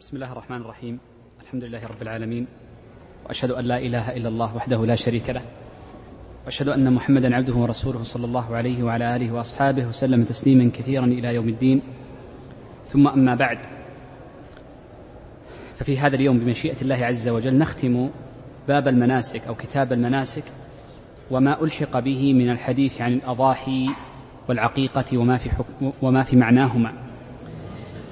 بسم 0.00 0.16
الله 0.16 0.32
الرحمن 0.32 0.56
الرحيم. 0.56 0.98
الحمد 1.40 1.64
لله 1.64 1.86
رب 1.86 2.02
العالمين. 2.02 2.46
وأشهد 3.26 3.50
أن 3.50 3.64
لا 3.64 3.78
إله 3.78 4.16
إلا 4.16 4.28
الله 4.28 4.56
وحده 4.56 4.86
لا 4.86 4.94
شريك 4.94 5.30
له. 5.30 5.42
وأشهد 6.44 6.68
أن 6.68 6.92
محمدا 6.92 7.36
عبده 7.36 7.54
ورسوله 7.54 8.02
صلى 8.02 8.24
الله 8.24 8.56
عليه 8.56 8.82
وعلى 8.82 9.16
آله 9.16 9.32
وأصحابه 9.32 9.86
وسلم 9.88 10.24
تسليما 10.24 10.70
كثيرا 10.74 11.04
إلى 11.04 11.34
يوم 11.34 11.48
الدين. 11.48 11.82
ثم 12.86 13.08
أما 13.08 13.34
بعد. 13.34 13.58
ففي 15.78 15.98
هذا 15.98 16.16
اليوم 16.16 16.38
بمشيئة 16.38 16.82
الله 16.82 17.04
عز 17.04 17.28
وجل 17.28 17.58
نختم 17.58 18.10
باب 18.68 18.88
المناسك 18.88 19.46
أو 19.46 19.54
كتاب 19.54 19.92
المناسك 19.92 20.44
وما 21.30 21.62
ألحق 21.62 21.98
به 21.98 22.34
من 22.34 22.50
الحديث 22.50 23.00
عن 23.00 23.12
الأضاحي 23.12 23.86
والعقيقة 24.48 25.18
وما 25.18 25.36
في 25.36 25.50
حكم 25.50 25.92
وما 26.02 26.22
في 26.22 26.36
معناهما. 26.36 27.09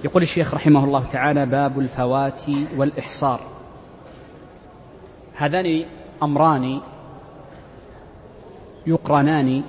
يقول 0.05 0.23
الشيخ 0.23 0.55
رحمه 0.55 0.85
الله 0.85 1.05
تعالى 1.05 1.47
باب 1.47 1.79
الفوات 1.79 2.43
والإحصار. 2.77 3.41
هذان 5.35 5.85
أمران 6.23 6.81
يقرنان 8.87 9.63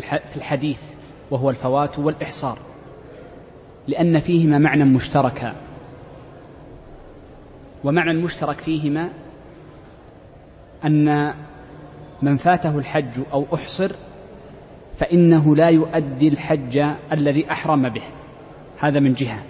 في 0.00 0.36
الحديث 0.36 0.82
وهو 1.30 1.50
الفوات 1.50 1.98
والإحصار. 1.98 2.58
لأن 3.86 4.20
فيهما 4.20 4.58
معنى 4.58 4.84
مشتركا. 4.84 5.54
ومعنى 7.84 8.10
المشترك 8.10 8.60
فيهما 8.60 9.10
أن 10.84 11.34
من 12.22 12.36
فاته 12.36 12.78
الحج 12.78 13.20
أو 13.32 13.46
أحصر 13.54 13.92
فإنه 14.96 15.56
لا 15.56 15.68
يؤدي 15.68 16.28
الحج 16.28 16.84
الذي 17.12 17.50
أحرم 17.50 17.88
به. 17.88 18.02
هذا 18.80 19.00
من 19.00 19.12
جهة. 19.14 19.42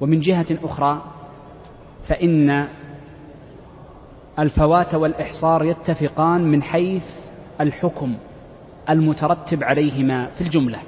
ومن 0.00 0.20
جهة 0.20 0.46
أخرى 0.64 1.02
فإن 2.02 2.68
الفوات 4.38 4.94
والإحصار 4.94 5.64
يتفقان 5.64 6.44
من 6.44 6.62
حيث 6.62 7.18
الحكم 7.60 8.14
المترتب 8.90 9.64
عليهما 9.64 10.26
في 10.26 10.40
الجملة. 10.40 10.78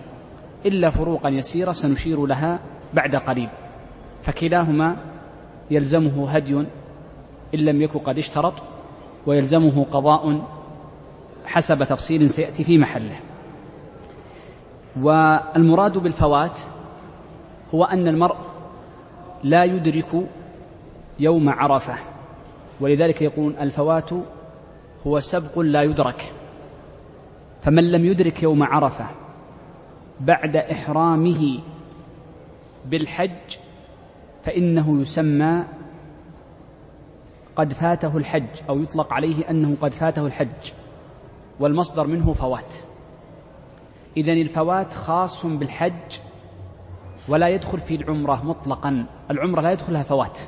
إلا 0.66 0.90
فروقا 0.90 1.28
يسيرة 1.28 1.72
سنشير 1.72 2.26
لها 2.26 2.60
بعد 2.94 3.16
قليل. 3.16 3.48
فكلاهما 4.22 4.96
يلزمه 5.70 6.30
هدي 6.30 6.54
إن 7.54 7.58
لم 7.58 7.82
يكن 7.82 7.98
قد 7.98 8.18
اشترط 8.18 8.54
ويلزمه 9.26 9.84
قضاء 9.84 10.46
حسب 11.46 11.84
تفصيل 11.84 12.30
سيأتي 12.30 12.64
في 12.64 12.78
محله. 12.78 13.16
والمراد 15.00 15.98
بالفوات 15.98 16.60
هو 17.74 17.84
أن 17.84 18.08
المرء 18.08 18.36
لا 19.42 19.64
يدرك 19.64 20.28
يوم 21.18 21.48
عرفة 21.48 21.94
ولذلك 22.80 23.22
يقول 23.22 23.56
الفوات 23.56 24.10
هو 25.06 25.20
سبق 25.20 25.58
لا 25.58 25.82
يدرك. 25.82 26.32
فمن 27.62 27.92
لم 27.92 28.04
يدرك 28.04 28.42
يوم 28.42 28.62
عرفة 28.62 29.06
بعد 30.20 30.56
إحرامه 30.56 31.58
بالحج 32.86 33.56
فإنه 34.42 35.00
يسمى 35.00 35.64
قد 37.56 37.72
فاته 37.72 38.16
الحج 38.16 38.48
أو 38.68 38.80
يطلق 38.80 39.12
عليه 39.12 39.50
أنه 39.50 39.76
قد 39.82 39.92
فاته 39.92 40.26
الحج 40.26 40.72
والمصدر 41.60 42.06
منه 42.06 42.32
فوات. 42.32 42.74
إذن 44.16 44.40
الفوات 44.40 44.94
خاص 44.94 45.46
بالحج 45.46 46.18
ولا 47.28 47.48
يدخل 47.48 47.78
في 47.78 47.94
العمرة 47.94 48.44
مطلقا. 48.44 49.06
العمرة 49.30 49.60
لا 49.60 49.72
يدخلها 49.72 50.02
فوات 50.02 50.38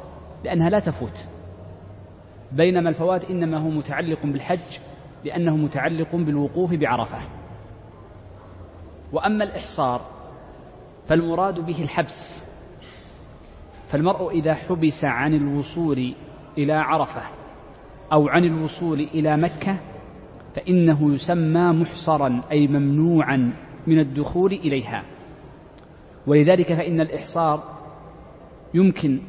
لأنها 0.45 0.71
لا 0.71 0.79
تفوت. 0.79 1.29
بينما 2.53 2.89
الفوات 2.89 3.25
إنما 3.31 3.59
هو 3.59 3.71
متعلق 3.71 4.19
بالحج 4.25 4.79
لأنه 5.25 5.57
متعلق 5.57 6.17
بالوقوف 6.17 6.75
بعرفة. 6.75 7.19
وأما 9.13 9.45
الإحصار 9.45 10.01
فالمراد 11.07 11.61
به 11.61 11.83
الحبس. 11.83 12.51
فالمرء 13.89 14.31
إذا 14.31 14.55
حبس 14.55 15.05
عن 15.05 15.35
الوصول 15.35 16.15
إلى 16.59 16.73
عرفة 16.73 17.23
أو 18.13 18.29
عن 18.29 18.45
الوصول 18.45 19.01
إلى 19.01 19.37
مكة 19.37 19.77
فإنه 20.55 21.15
يسمى 21.15 21.73
محصرا 21.73 22.43
أي 22.51 22.67
ممنوعا 22.67 23.53
من 23.87 23.99
الدخول 23.99 24.53
إليها. 24.53 25.03
ولذلك 26.27 26.73
فإن 26.73 27.01
الإحصار 27.01 27.63
يمكن 28.75 29.21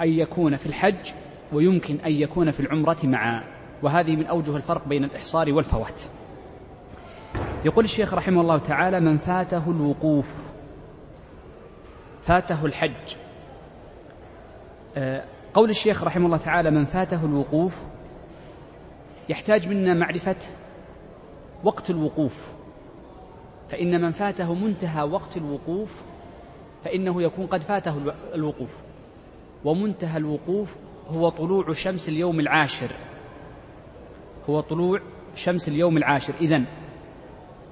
أن 0.00 0.08
يكون 0.08 0.56
في 0.56 0.66
الحج 0.66 1.12
ويمكن 1.52 1.96
أن 2.06 2.12
يكون 2.12 2.50
في 2.50 2.60
العمرة 2.60 2.98
معا 3.04 3.44
وهذه 3.82 4.16
من 4.16 4.26
أوجه 4.26 4.56
الفرق 4.56 4.88
بين 4.88 5.04
الإحصار 5.04 5.52
والفوات. 5.52 6.02
يقول 7.64 7.84
الشيخ 7.84 8.14
رحمه 8.14 8.40
الله 8.40 8.58
تعالى 8.58 9.00
من 9.00 9.18
فاته 9.18 9.70
الوقوف 9.70 10.50
فاته 12.22 12.66
الحج. 12.66 13.16
آه، 14.96 15.24
قول 15.54 15.70
الشيخ 15.70 16.04
رحمه 16.04 16.26
الله 16.26 16.36
تعالى 16.36 16.70
من 16.70 16.84
فاته 16.84 17.24
الوقوف 17.24 17.86
يحتاج 19.28 19.68
منا 19.68 19.94
معرفة 19.94 20.36
وقت 21.64 21.90
الوقوف 21.90 22.52
فإن 23.68 24.00
من 24.00 24.12
فاته 24.12 24.54
منتهى 24.54 25.02
وقت 25.02 25.36
الوقوف 25.36 26.02
فإنه 26.84 27.22
يكون 27.22 27.46
قد 27.46 27.62
فاته 27.62 27.94
الوقوف. 28.34 28.82
ومنتهى 29.64 30.16
الوقوف 30.18 30.76
هو 31.08 31.28
طلوع 31.28 31.72
شمس 31.72 32.08
اليوم 32.08 32.40
العاشر. 32.40 32.90
هو 34.50 34.60
طلوع 34.60 35.00
شمس 35.34 35.68
اليوم 35.68 35.96
العاشر. 35.96 36.34
إذن 36.40 36.64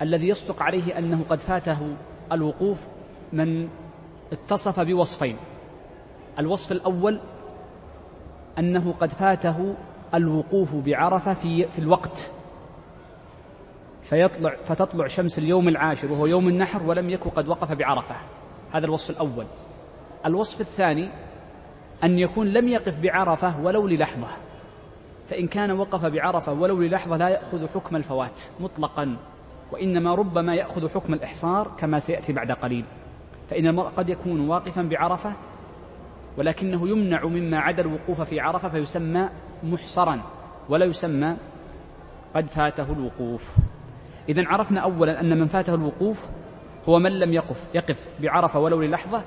الذي 0.02 0.28
يصدق 0.28 0.62
عليه 0.62 0.98
أنه 0.98 1.24
قد 1.28 1.40
فاته 1.40 1.96
الوقوف 2.32 2.86
من 3.32 3.68
اتصف 4.32 4.80
بوصفين. 4.80 5.36
الوصف 6.38 6.72
الأول 6.72 7.20
أنه 8.58 8.94
قد 9.00 9.12
فاته 9.12 9.74
الوقوف 10.14 10.74
بعرفة 10.74 11.34
في, 11.34 11.68
في 11.68 11.78
الوقت. 11.78 12.30
فيطلع 14.02 14.56
فتطلع 14.64 15.06
شمس 15.06 15.38
اليوم 15.38 15.68
العاشر 15.68 16.12
وهو 16.12 16.26
يوم 16.26 16.48
النحر 16.48 16.82
ولم 16.82 17.10
يكن 17.10 17.30
قد 17.30 17.48
وقف 17.48 17.72
بعرفة. 17.72 18.14
هذا 18.72 18.86
الوصف 18.86 19.10
الأول. 19.10 19.46
الوصف 20.26 20.60
الثاني 20.60 21.10
أن 22.04 22.18
يكون 22.18 22.46
لم 22.46 22.68
يقف 22.68 22.98
بعرفة 22.98 23.60
ولو 23.60 23.86
للحظة. 23.86 24.26
فإن 25.28 25.46
كان 25.46 25.70
وقف 25.70 26.06
بعرفة 26.06 26.52
ولو 26.52 26.80
للحظة 26.80 27.16
لا 27.16 27.28
يأخذ 27.28 27.68
حكم 27.68 27.96
الفوات 27.96 28.40
مطلقا 28.60 29.16
وإنما 29.72 30.14
ربما 30.14 30.54
يأخذ 30.54 30.88
حكم 30.88 31.14
الإحصار 31.14 31.70
كما 31.78 31.98
سيأتي 31.98 32.32
بعد 32.32 32.52
قليل. 32.52 32.84
فإن 33.50 33.66
المرء 33.66 33.88
قد 33.88 34.08
يكون 34.08 34.48
واقفا 34.48 34.82
بعرفة 34.82 35.32
ولكنه 36.38 36.88
يمنع 36.88 37.24
مما 37.24 37.58
عدا 37.58 37.82
الوقوف 37.82 38.20
في 38.20 38.40
عرفة 38.40 38.68
فيسمى 38.68 39.28
محصرا 39.62 40.20
ولا 40.68 40.84
يسمى 40.84 41.36
قد 42.34 42.46
فاته 42.46 42.92
الوقوف. 42.92 43.56
إذا 44.28 44.48
عرفنا 44.48 44.80
أولا 44.80 45.20
أن 45.20 45.38
من 45.40 45.48
فاته 45.48 45.74
الوقوف 45.74 46.28
هو 46.88 46.98
من 46.98 47.18
لم 47.18 47.32
يقف 47.32 47.68
يقف 47.74 48.08
بعرفة 48.20 48.58
ولو 48.60 48.80
للحظة 48.80 49.24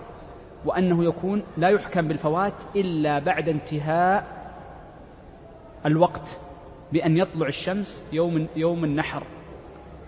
وأنه 0.66 1.04
يكون 1.04 1.44
لا 1.58 1.70
يحكم 1.70 2.08
بالفوات 2.08 2.54
إلا 2.76 3.20
بعد 3.20 3.50
انتهاء 3.50 4.42
الوقت 5.86 6.40
بأن 6.94 7.18
يطلع 7.18 7.48
الشمس 7.48 8.10
يوم 8.14 8.48
يوم 8.56 8.84
النحر. 8.84 9.24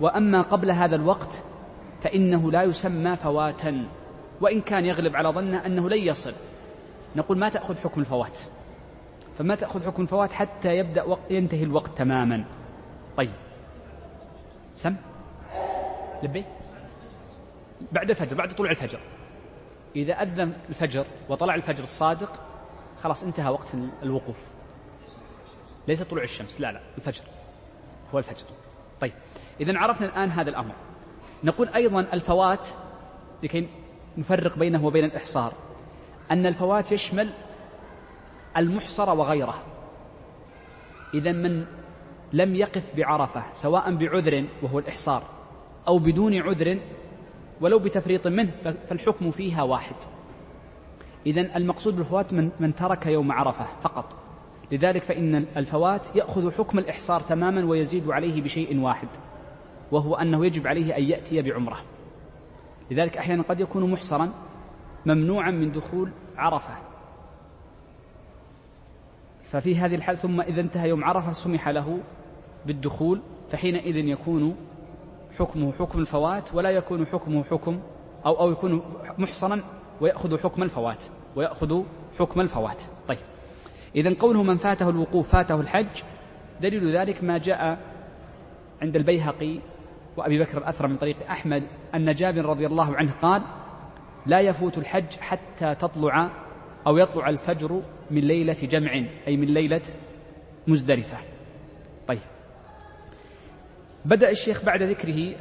وأما 0.02 0.41
قبل 0.41 0.72
هذا 0.72 0.96
الوقت 0.96 1.44
فإنه 2.02 2.52
لا 2.52 2.64
يسمى 2.64 3.16
فواتا 3.16 3.85
وإن 4.41 4.62
كان 4.62 4.85
يغلب 4.85 5.16
على 5.16 5.30
ظنه 5.30 5.66
أنه 5.66 5.90
لن 5.90 5.97
يصل. 5.97 6.34
نقول 7.16 7.38
ما 7.38 7.50
تأخذ 7.50 7.78
حكم 7.78 8.02
الفوات؟ 8.02 8.40
فما 9.38 9.55
تأخذ 9.55 9.85
حكم 9.85 10.02
الفوات 10.03 10.32
حتى 10.32 10.78
يبدأ 10.78 11.03
وقت 11.03 11.32
ينتهي 11.32 11.64
الوقت 11.64 11.97
تماما. 11.97 12.46
طيب. 13.17 13.32
سم؟ 14.73 14.96
لبي؟ 16.23 16.46
بعد 17.91 18.09
الفجر 18.09 18.35
بعد 18.35 18.52
طلوع 18.56 18.72
الفجر. 18.72 19.00
إذا 19.96 20.14
أذن 20.14 20.53
الفجر 20.70 21.06
وطلع 21.30 21.56
الفجر 21.56 21.84
الصادق 21.84 22.41
خلاص 23.03 23.24
انتهى 23.24 23.52
وقت 23.52 23.68
الوقوف. 24.03 24.38
ليس 25.88 26.02
طلوع 26.02 26.24
الشمس 26.24 26.62
لا 26.62 26.72
لا 26.72 26.82
الفجر. 26.97 27.24
هو 28.14 28.20
الفجر. 28.20 28.46
طيب 29.02 29.14
إذا 29.62 29.78
عرفنا 29.78 30.08
الآن 30.08 30.30
هذا 30.30 30.50
الأمر. 30.50 30.74
نقول 31.44 31.70
أيضا 31.70 32.00
الفوات 32.14 32.70
لكي 33.44 33.68
نفرق 34.18 34.58
بينه 34.58 34.86
وبين 34.86 35.06
الإحصار 35.06 35.53
أن 36.32 36.46
الفوات 36.46 36.91
يشمل 36.91 37.29
المحصر 38.58 39.09
وغيره. 39.09 39.64
إذا 41.14 41.32
من 41.32 41.66
لم 42.34 42.56
يقف 42.56 42.96
بعرفة 42.96 43.44
سواء 43.53 43.96
بعذر 43.96 44.46
وهو 44.62 44.79
الإحصار 44.79 45.24
أو 45.88 46.00
بدون 46.00 46.41
عذر 46.41 46.79
ولو 47.64 47.80
بتفريط 47.80 48.28
منه 48.28 48.52
فالحكم 48.90 49.32
فيها 49.32 49.64
واحد. 49.64 49.96
إذا 51.26 51.58
المقصود 51.58 51.96
بالفوات 51.96 52.34
من, 52.34 52.50
من 52.60 52.76
ترك 52.76 53.06
يوم 53.06 53.32
عرفة 53.32 53.66
فقط. 53.82 54.16
لذلك 54.72 55.02
فإن 55.02 55.46
الفوات 55.58 56.16
يأخذ 56.16 56.52
حكم 56.52 56.80
الإحصار 56.80 57.22
تماما 57.22 57.66
ويزيد 57.66 58.10
عليه 58.10 58.42
بشيء 58.42 58.80
واحد 58.80 59.08
وهو 59.92 60.16
أنه 60.16 60.46
يجب 60.46 60.68
عليه 60.68 60.98
أن 60.98 61.04
يأتي 61.04 61.42
بعمرة. 61.42 61.78
لذلك 62.92 63.18
أحيانا 63.18 63.44
قد 63.44 63.60
يكون 63.60 63.92
محصرا 63.92 64.32
ممنوعا 65.06 65.52
من 65.52 65.72
دخول 65.72 66.10
عرفة. 66.38 66.78
ففي 69.44 69.76
هذه 69.76 69.96
الحال 69.96 70.18
ثم 70.18 70.42
إذا 70.42 70.62
انتهى 70.62 70.90
يوم 70.90 71.04
عرفة 71.04 71.32
سمح 71.32 71.70
له 71.70 72.00
بالدخول 72.66 73.22
فحينئذ 73.50 73.96
يكون 73.96 74.56
حكمه 75.40 75.74
حكم 75.80 76.00
الفوات 76.00 76.56
ولا 76.56 76.70
يكون 76.70 77.06
حكمه 77.06 77.44
حكم 77.44 77.80
أو 78.26 78.40
أو 78.40 78.52
يكون 78.52 78.82
محصنا 79.18 79.64
ويأخذ 80.02 80.40
حكم 80.40 80.64
الفوات 80.64 81.03
ويأخذ 81.35 81.84
حكم 82.20 82.41
الفوات. 82.41 82.82
طيب. 83.08 83.18
إذا 83.96 84.16
قوله 84.20 84.44
من 84.44 84.58
فاته 84.58 84.90
الوقوف 84.90 85.30
فاته 85.30 85.62
الحج 85.62 86.02
دليل 86.62 86.96
ذلك 86.96 87.24
ما 87.24 87.38
جاء 87.38 87.78
عند 88.82 88.96
البيهقي 88.96 89.59
وأبي 90.18 90.40
بكر 90.40 90.58
الأثر 90.58 90.88
من 90.88 90.97
طريق 90.97 91.16
أحمد 91.30 91.64
أن 91.96 92.14
جابر 92.14 92.46
رضي 92.46 92.66
الله 92.66 92.96
عنه 92.96 93.12
قال 93.22 93.41
لا 94.26 94.40
يفوت 94.40 94.78
الحج 94.78 95.16
حتى 95.20 95.76
تطلع 95.76 96.29
أو 96.88 96.97
يطلع 96.97 97.29
الفجر 97.29 97.82
من 98.12 98.22
ليلة 98.22 98.58
جمع 98.64 99.03
أي 99.28 99.38
من 99.38 99.47
ليلة 99.47 99.82
مزدلفة. 100.68 101.18
طيب. 102.08 102.20
بدأ 104.05 104.29
الشيخ 104.29 104.66
بعد 104.66 104.84
ذكره 104.84 105.35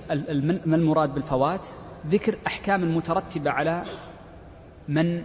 ما 0.66 0.76
المراد 0.76 1.14
بالفوات؟ 1.14 1.68
ذكر 2.06 2.38
أحكام 2.46 2.96
مترتبة 2.96 3.50
على 3.50 3.82
من 4.88 5.22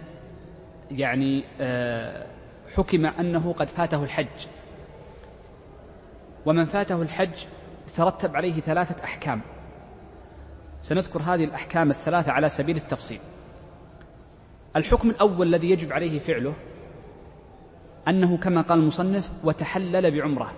يعني 0.90 1.44
آه، 1.60 2.26
حكم 2.76 3.06
أنه 3.06 3.52
قد 3.52 3.68
فاته 3.68 4.04
الحج. 4.04 4.46
ومن 6.46 6.64
فاته 6.64 7.02
الحج 7.02 7.44
ترتب 7.94 8.36
عليه 8.36 8.60
ثلاثة 8.60 9.04
أحكام. 9.04 9.40
سنذكر 10.82 11.22
هذه 11.22 11.44
الأحكام 11.44 11.90
الثلاثة 11.90 12.32
على 12.32 12.48
سبيل 12.48 12.76
التفصيل. 12.76 13.20
الحكم 14.76 15.10
الأول 15.10 15.46
الذي 15.46 15.70
يجب 15.70 15.92
عليه 15.92 16.18
فعله 16.18 16.54
أنه 18.08 18.36
كما 18.36 18.60
قال 18.60 18.78
المصنف 18.78 19.32
وتحلل 19.44 20.10
بعمرة. 20.10 20.52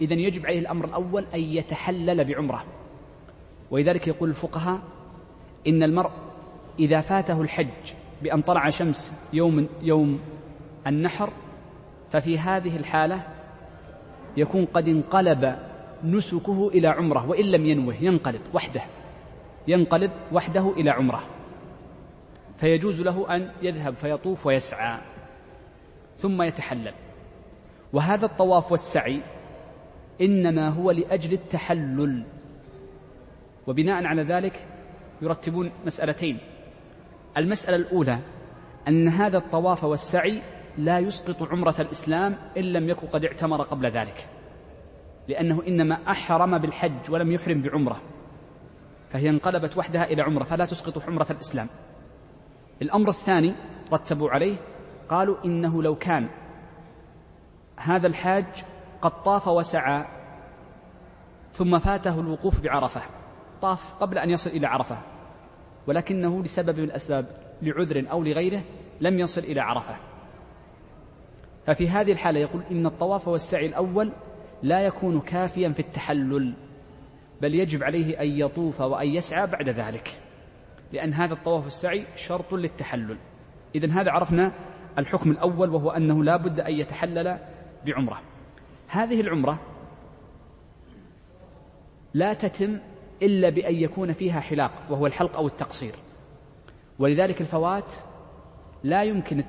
إذا 0.00 0.14
يجب 0.14 0.46
عليه 0.46 0.58
الأمر 0.58 0.84
الأول 0.84 1.24
أن 1.34 1.40
يتحلل 1.40 2.24
بعمرة. 2.24 2.64
ولذلك 3.70 4.08
يقول 4.08 4.28
الفقهاء 4.28 4.80
إن 5.66 5.82
المرء 5.82 6.10
إذا 6.78 7.00
فاته 7.00 7.42
الحج 7.42 7.92
بأن 8.22 8.42
طلع 8.42 8.70
شمس 8.70 9.12
يوم 9.32 9.68
يوم 9.82 10.20
النحر 10.86 11.32
ففي 12.10 12.38
هذه 12.38 12.76
الحالة 12.76 13.22
يكون 14.36 14.64
قد 14.64 14.88
انقلب 14.88 15.58
نسكه 16.04 16.68
إلى 16.68 16.88
عمرة 16.88 17.28
وإن 17.28 17.44
لم 17.44 17.66
ينوه 17.66 17.94
ينقلب 18.00 18.40
وحده 18.54 18.82
ينقلب 19.68 20.10
وحده 20.32 20.72
إلى 20.76 20.90
عمرة. 20.90 21.22
فيجوز 22.56 23.00
له 23.00 23.36
أن 23.36 23.50
يذهب 23.62 23.94
فيطوف 23.94 24.46
ويسعى 24.46 24.98
ثم 26.18 26.42
يتحلل. 26.42 26.94
وهذا 27.92 28.26
الطواف 28.26 28.72
والسعي 28.72 29.20
إنما 30.20 30.68
هو 30.68 30.90
لأجل 30.90 31.32
التحلل. 31.32 32.24
وبناء 33.66 34.04
على 34.04 34.22
ذلك 34.22 34.66
يرتبون 35.22 35.70
مسألتين. 35.86 36.38
المسألة 37.36 37.76
الأولى 37.76 38.18
أن 38.88 39.08
هذا 39.08 39.38
الطواف 39.38 39.84
والسعي 39.84 40.42
لا 40.78 40.98
يسقط 40.98 41.42
عمرة 41.42 41.74
الإسلام 41.78 42.36
إن 42.56 42.62
لم 42.62 42.88
يكن 42.88 43.06
قد 43.06 43.24
اعتمر 43.24 43.62
قبل 43.62 43.86
ذلك 43.86 44.28
لأنه 45.28 45.62
إنما 45.68 45.98
أحرم 46.10 46.58
بالحج 46.58 47.10
ولم 47.10 47.32
يحرم 47.32 47.62
بعمرة 47.62 48.00
فهي 49.10 49.30
انقلبت 49.30 49.76
وحدها 49.76 50.04
إلى 50.04 50.22
عمرة 50.22 50.44
فلا 50.44 50.64
تسقط 50.64 51.08
عمرة 51.08 51.26
الإسلام. 51.30 51.68
الأمر 52.82 53.08
الثاني 53.08 53.54
رتبوا 53.92 54.30
عليه 54.30 54.56
قالوا 55.08 55.44
إنه 55.44 55.82
لو 55.82 55.94
كان 55.94 56.28
هذا 57.76 58.06
الحاج 58.06 58.64
قد 59.02 59.22
طاف 59.22 59.48
وسعى 59.48 60.04
ثم 61.52 61.78
فاته 61.78 62.20
الوقوف 62.20 62.60
بعرفة. 62.60 63.00
طاف 63.62 63.94
قبل 63.94 64.18
أن 64.18 64.30
يصل 64.30 64.50
إلى 64.50 64.66
عرفة 64.66 64.98
ولكنه 65.86 66.42
لسبب 66.42 66.78
من 66.78 66.84
الأسباب 66.84 67.26
لعذر 67.62 68.04
أو 68.10 68.22
لغيره 68.22 68.62
لم 69.00 69.18
يصل 69.18 69.40
إلى 69.40 69.60
عرفة. 69.60 69.96
ففي 71.66 71.88
هذه 71.88 72.12
الحالة 72.12 72.40
يقول 72.40 72.62
إن 72.70 72.86
الطواف 72.86 73.28
والسعي 73.28 73.66
الأول 73.66 74.12
لا 74.62 74.80
يكون 74.80 75.20
كافيا 75.20 75.68
في 75.68 75.80
التحلل 75.80 76.54
بل 77.40 77.54
يجب 77.54 77.82
عليه 77.82 78.20
أن 78.20 78.26
يطوف 78.26 78.80
وأن 78.80 79.08
يسعى 79.08 79.46
بعد 79.46 79.68
ذلك 79.68 80.20
لأن 80.92 81.12
هذا 81.12 81.34
الطواف 81.34 81.64
والسعي 81.64 82.06
شرط 82.16 82.54
للتحلل. 82.54 83.16
إذا 83.74 83.92
هذا 83.92 84.10
عرفنا 84.10 84.52
الحكم 84.98 85.30
الأول 85.30 85.70
وهو 85.70 85.90
أنه 85.90 86.24
لا 86.24 86.36
بد 86.36 86.60
أن 86.60 86.72
يتحلل 86.72 87.38
بعمرة. 87.86 88.29
هذه 88.90 89.20
العمرة 89.20 89.58
لا 92.14 92.32
تتم 92.32 92.78
إلا 93.22 93.48
بأن 93.48 93.74
يكون 93.74 94.12
فيها 94.12 94.40
حلاق 94.40 94.72
وهو 94.90 95.06
الحلق 95.06 95.36
أو 95.36 95.46
التقصير. 95.46 95.92
ولذلك 96.98 97.40
الفوات 97.40 97.92
لا 98.84 99.02
يمكن 99.02 99.44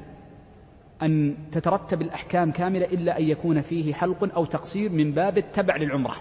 أن 1.02 1.38
تترتب 1.52 2.02
الأحكام 2.02 2.52
كاملة 2.52 2.86
إلا 2.86 3.20
أن 3.20 3.24
يكون 3.24 3.62
فيه 3.62 3.94
حلق 3.94 4.36
أو 4.36 4.46
تقصير 4.46 4.92
من 4.92 5.12
باب 5.12 5.38
التبع 5.38 5.76
للعمرة. 5.76 6.16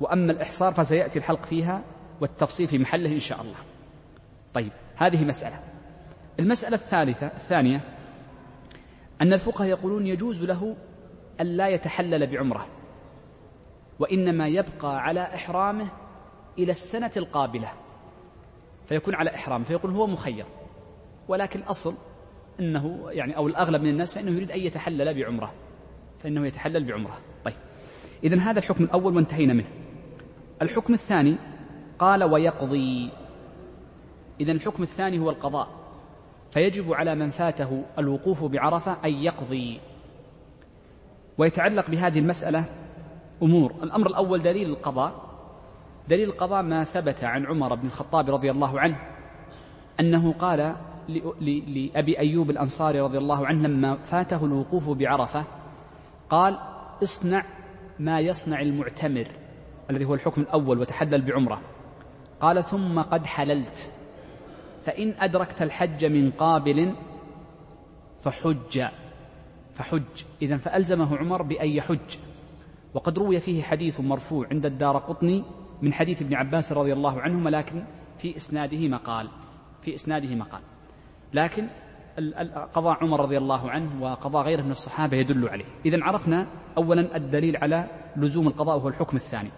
وأما 0.00 0.32
الإحصار 0.32 0.72
فسيأتي 0.72 1.18
الحلق 1.18 1.44
فيها 1.44 1.82
والتفصيل 2.20 2.66
في 2.66 2.78
محله 2.78 3.12
إن 3.12 3.20
شاء 3.20 3.42
الله. 3.42 3.58
طيب 4.54 4.72
هذه 4.96 5.24
مسألة. 5.24 5.60
المسألة 6.40 6.74
الثالثة 6.74 7.26
الثانية 7.26 7.80
أن 9.20 9.32
الفقهاء 9.32 9.68
يقولون 9.68 10.06
يجوز 10.06 10.44
له 10.44 10.76
أن 11.42 11.46
لا 11.46 11.68
يتحلل 11.68 12.26
بعمرة 12.26 12.66
وإنما 13.98 14.48
يبقى 14.48 15.02
على 15.02 15.20
إحرامه 15.20 15.88
إلى 16.58 16.70
السنة 16.70 17.10
القابلة 17.16 17.68
فيكون 18.86 19.14
على 19.14 19.34
إحرام 19.34 19.64
فيقول 19.64 19.92
هو 19.92 20.06
مخير 20.06 20.44
ولكن 21.28 21.60
الأصل 21.60 21.94
أنه 22.60 23.10
يعني 23.10 23.36
أو 23.36 23.46
الأغلب 23.46 23.82
من 23.82 23.88
الناس 23.90 24.14
فإنه 24.14 24.30
يريد 24.30 24.50
أن 24.50 24.60
يتحلل 24.60 25.14
بعمرة 25.14 25.52
فإنه 26.22 26.46
يتحلل 26.46 26.84
بعمرة. 26.84 27.18
طيب 27.44 27.54
إذن 28.24 28.38
هذا 28.38 28.58
الحكم 28.58 28.84
الأول 28.84 29.16
وانتهينا 29.16 29.52
منه. 29.52 29.68
الحكم 30.62 30.92
الثاني 30.92 31.36
قال 31.98 32.24
ويقضي. 32.24 33.10
إذن 34.40 34.56
الحكم 34.56 34.82
الثاني 34.82 35.18
هو 35.18 35.30
القضاء 35.30 35.68
فيجب 36.50 36.92
على 36.92 37.14
من 37.14 37.30
فاته 37.30 37.84
الوقوف 37.98 38.44
بعرفة 38.44 38.96
أن 39.04 39.12
يقضي. 39.12 39.80
ويتعلق 41.38 41.90
بهذه 41.90 42.18
المسألة 42.18 42.64
أمور. 43.42 43.74
الأمر 43.82 44.06
الأول 44.06 44.42
دليل 44.42 44.70
القضاء. 44.70 45.32
دليل 46.08 46.28
القضاء 46.28 46.62
ما 46.62 46.84
ثبت 46.84 47.24
عن 47.24 47.46
عمر 47.46 47.74
بن 47.74 47.86
الخطاب 47.86 48.30
رضي 48.30 48.50
الله 48.50 48.80
عنه 48.80 48.96
أنه 50.00 50.32
قال 50.32 50.76
لأبي 51.68 52.18
أيوب 52.18 52.50
الأنصاري 52.50 53.00
رضي 53.00 53.18
الله 53.18 53.46
عنه 53.46 53.68
لما 53.68 53.96
فاته 53.96 54.44
الوقوف 54.44 54.90
بعرفة 54.90 55.44
قال 56.30 56.58
اصنع 57.02 57.44
ما 57.98 58.20
يصنع 58.20 58.60
المعتمر 58.60 59.26
الذي 59.90 60.04
هو 60.04 60.14
الحكم 60.14 60.40
الأول 60.40 60.78
وتحلل 60.78 61.22
بعمرة. 61.22 61.60
قال 62.40 62.64
ثم 62.64 63.00
قد 63.00 63.26
حللت 63.26 63.92
فإن 64.84 65.14
أدركت 65.18 65.62
الحج 65.62 66.04
من 66.04 66.30
قابل 66.30 66.94
فحج. 68.20 68.84
فحج. 69.82 70.24
إذا 70.42 70.56
فألزمه 70.56 71.16
عمر 71.16 71.42
بأن 71.42 71.68
يحج. 71.68 72.16
وقد 72.94 73.18
روي 73.18 73.40
فيه 73.40 73.62
حديث 73.62 74.00
مرفوع 74.00 74.46
عند 74.50 74.66
الدار 74.66 74.98
قطني 74.98 75.44
من 75.82 75.92
حديث 75.92 76.22
ابن 76.22 76.34
عباس 76.34 76.72
رضي 76.72 76.92
الله 76.92 77.20
عنهما 77.20 77.50
لكن 77.50 77.84
في 78.18 78.36
إسناده 78.36 78.88
مقال. 78.88 79.28
في 79.82 79.94
إسناده 79.94 80.34
مقال. 80.34 80.60
لكن 81.34 81.66
قضاء 82.74 83.04
عمر 83.04 83.20
رضي 83.20 83.38
الله 83.38 83.70
عنه 83.70 84.02
وقضاء 84.02 84.44
غيره 84.44 84.62
من 84.62 84.70
الصحابة 84.70 85.16
يدل 85.16 85.48
عليه. 85.48 85.64
إذا 85.86 86.04
عرفنا 86.04 86.46
أولا 86.76 87.16
الدليل 87.16 87.56
على 87.56 87.86
لزوم 88.16 88.48
القضاء 88.48 88.76
وهو 88.76 88.88
الحكم 88.88 89.16
الثاني. 89.16 89.50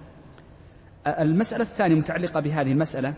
المسألة 1.06 1.62
الثانية 1.62 1.94
متعلقة 1.94 2.40
بهذه 2.40 2.72
المسألة 2.72 3.14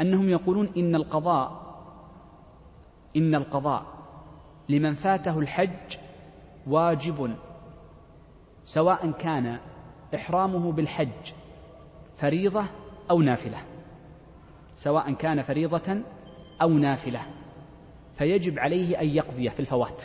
أنهم 0.00 0.28
يقولون 0.28 0.68
إن 0.76 0.94
القضاء 0.94 1.66
إن 3.16 3.34
القضاء 3.34 3.95
لمن 4.68 4.94
فاته 4.94 5.38
الحج 5.38 5.96
واجب 6.66 7.36
سواء 8.64 9.10
كان 9.10 9.58
إحرامه 10.14 10.72
بالحج 10.72 11.32
فريضة 12.16 12.64
أو 13.10 13.20
نافلة 13.22 13.58
سواء 14.74 15.12
كان 15.12 15.42
فريضة 15.42 16.02
أو 16.62 16.68
نافلة 16.68 17.20
فيجب 18.18 18.58
عليه 18.58 19.00
أن 19.00 19.08
يقضي 19.08 19.50
في 19.50 19.60
الفوات. 19.60 20.02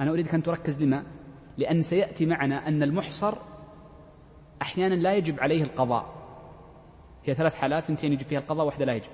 أنا 0.00 0.10
أريدك 0.10 0.34
أن 0.34 0.42
تركز 0.42 0.82
لما؟ 0.82 1.04
لأن 1.58 1.82
سيأتي 1.82 2.26
معنا 2.26 2.68
أن 2.68 2.82
المحصر 2.82 3.34
أحيانا 4.62 4.94
لا 4.94 5.14
يجب 5.14 5.40
عليه 5.40 5.62
القضاء. 5.62 6.06
هي 7.24 7.34
ثلاث 7.34 7.54
حالات 7.54 7.82
اثنتين 7.82 8.12
يجب 8.12 8.26
فيها 8.26 8.38
القضاء 8.38 8.66
واحدة 8.66 8.84
لا 8.84 8.94
يجب. 8.94 9.10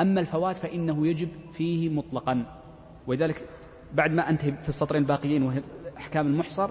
أما 0.00 0.20
الفوات 0.20 0.56
فإنه 0.56 1.06
يجب 1.06 1.28
فيه 1.52 1.88
مطلقا. 1.88 2.60
ولذلك 3.06 3.48
بعد 3.94 4.10
ما 4.10 4.30
أنتهي 4.30 4.52
في 4.62 4.68
السطرين 4.68 5.02
الباقيين 5.02 5.42
وهي 5.42 5.62
أحكام 5.96 6.26
المحصر 6.26 6.70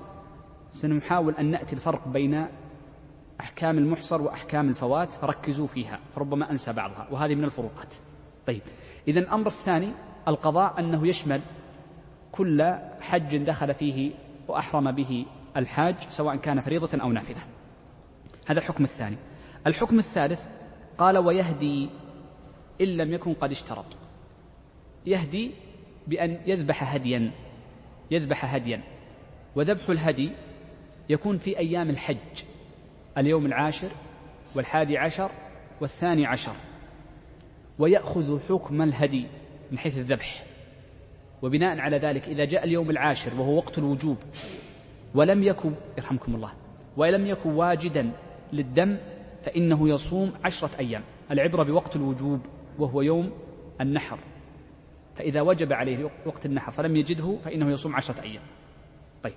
سنحاول 0.72 1.34
أن 1.36 1.52
نأتي 1.52 1.76
الفرق 1.76 2.08
بين 2.08 2.48
أحكام 3.40 3.78
المحصر 3.78 4.22
وأحكام 4.22 4.70
الفوات 4.70 5.12
فركزوا 5.12 5.68
فيها 5.68 6.00
فربما 6.16 6.52
أنسى 6.52 6.74
بعضها 6.74 7.08
وهذه 7.12 7.36
من 7.36 7.44
الفروقات. 7.44 7.94
طيب 8.48 8.62
إذا 9.08 9.20
الأمر 9.20 9.48
الثاني 9.48 9.92
القضاء 10.28 10.80
أنه 10.80 11.08
يشمل 11.08 11.42
كل 12.32 12.74
حج 13.02 13.38
دخل 13.38 13.74
فيه 13.74 14.12
وأحرم 14.48 14.92
به 14.92 15.26
الحاج 15.58 15.96
سواء 16.10 16.36
كان 16.36 16.62
فريضة 16.62 17.02
أو 17.02 17.12
نافذة 17.12 17.42
هذا 18.48 18.60
الحكم 18.60 18.84
الثاني. 18.84 19.18
الحكم 19.68 20.00
الثالث 20.00 20.48
قال 20.98 21.18
ويهدي 21.18 21.90
إن 22.82 22.88
لم 22.88 23.14
يكن 23.14 23.34
قد 23.34 23.52
اشترط. 23.52 23.86
يهدي 25.06 25.52
بأن 26.08 26.40
يذبح 26.46 26.94
هديا 26.94 27.32
يذبح 28.12 28.56
هديا. 28.56 28.82
وذبح 29.56 29.90
الهدي 29.90 30.32
يكون 31.10 31.38
في 31.38 31.58
أيام 31.58 31.90
الحج 31.90 32.44
اليوم 33.18 33.46
العاشر 33.46 33.90
والحادي 34.56 34.98
عشر 34.98 35.32
والثاني 35.82 36.26
عشر. 36.26 36.56
ويأخذ 37.80 38.40
حكم 38.50 38.82
الهدي 38.82 39.26
من 39.72 39.78
حيث 39.78 39.98
الذبح. 39.98 40.46
وبناء 41.42 41.80
على 41.80 41.98
ذلك 41.98 42.28
إذا 42.28 42.46
جاء 42.46 42.64
اليوم 42.64 42.90
العاشر 42.90 43.42
وهو 43.42 43.58
وقت 43.58 43.78
الوجوب 43.78 44.18
ولم 45.16 45.44
يكن 45.44 45.72
يرحمكم 45.98 46.36
الله 46.36 46.54
ولم 46.98 47.26
يكن 47.26 47.50
واجدا 47.50 48.12
للدم 48.54 48.98
فإنه 49.44 49.90
يصوم 49.90 50.34
عشرة 50.44 50.70
أيام. 50.80 51.04
العبرة 51.32 51.64
بوقت 51.64 51.96
الوجوب 51.96 52.40
وهو 52.80 53.02
يوم 53.02 53.32
النحر. 53.82 54.20
فإذا 55.16 55.42
وجب 55.42 55.74
عليه 55.74 56.10
وقت 56.26 56.46
النحر 56.46 56.72
فلم 56.72 56.96
يجده 56.96 57.38
فإنه 57.46 57.72
يصوم 57.72 57.96
عشرة 57.96 58.22
أيام. 58.22 58.42
طيب. 59.24 59.36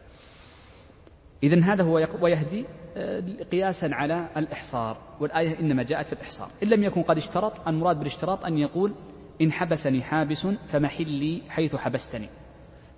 إذا 1.42 1.60
هذا 1.60 1.82
هو 1.82 2.08
ويهدي 2.20 2.64
آه، 2.96 3.22
قياسا 3.52 3.90
على 3.92 4.28
الإحصار 4.36 4.96
والآية 5.20 5.60
إنما 5.60 5.82
جاءت 5.82 6.06
في 6.06 6.12
الإحصار. 6.12 6.48
إن 6.62 6.68
لم 6.68 6.84
يكن 6.84 7.02
قد 7.02 7.16
اشترط 7.16 7.68
المراد 7.68 7.98
بالاشتراط 7.98 8.44
أن 8.44 8.58
يقول 8.58 8.94
إن 9.40 9.52
حبسني 9.52 10.02
حابس 10.02 10.46
فمحلي 10.46 11.42
حيث 11.48 11.76
حبستني. 11.76 12.28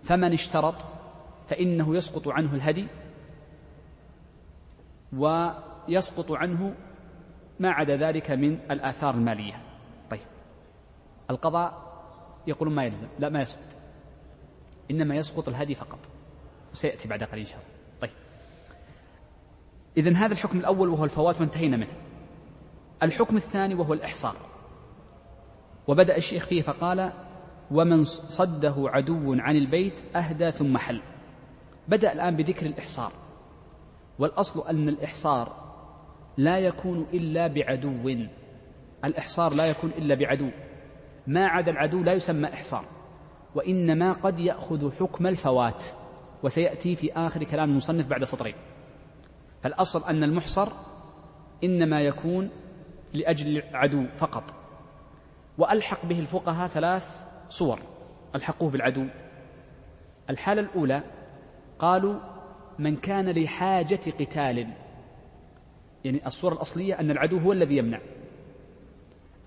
فمن 0.03 0.33
اشترط 0.33 0.75
فإنه 1.49 1.97
يسقط 1.97 2.29
عنه 2.29 2.55
الهدي 2.55 2.87
ويسقط 5.13 6.33
عنه 6.33 6.75
ما 7.61 7.71
عدا 7.71 7.97
ذلك 7.97 8.31
من 8.31 8.59
الآثار 8.71 9.15
المالية. 9.15 9.63
طيب. 10.11 10.21
القضاء 11.31 11.90
يقولون 12.51 12.75
ما 12.75 12.85
يلزم. 12.85 13.07
لا 13.19 13.29
ما 13.29 13.43
يسقط. 13.43 13.77
إنما 14.91 15.17
يسقط 15.17 15.49
الهدي 15.49 15.75
فقط. 15.75 15.99
وسيأتي 16.73 17.09
بعد 17.09 17.23
قليل 17.23 17.41
إن 17.41 17.51
شاء 17.51 17.59
الله. 17.59 17.71
طيب. 18.01 18.11
إذن 19.97 20.17
هذا 20.17 20.33
الحكم 20.33 20.59
الأول 20.59 20.89
وهو 20.89 21.05
الفوات 21.05 21.41
وانتهينا 21.41 21.77
منه. 21.77 21.93
الحكم 23.03 23.37
الثاني 23.37 23.75
وهو 23.75 23.93
الإحصار. 23.93 24.37
وبدأ 25.89 26.17
الشيخ 26.17 26.47
فيه 26.47 26.63
فقال 26.63 27.13
ومن 27.71 28.05
صده 28.05 28.75
عدو 28.79 29.35
عن 29.41 29.57
البيت 29.57 30.17
أهدى 30.17 30.51
ثم 30.51 30.79
حل. 30.79 31.03
بدأ 31.89 32.13
الآن 32.13 32.37
بذكر 32.37 32.67
الإحصار. 32.67 33.13
والأصل 34.19 34.69
أن 34.69 34.89
الإحصار 34.89 35.71
لا 36.37 36.59
يكون 36.59 37.07
إلا 37.13 37.47
بعدو. 37.47 38.27
الإحصار 39.05 39.55
لا 39.55 39.65
يكون 39.65 39.91
إلا 39.99 40.15
بعدو. 40.15 40.51
ما 41.31 41.47
عدا 41.47 41.71
العدو 41.71 42.03
لا 42.03 42.13
يسمى 42.13 42.49
إحصار 42.55 42.85
وإنما 43.55 44.13
قد 44.13 44.39
يأخذ 44.41 44.93
حكم 44.93 45.27
الفوات 45.27 45.85
وسيأتي 46.43 46.97
في 46.97 47.13
آخر 47.13 47.45
كلام 47.45 47.71
المصنف 47.71 48.07
بعد 48.07 48.25
سطرين. 48.25 48.55
فالأصل 49.63 50.11
أن 50.11 50.25
المحصر 50.25 50.73
إنما 51.65 52.01
يكون 52.01 52.51
لأجل 53.13 53.63
عدو 53.73 54.07
فقط. 54.15 54.55
وألحق 55.59 56.07
به 56.07 56.19
الفقهاء 56.21 56.69
ثلاث 56.69 57.25
صور 57.49 57.79
ألحقوه 58.35 58.71
بالعدو. 58.71 59.07
الحالة 60.31 60.61
الأولى 60.61 61.03
قالوا 61.79 62.21
من 62.79 62.97
كان 62.97 63.29
لحاجة 63.29 64.01
قتال. 64.21 64.67
يعني 66.05 66.27
الصورة 66.27 66.55
الأصلية 66.55 67.01
أن 67.01 67.11
العدو 67.11 67.39
هو 67.39 67.53
الذي 67.53 67.77
يمنع. 67.77 68.01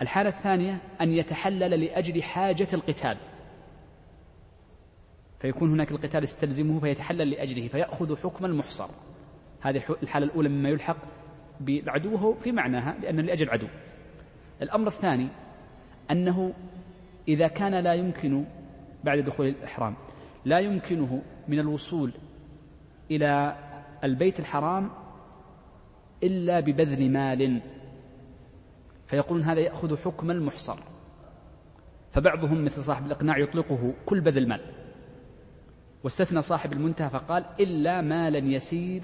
الحالة 0.01 0.29
الثانية 0.29 0.81
أن 1.01 1.13
يتحلل 1.13 1.85
لأجل 1.85 2.23
حاجة 2.23 2.67
القتال. 2.73 3.17
فيكون 5.39 5.71
هناك 5.71 5.91
القتال 5.91 6.23
يستلزمه 6.23 6.79
فيتحلل 6.79 7.29
لأجله 7.29 7.67
فيأخذ 7.67 8.17
حكم 8.17 8.45
المحصر. 8.45 8.89
هذه 9.61 9.81
الحالة 10.03 10.25
الأولى 10.25 10.49
مما 10.49 10.69
يلحق 10.69 10.97
بالعدو 11.59 12.33
في 12.33 12.51
معناها 12.51 12.95
لأن 13.01 13.19
لأجل 13.19 13.49
عدو. 13.49 13.67
الأمر 14.61 14.87
الثاني 14.87 15.27
أنه 16.11 16.53
إذا 17.27 17.47
كان 17.47 17.75
لا 17.75 17.93
يمكن 17.93 18.45
بعد 19.03 19.19
دخول 19.19 19.47
الإحرام 19.47 19.95
لا 20.45 20.59
يمكنه 20.59 21.21
من 21.47 21.59
الوصول 21.59 22.11
إلى 23.11 23.57
البيت 24.03 24.39
الحرام 24.39 24.89
إلا 26.23 26.59
ببذل 26.59 27.11
مال. 27.11 27.61
فيقولون 29.13 29.43
هذا 29.43 29.59
يأخذ 29.59 29.97
حكم 29.97 30.31
المحصر. 30.31 30.77
فبعضهم 32.11 32.65
مثل 32.65 32.83
صاحب 32.83 33.05
الإقناع 33.05 33.37
يطلقه 33.37 33.93
كل 34.05 34.21
بذل 34.21 34.47
مال. 34.47 34.61
واستثنى 36.03 36.41
صاحب 36.41 36.73
المنتهى 36.73 37.09
فقال 37.09 37.45
إلا 37.59 38.01
مالا 38.01 38.37
يسير 38.37 39.01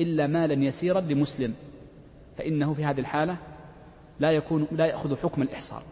إلا 0.00 0.26
مالا 0.26 0.64
يسيرا 0.64 1.00
لمسلم. 1.00 1.54
فإنه 2.38 2.74
في 2.74 2.84
هذه 2.84 3.00
الحالة 3.00 3.38
لا 4.20 4.32
يكون 4.32 4.66
لا 4.72 4.86
يأخذ 4.86 5.16
حكم 5.16 5.42
الإحصار. 5.42 5.82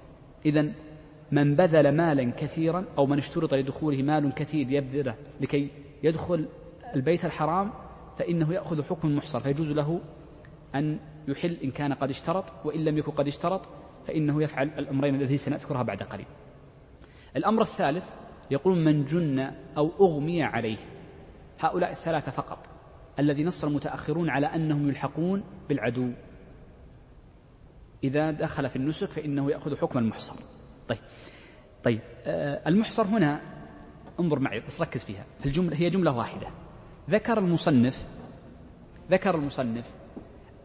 إذا 0.47 0.73
من 1.33 1.57
بذل 1.57 1.89
مالا 1.97 2.31
كثيرا 2.31 2.85
أو 2.99 3.07
من 3.07 3.19
اشترط 3.19 3.55
لدخوله 3.55 4.03
مال 4.03 4.35
كثير 4.35 4.71
يبذله 4.71 5.15
لكي 5.41 5.69
يدخل 6.03 6.47
البيت 6.95 7.25
الحرام 7.25 7.71
فإنه 8.19 8.55
يأخذ 8.55 8.83
حكم 8.83 9.09
المحصر 9.09 9.41
فيجوز 9.41 9.73
له 9.73 10.01
أن 10.79 10.99
يحل 11.29 11.57
إن 11.65 11.71
كان 11.71 11.93
قد 11.93 12.11
اشترط 12.11 12.45
وإن 12.65 12.85
لم 12.85 12.99
يكن 12.99 13.13
قد 13.13 13.27
اشترط 13.27 13.69
فإنه 14.07 14.43
يفعل 14.43 14.69
الأمرين 14.79 15.15
الذي 15.15 15.37
سنذكرها 15.37 15.83
بعد 15.83 16.03
قليل. 16.03 16.27
الأمر 17.37 17.63
الثالث 17.63 18.11
يقول 18.51 18.79
من 18.79 19.05
جن 19.05 19.53
أو 19.77 19.91
أغمي 20.01 20.43
عليه. 20.43 20.77
هؤلاء 21.61 21.91
الثلاثة 21.91 22.33
فقط. 22.33 22.59
الذي 23.19 23.45
نص 23.45 23.65
المتأخرون 23.65 24.31
على 24.31 24.47
أنهم 24.47 24.89
يلحقون 24.89 25.45
بالعدو. 25.69 26.11
إذا 28.05 28.31
دخل 28.31 28.69
في 28.69 28.77
النسك 28.77 29.09
فإنه 29.09 29.51
يأخذ 29.51 29.77
حكم 29.77 29.99
المحصر. 29.99 30.35
طيب 30.89 30.99
طيب 31.83 32.01
آه 32.25 32.69
المحصر 32.69 33.03
هنا 33.03 33.41
انظر 34.21 34.39
معي 34.39 34.61
بس 34.61 34.81
ركز 34.81 35.05
فيها. 35.05 35.25
في 35.41 35.47
الجملة 35.47 35.77
هي 35.77 35.91
جملة 35.91 36.17
واحدة. 36.17 36.47
ذكر 37.11 37.39
المصنف 37.39 38.07
ذكر 39.11 39.35
المصنف 39.35 39.91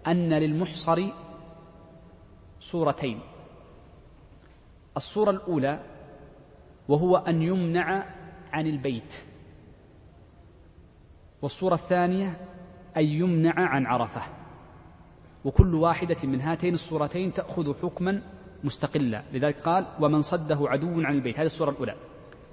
أن 0.07 0.33
للمحصر 0.33 1.07
صورتين. 2.59 3.19
الصورة 4.97 5.31
الأولى 5.31 5.83
وهو 6.87 7.17
أن 7.17 7.41
يمنع 7.41 8.05
عن 8.51 8.67
البيت. 8.67 9.13
والصورة 11.41 11.73
الثانية 11.73 12.47
أن 12.97 13.03
يمنع 13.03 13.53
عن 13.55 13.85
عرفة. 13.85 14.21
وكل 15.45 15.75
واحدة 15.75 16.17
من 16.23 16.41
هاتين 16.41 16.73
الصورتين 16.73 17.33
تأخذ 17.33 17.81
حكما 17.81 18.21
مستقلا. 18.63 19.23
لذلك 19.33 19.61
قال 19.61 19.85
ومن 19.99 20.21
صده 20.21 20.57
عدو 20.61 21.01
عن 21.01 21.13
البيت. 21.13 21.39
هذه 21.39 21.45
الصورة 21.45 21.69
الأولى. 21.69 21.95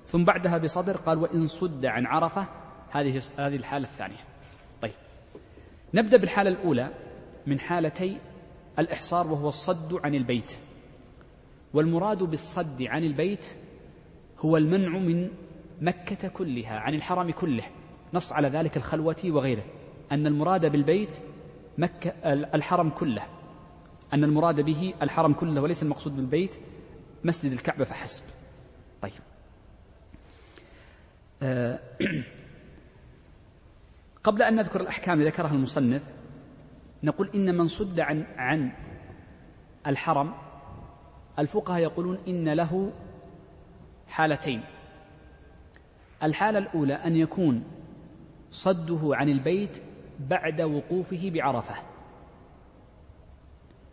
ثم 0.06 0.24
بعدها 0.24 0.58
بصدر 0.58 0.96
قال 0.96 1.18
وإن 1.18 1.46
صد 1.46 1.86
عن 1.86 2.06
عرفة. 2.06 2.46
هذه 2.90 3.22
هذه 3.38 3.56
الحالة 3.56 3.84
الثانية. 3.84 4.24
طيب. 4.82 4.92
نبدأ 5.94 6.16
بالحالة 6.16 6.50
الأولى. 6.50 7.07
من 7.48 7.60
حالتي 7.60 8.18
الإحصار 8.78 9.26
وهو 9.32 9.48
الصد 9.48 9.94
عن 10.04 10.14
البيت. 10.14 10.52
والمراد 11.74 12.22
بالصد 12.22 12.82
عن 12.82 13.04
البيت 13.04 13.46
هو 14.38 14.56
المنع 14.56 14.98
من 14.98 15.30
مكة 15.80 16.28
كلها 16.28 16.78
عن 16.78 16.94
الحرم 16.94 17.30
كله. 17.30 17.64
نص 18.14 18.32
على 18.32 18.48
ذلك 18.48 18.76
الخلوة 18.76 19.16
وغيره. 19.24 19.64
أن 20.12 20.26
المراد 20.26 20.66
بالبيت 20.72 21.14
مكة 21.78 22.10
الحرم 22.32 22.90
كله. 22.90 23.22
أن 24.14 24.24
المراد 24.24 24.60
به 24.60 24.94
الحرم 25.02 25.32
كله 25.32 25.60
وليس 25.60 25.82
المقصود 25.82 26.16
بالبيت 26.16 26.50
مسجد 27.24 27.52
الكعبة 27.52 27.84
فحسب. 27.84 28.22
طيب. 29.02 29.12
آه، 31.42 31.80
قبل 34.24 34.42
أن 34.42 34.54
نذكر 34.56 34.80
الأحكام 34.80 35.22
ذكرها 35.22 35.52
المصنف. 35.52 36.17
نقول 37.02 37.30
إن 37.34 37.54
من 37.54 37.68
صد 37.68 38.00
عن 38.00 38.26
عن 38.36 38.72
الحرم 39.86 40.34
الفقهاء 41.38 41.80
يقولون 41.80 42.18
إن 42.28 42.48
له 42.48 42.92
حالتين. 44.08 44.60
الحالة 46.22 46.58
الأولى 46.58 46.94
أن 46.94 47.16
يكون 47.16 47.64
صده 48.50 49.00
عن 49.16 49.28
البيت 49.28 49.82
بعد 50.20 50.60
وقوفه 50.60 51.30
بعرفة. 51.34 51.74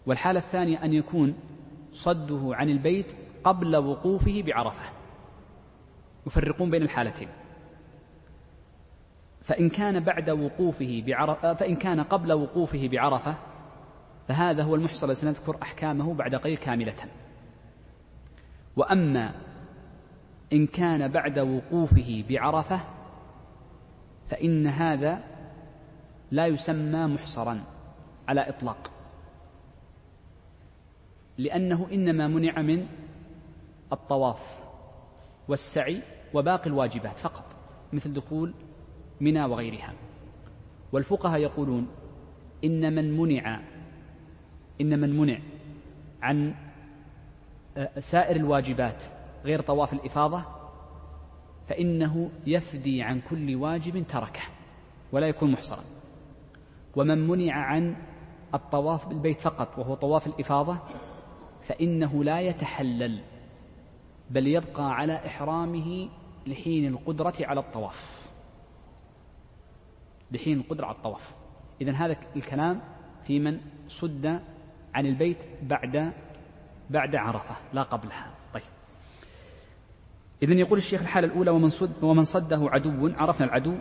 والحالة 0.05 0.39
الثانية 0.39 0.83
أن 0.83 0.93
يكون 0.93 1.33
صده 1.91 2.55
عن 2.55 2.69
البيت 2.69 3.15
قبل 3.43 3.75
وقوفه 3.75 4.43
بعرفة. 4.45 4.89
يفرقون 6.27 6.69
بين 6.69 6.81
الحالتين. 6.81 7.27
فإن 9.45 9.69
كان 9.69 9.99
بعد 9.99 10.29
وقوفه 10.29 11.03
بعرفة 11.07 11.53
فإن 11.53 11.75
كان 11.75 11.99
قبل 11.99 12.33
وقوفه 12.33 12.87
بعرفة 12.87 13.35
فهذا 14.27 14.63
هو 14.63 14.75
المحصل 14.75 15.15
سنذكر 15.15 15.57
أحكامه 15.61 16.13
بعد 16.13 16.35
قليل 16.35 16.57
كاملة. 16.57 16.95
وأما 18.75 19.33
إن 20.53 20.67
كان 20.67 21.07
بعد 21.07 21.39
وقوفه 21.39 22.23
بعرفة 22.29 22.79
فإن 24.27 24.67
هذا 24.67 25.23
لا 26.31 26.47
يسمى 26.47 27.07
محصرا 27.07 27.63
على 28.27 28.49
إطلاق. 28.49 28.91
لأنه 31.37 31.87
إنما 31.91 32.27
منع 32.27 32.61
من 32.61 32.87
الطواف 33.93 34.63
والسعي 35.47 36.01
وباقي 36.33 36.67
الواجبات 36.67 37.17
فقط 37.19 37.45
مثل 37.93 38.13
دخول 38.13 38.53
منى 39.21 39.43
وغيرها. 39.43 39.93
والفقهاء 40.91 41.39
يقولون 41.39 41.87
إن 42.63 42.95
من 42.95 43.17
منع 43.17 43.61
إن 44.81 44.99
من 44.99 45.17
منع 45.17 45.39
عن 46.21 46.55
آه، 47.77 47.99
سائر 47.99 48.35
الواجبات 48.35 49.03
غير 49.45 49.61
طواف 49.61 49.93
الإفاضة 49.93 50.43
فإنه 51.67 52.29
يفدي 52.47 53.01
عن 53.01 53.21
كل 53.29 53.55
واجب 53.55 54.07
تركه 54.07 54.41
ولا 55.11 55.27
يكون 55.27 55.51
محصرا. 55.51 55.83
ومن 56.95 57.27
منع 57.27 57.53
عن 57.53 57.95
الطواف 58.53 59.07
بالبيت 59.07 59.41
فقط 59.41 59.79
وهو 59.79 59.95
طواف 59.95 60.27
الإفاضة 60.27 60.77
فإنه 61.61 62.23
لا 62.23 62.39
يتحلل 62.39 63.19
بل 64.29 64.47
يبقى 64.47 64.95
على 64.95 65.25
إحرامه 65.25 66.09
لحين 66.47 66.87
القدرة 66.87 67.33
على 67.41 67.59
الطواف. 67.59 68.24
لحين 70.31 70.59
القدرة 70.59 70.85
على 70.85 70.95
الطواف. 70.95 71.35
إذا 71.81 71.91
هذا 71.91 72.17
الكلام 72.35 72.81
في 73.23 73.39
من 73.39 73.59
صد 73.87 74.25
عن 74.93 75.05
البيت 75.05 75.37
بعد 75.63 76.13
بعد 76.89 77.15
عرفة 77.15 77.55
لا 77.73 77.83
قبلها. 77.83 78.31
طيب. 78.53 78.63
إذا 80.43 80.53
يقول 80.53 80.77
الشيخ 80.77 81.01
الحالة 81.01 81.27
الأولى 81.27 81.51
ومن 81.51 81.69
صد 81.69 82.03
ومن 82.03 82.23
صده 82.23 82.59
عدو 82.61 83.13
عرفنا 83.17 83.45
العدو 83.45 83.75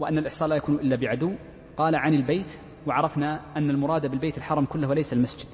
وأن 0.00 0.18
الإحصاء 0.18 0.48
لا 0.48 0.56
يكون 0.56 0.74
إلا 0.74 0.96
بعدو. 0.96 1.32
قال 1.76 1.96
عن 1.96 2.14
البيت 2.14 2.58
وعرفنا 2.86 3.56
أن 3.56 3.70
المراد 3.70 4.06
بالبيت 4.06 4.38
الحرم 4.38 4.64
كله 4.64 4.88
وليس 4.88 5.12
المسجد. 5.12 5.48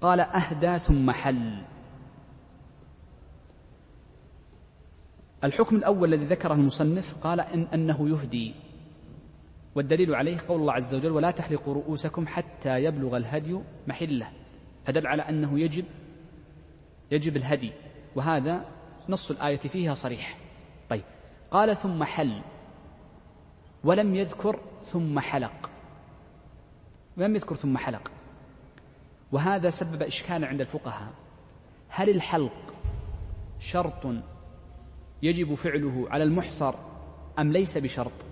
قال 0.00 0.20
أهدى 0.20 0.78
ثم 0.78 1.10
حل. 1.10 1.62
الحكم 5.44 5.76
الأول 5.76 6.14
الذي 6.14 6.26
ذكره 6.26 6.54
المصنف 6.54 7.16
قال 7.22 7.40
إن 7.40 7.62
أنه 7.62 8.08
يهدي. 8.08 8.54
والدليل 9.78 10.14
عليه 10.14 10.38
قول 10.48 10.60
الله 10.60 10.72
عز 10.72 10.94
وجل 10.94 11.10
ولا 11.10 11.30
تحلقوا 11.30 11.74
رؤوسكم 11.74 12.26
حتى 12.26 12.84
يبلغ 12.84 13.16
الهدي 13.16 13.60
محلة. 13.86 14.32
فدل 14.84 15.06
على 15.06 15.22
أنه 15.22 15.60
يجب 15.60 15.84
يجب 17.10 17.36
الهدي. 17.36 17.72
وهذا 18.16 18.64
نص 19.08 19.30
الآية 19.30 19.56
فيها 19.56 19.94
صريح. 19.94 20.38
طيب. 20.88 21.02
قال 21.50 21.76
ثم 21.76 22.04
حل. 22.04 22.42
ولم 23.84 24.14
يذكر 24.14 24.60
ثم 24.82 25.20
حلق. 25.20 25.70
لم 27.16 27.34
يذكر 27.34 27.54
ثم 27.54 27.78
حلق. 27.78 28.10
وهذا 29.32 29.70
سبب 29.70 30.02
إشكالا 30.02 30.46
عند 30.46 30.60
الفقهاء. 30.60 31.12
هل 31.88 32.10
الحلق 32.10 32.74
شرط 33.58 34.06
يجب 35.22 35.54
فعله 35.54 36.06
على 36.10 36.24
المحصر 36.24 36.74
أم 37.38 37.52
ليس 37.52 37.78
بشرط؟ 37.78 38.27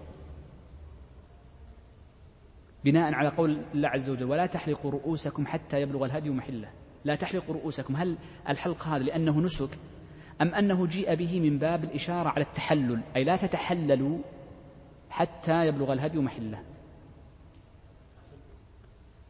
بناء 2.87 3.15
على 3.15 3.29
قول 3.29 3.63
الله 3.75 3.89
عز 3.89 4.11
وجل 4.11 4.25
ولا 4.25 4.47
تحلقوا 4.47 4.91
رؤوسكم 4.91 5.47
حتى 5.47 5.81
يبلغ 5.81 6.05
الهدي 6.05 6.31
محلة. 6.31 6.69
لا 7.05 7.15
تحلقوا 7.15 7.55
رؤوسكم. 7.55 7.97
هل 7.97 8.17
الحلق 8.49 8.83
هذا 8.83 9.03
لأنه 9.03 9.41
نسك 9.41 9.79
أم 10.43 10.55
أنه 10.55 10.87
جيء 10.87 11.15
به 11.15 11.41
من 11.41 11.59
باب 11.59 11.85
الإشارة 11.85 12.29
على 12.29 12.45
التحلل؟ 12.45 13.01
أي 13.17 13.25
لا 13.25 13.37
تتحللوا 13.37 14.19
حتى 15.11 15.67
يبلغ 15.67 15.93
الهدي 15.93 16.19
محلة. 16.19 16.63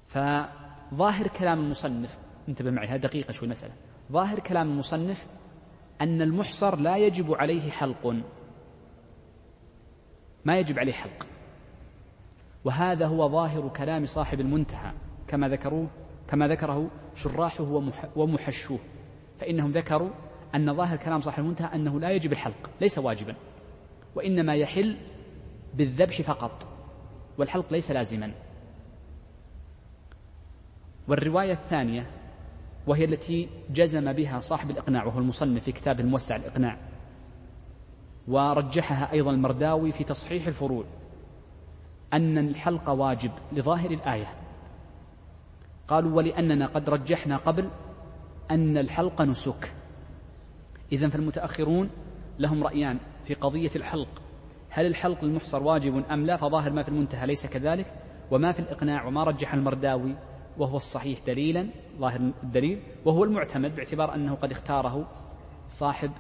فظاهر 0.07 1.29
كلام 1.29 1.61
المصنف 1.61 2.19
انتبه 2.49 2.71
معي 2.71 2.87
هذه 2.87 3.01
دقيقة 3.01 3.33
شوي 3.33 3.45
المسألة 3.45 3.75
ظاهر 4.13 4.39
كلام 4.39 4.71
المصنف 4.71 5.27
أن 6.01 6.23
المحصر 6.23 6.81
لا 6.81 6.97
يجب 6.97 7.35
عليه 7.35 7.71
حلق. 7.71 8.17
ما 10.45 10.59
يجب 10.59 10.79
عليه 10.79 10.93
حلق. 10.93 11.27
وهذا 12.67 13.07
هو 13.07 13.29
ظاهر 13.29 13.69
كلام 13.69 14.07
صاحب 14.07 14.41
المنتهى 14.41 14.93
كما 15.29 15.49
ذكروه 15.49 15.87
كما 16.29 16.49
ذكره 16.49 16.91
شراحه 17.15 17.83
ومحشوه. 18.17 18.79
فإنهم 19.41 19.71
ذكروا 19.71 20.11
أن 20.55 20.75
ظاهر 20.75 20.97
كلام 20.97 21.21
صاحب 21.21 21.43
المنتهى 21.43 21.75
أنه 21.75 22.01
لا 22.01 22.11
يجب 22.11 22.33
الحلق 22.33 22.71
ليس 22.81 22.99
واجبا. 22.99 23.35
وإنما 24.15 24.55
يحل 24.55 24.97
بالذبح 25.75 26.23
فقط 26.23 26.67
والحلق 27.39 27.73
ليس 27.73 27.91
لازما. 27.91 28.33
والرواية 31.09 31.53
الثانية 31.53 32.11
وهي 32.87 33.05
التي 33.05 33.49
جزم 33.71 34.13
بها 34.13 34.41
صاحب 34.41 34.71
الإقناع 34.71 35.05
وهو 35.05 35.19
المصنف 35.19 35.65
في 35.65 35.73
كتابه 35.73 36.01
الموسع 36.01 36.37
الإقناع 36.37 36.79
ورجحها 38.29 39.13
أيضا 39.13 39.31
المرداوي 39.31 39.93
في 39.93 40.05
تصحيح 40.05 40.47
الفروع. 40.47 40.85
أن 42.13 42.39
الحلق 42.39 42.91
واجب 42.91 43.31
لظاهر 43.53 43.91
الآية. 43.91 44.35
قالوا 45.89 46.17
ولأننا 46.17 46.67
قد 46.67 46.91
رجحنا 46.91 47.37
قبل 47.37 47.71
أن 48.51 48.79
الحلق 48.79 49.23
نسك. 49.23 49.73
إذا 50.93 51.09
فالمتأخرون 51.09 51.91
لهم 52.39 52.65
رأيان 52.65 52.99
في 53.25 53.35
قضية 53.35 53.71
الحلق. 53.77 54.23
هل 54.71 54.87
الحلق 54.87 55.25
المحصر 55.25 55.63
واجب 55.63 56.05
أم 56.11 56.27
لا؟ 56.27 56.37
فظاهر 56.37 56.73
ما 56.73 56.83
في 56.83 56.89
المنتهى 56.89 57.27
ليس 57.27 57.47
كذلك. 57.47 57.93
وما 58.31 58.53
في 58.53 58.61
الإقناع 58.61 59.07
وما 59.07 59.25
رجح 59.25 59.55
المرداوي 59.55 60.15
وهو 60.59 60.77
الصحيح 60.77 61.19
دليلا 61.27 61.67
ظاهر 61.99 62.21
الدليل 62.43 62.83
وهو 63.05 63.25
المعتمد 63.25 63.77
باعتبار 63.77 64.15
أنه 64.15 64.35
قد 64.35 64.51
اختاره 64.51 65.09
صاحب 65.67 66.11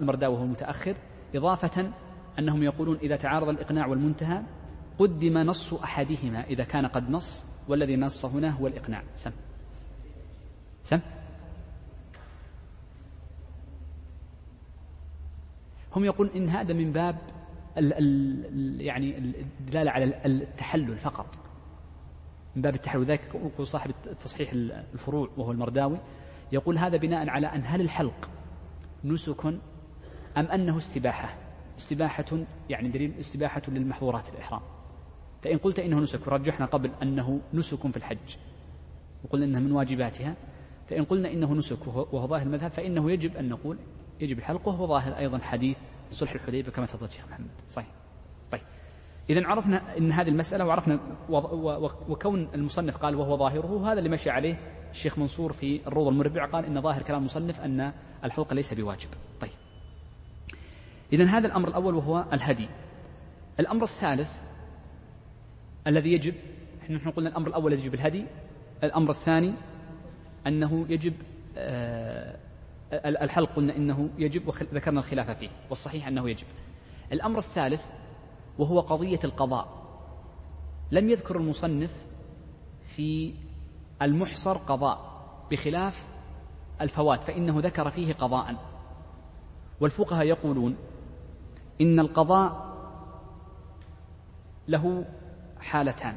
المرداوي 0.00 0.34
وهو 0.34 0.44
المتأخر 0.44 0.94
إضافة 1.34 1.90
أنهم 2.38 2.62
يقولون 2.62 2.96
إذا 2.96 3.16
تعارض 3.16 3.48
الإقناع 3.48 3.86
والمنتهى 3.86 4.42
قدم 4.98 5.38
نص 5.38 5.74
أحدهما 5.74 6.44
إذا 6.44 6.64
كان 6.64 6.86
قد 6.86 7.10
نص 7.10 7.44
والذي 7.68 7.96
نص 7.96 8.24
هنا 8.24 8.50
هو 8.50 8.66
الإقناع. 8.66 9.02
سم. 9.16 9.30
سم. 10.82 11.00
هم 15.96 16.04
يقولون 16.04 16.34
إن 16.36 16.48
هذا 16.48 16.72
من 16.72 16.92
باب 16.92 17.18
ال 17.78 17.92
ال 17.92 18.80
يعني 18.80 19.18
الدلالة 19.60 19.90
على 19.90 20.04
التحلل 20.26 20.96
فقط. 20.96 21.26
من 22.56 22.62
باب 22.62 22.74
التحلل. 22.74 23.04
ذلك 23.04 23.34
يقول 23.34 23.66
صاحب 23.66 23.90
تصحيح 24.20 24.50
الفروع 24.52 25.28
وهو 25.36 25.52
المرداوي. 25.52 25.98
يقول 26.52 26.78
هذا 26.78 26.96
بناء 26.96 27.28
على 27.28 27.46
أن 27.46 27.62
هل 27.64 27.80
الحلق 27.80 28.30
نسك 29.04 29.46
أم 30.36 30.46
أنه 30.46 30.76
استباحة؟ 30.76 31.34
استباحة 31.78 32.24
يعني 32.70 32.88
دليل 32.88 33.14
استباحة 33.20 33.62
للمحظورات 33.68 34.28
الإحرام. 34.28 34.60
فإن 35.46 35.58
قلت 35.58 35.78
إنه 35.78 36.00
نسك 36.00 36.26
ورجحنا 36.26 36.66
قبل 36.66 36.90
أنه 37.02 37.40
نسك 37.54 37.86
في 37.86 37.96
الحج. 37.96 38.36
وقلنا 39.24 39.44
إنها 39.44 39.60
من 39.60 39.72
واجباتها. 39.72 40.34
فإن 40.90 41.04
قلنا 41.04 41.32
إنه 41.32 41.54
نسك 41.54 41.86
وهو 41.86 42.26
ظاهر 42.26 42.46
المذهب 42.46 42.70
فإنه 42.70 43.10
يجب 43.10 43.36
أن 43.36 43.48
نقول 43.48 43.78
يجب 44.20 44.38
الحلق 44.38 44.68
وهو 44.68 44.86
ظاهر 44.86 45.18
أيضا 45.18 45.38
حديث 45.38 45.76
صلح 46.10 46.32
الحديبية 46.32 46.70
كما 46.70 46.86
تفضل 46.86 47.10
شيخ 47.10 47.24
محمد. 47.30 47.50
صحيح. 47.68 47.88
طيب. 48.52 48.60
إذا 49.30 49.46
عرفنا 49.46 49.98
أن 49.98 50.12
هذه 50.12 50.28
المسألة 50.28 50.66
وعرفنا 50.66 51.00
وكون 52.08 52.48
المصنف 52.54 52.96
قال 52.96 53.14
وهو 53.14 53.36
ظاهره 53.36 53.92
هذا 53.92 53.98
اللي 53.98 54.08
مشى 54.08 54.30
عليه 54.30 54.58
الشيخ 54.90 55.18
منصور 55.18 55.52
في 55.52 55.80
الروض 55.86 56.08
المربع 56.08 56.46
قال 56.46 56.64
إن 56.64 56.82
ظاهر 56.82 57.02
كلام 57.02 57.20
المصنف 57.20 57.60
أن 57.60 57.92
الحلق 58.24 58.54
ليس 58.54 58.74
بواجب. 58.74 59.08
طيب. 59.40 59.50
إذا 61.12 61.24
هذا 61.24 61.46
الأمر 61.46 61.68
الأول 61.68 61.94
وهو 61.94 62.24
الهدي. 62.32 62.68
الأمر 63.60 63.82
الثالث 63.82 64.42
الذي 65.86 66.12
يجب 66.12 66.34
نحن 66.90 67.10
قلنا 67.10 67.28
الأمر 67.28 67.48
الأول 67.48 67.72
يجب 67.72 67.94
الهدي. 67.94 68.24
الأمر 68.84 69.10
الثاني 69.10 69.54
أنه 70.46 70.86
يجب 70.88 71.14
آه، 71.56 72.36
الحلق 72.92 73.50
قلنا 73.56 73.76
إنه 73.76 74.10
يجب 74.18 74.48
وذكرنا 74.48 75.00
الخلاف 75.00 75.30
فيه 75.30 75.48
والصحيح 75.70 76.06
أنه 76.06 76.30
يجب. 76.30 76.46
الأمر 77.12 77.38
الثالث 77.38 77.86
وهو 78.58 78.80
قضية 78.80 79.20
القضاء. 79.24 79.68
لم 80.90 81.10
يذكر 81.10 81.36
المصنف 81.36 81.94
في 82.86 83.34
المحصر 84.02 84.56
قضاء 84.56 85.26
بخلاف 85.50 86.06
الفوات 86.80 87.24
فإنه 87.24 87.60
ذكر 87.60 87.90
فيه 87.90 88.12
قضاء. 88.12 88.54
والفقهاء 89.80 90.26
يقولون 90.26 90.76
إن 91.80 92.00
القضاء 92.00 92.76
له 94.68 95.04
حالتان. 95.66 96.16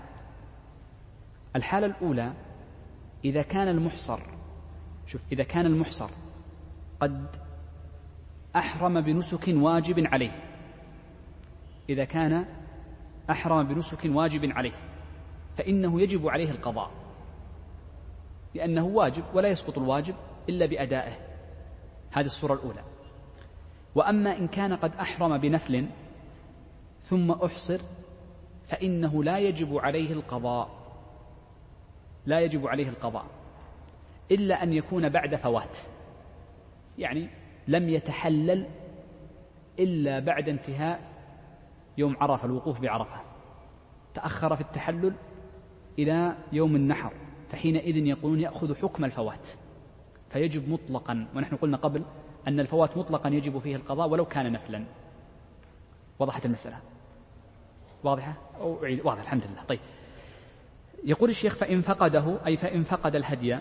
الحالة 1.55 1.85
الأولى 1.85 2.33
إذا 3.25 3.41
كان 3.41 3.67
المحصر 3.67 4.19
شوف 5.05 5.21
إذا 5.31 5.43
كان 5.43 5.65
المحصر 5.65 6.09
قد 6.99 7.27
أحرم 8.55 9.01
بنسك 9.01 9.47
واجب 9.47 10.07
عليه. 10.07 10.31
إذا 11.89 12.05
كان 12.05 12.45
أحرم 13.29 13.67
بنسك 13.67 13.99
واجب 14.05 14.51
عليه 14.51 14.71
فإنه 15.57 16.01
يجب 16.01 16.27
عليه 16.27 16.51
القضاء. 16.51 16.91
لأنه 18.55 18.85
واجب 18.85 19.23
ولا 19.33 19.47
يسقط 19.47 19.77
الواجب 19.77 20.15
إلا 20.49 20.65
بأدائه. 20.65 21.13
هذه 22.11 22.25
الصورة 22.25 22.53
الأولى. 22.53 22.83
وأما 23.95 24.37
إن 24.37 24.47
كان 24.47 24.73
قد 24.73 24.95
أحرم 24.95 25.37
بنفل 25.37 25.87
ثم 27.01 27.31
أحصر 27.31 27.81
فإنه 28.69 29.23
لا 29.23 29.39
يجب 29.39 29.77
عليه 29.77 30.11
القضاء. 30.11 30.69
لا 32.25 32.39
يجب 32.39 32.67
عليه 32.67 32.89
القضاء. 32.89 33.25
إلا 34.31 34.63
أن 34.63 34.73
يكون 34.73 35.09
بعد 35.09 35.35
فوات. 35.35 35.77
يعني 36.97 37.29
لم 37.67 37.89
يتحلل 37.89 38.65
إلا 39.79 40.19
بعد 40.19 40.49
انتهاء 40.49 41.01
يوم 41.97 42.17
عرفة 42.21 42.45
الوقوف 42.45 42.81
بعرفة. 42.81 43.21
تأخر 44.13 44.55
في 44.55 44.61
التحلل 44.61 45.13
إلى 45.99 46.35
يوم 46.51 46.75
النحر 46.75 47.13
فحينئذ 47.49 47.97
يقولون 47.97 48.39
يأخذ 48.39 48.75
حكم 48.75 49.05
الفوات. 49.05 49.47
فيجب 50.29 50.69
مطلقا 50.69 51.27
ونحن 51.35 51.55
قلنا 51.55 51.77
قبل 51.77 52.03
أن 52.47 52.59
الفوات 52.59 52.97
مطلقا 52.97 53.29
يجب 53.29 53.59
فيه 53.59 53.75
القضاء 53.75 54.09
ولو 54.09 54.25
كان 54.25 54.51
نفلا. 54.51 54.83
وضحت 56.19 56.45
المسألة. 56.45 56.77
واضحة؟ 58.03 58.33
أو 58.59 58.81
واضح 58.81 59.21
الحمد 59.21 59.43
لله. 59.51 59.63
طيب. 59.63 59.79
يقول 61.03 61.29
الشيخ 61.29 61.55
فإن 61.55 61.81
فقده 61.81 62.37
أي 62.45 62.57
فإن 62.57 62.83
فقد 62.83 63.15
الهدي 63.15 63.59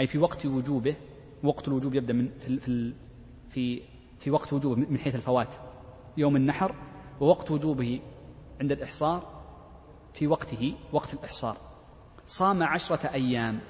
أي 0.00 0.06
في 0.06 0.18
وقت 0.18 0.46
وجوبه 0.46 0.96
وقت 1.42 1.68
الوجوب 1.68 1.94
يبدأ 1.94 2.12
من 2.12 2.30
في 2.40 2.58
في 2.58 2.94
في, 3.50 3.82
في 4.18 4.30
وقت 4.30 4.52
وجوبه 4.52 4.76
من 4.90 4.98
حيث 4.98 5.14
الفوات. 5.14 5.54
يوم 6.16 6.36
النحر 6.36 6.74
ووقت 7.20 7.50
وجوبه 7.50 8.00
عند 8.60 8.72
الإحصار 8.72 9.40
في 10.14 10.26
وقته 10.26 10.74
وقت 10.92 11.14
الإحصار. 11.14 11.56
صام 12.26 12.62
عشرة 12.62 13.06
أيام 13.06 13.60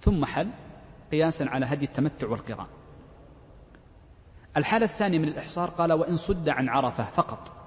ثم 0.00 0.24
حل 0.24 0.50
قياسا 1.12 1.44
على 1.44 1.66
هدي 1.66 1.84
التمتع 1.84 2.28
والقراء 2.28 2.66
الحالة 4.56 4.84
الثانية 4.84 5.18
من 5.18 5.28
الإحصار 5.28 5.70
قال 5.70 5.92
وإن 5.92 6.16
صد 6.16 6.48
عن 6.48 6.68
عرفة 6.68 7.02
فقط. 7.02 7.63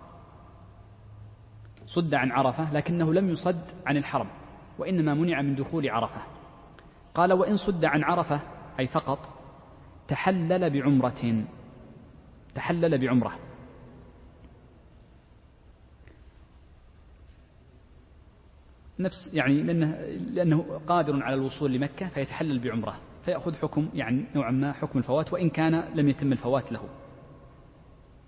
صد 1.88 2.14
عن 2.14 2.32
عرفة 2.32 2.74
لكنه 2.74 3.14
لم 3.14 3.30
يصد 3.30 3.62
عن 3.86 3.98
الحرم 3.98 4.28
وإنما 4.80 5.14
منع 5.14 5.42
من 5.42 5.56
دخول 5.56 5.90
عرفة. 5.90 6.22
قال 7.14 7.34
وإن 7.34 7.56
صد 7.56 7.86
عن 7.86 8.04
عرفة 8.04 8.42
أي 8.80 8.88
فقط 8.88 9.30
تحلل 10.08 10.70
بعمرة 10.70 11.44
تحلل 12.56 12.98
بعمرة. 12.98 13.40
نفس 19.00 19.34
يعني 19.34 19.64
لأنه, 19.64 19.98
لأنه 20.34 20.82
قادر 20.88 21.24
على 21.24 21.36
الوصول 21.36 21.72
لمكة 21.72 22.08
فيتحلل 22.08 22.60
بعمرة 22.60 23.00
فيأخذ 23.26 23.56
حكم 23.56 23.90
يعني 23.94 24.26
نوعا 24.36 24.52
ما 24.52 24.72
حكم 24.72 25.00
الفوات 25.00 25.34
وإن 25.34 25.50
كان 25.50 25.84
لم 25.96 26.10
يتم 26.10 26.32
الفوات 26.32 26.72
له. 26.72 26.90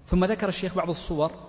ثم 0.05 0.25
ذكر 0.25 0.47
الشيخ 0.47 0.75
بعض 0.75 0.89
الصور 0.89 1.48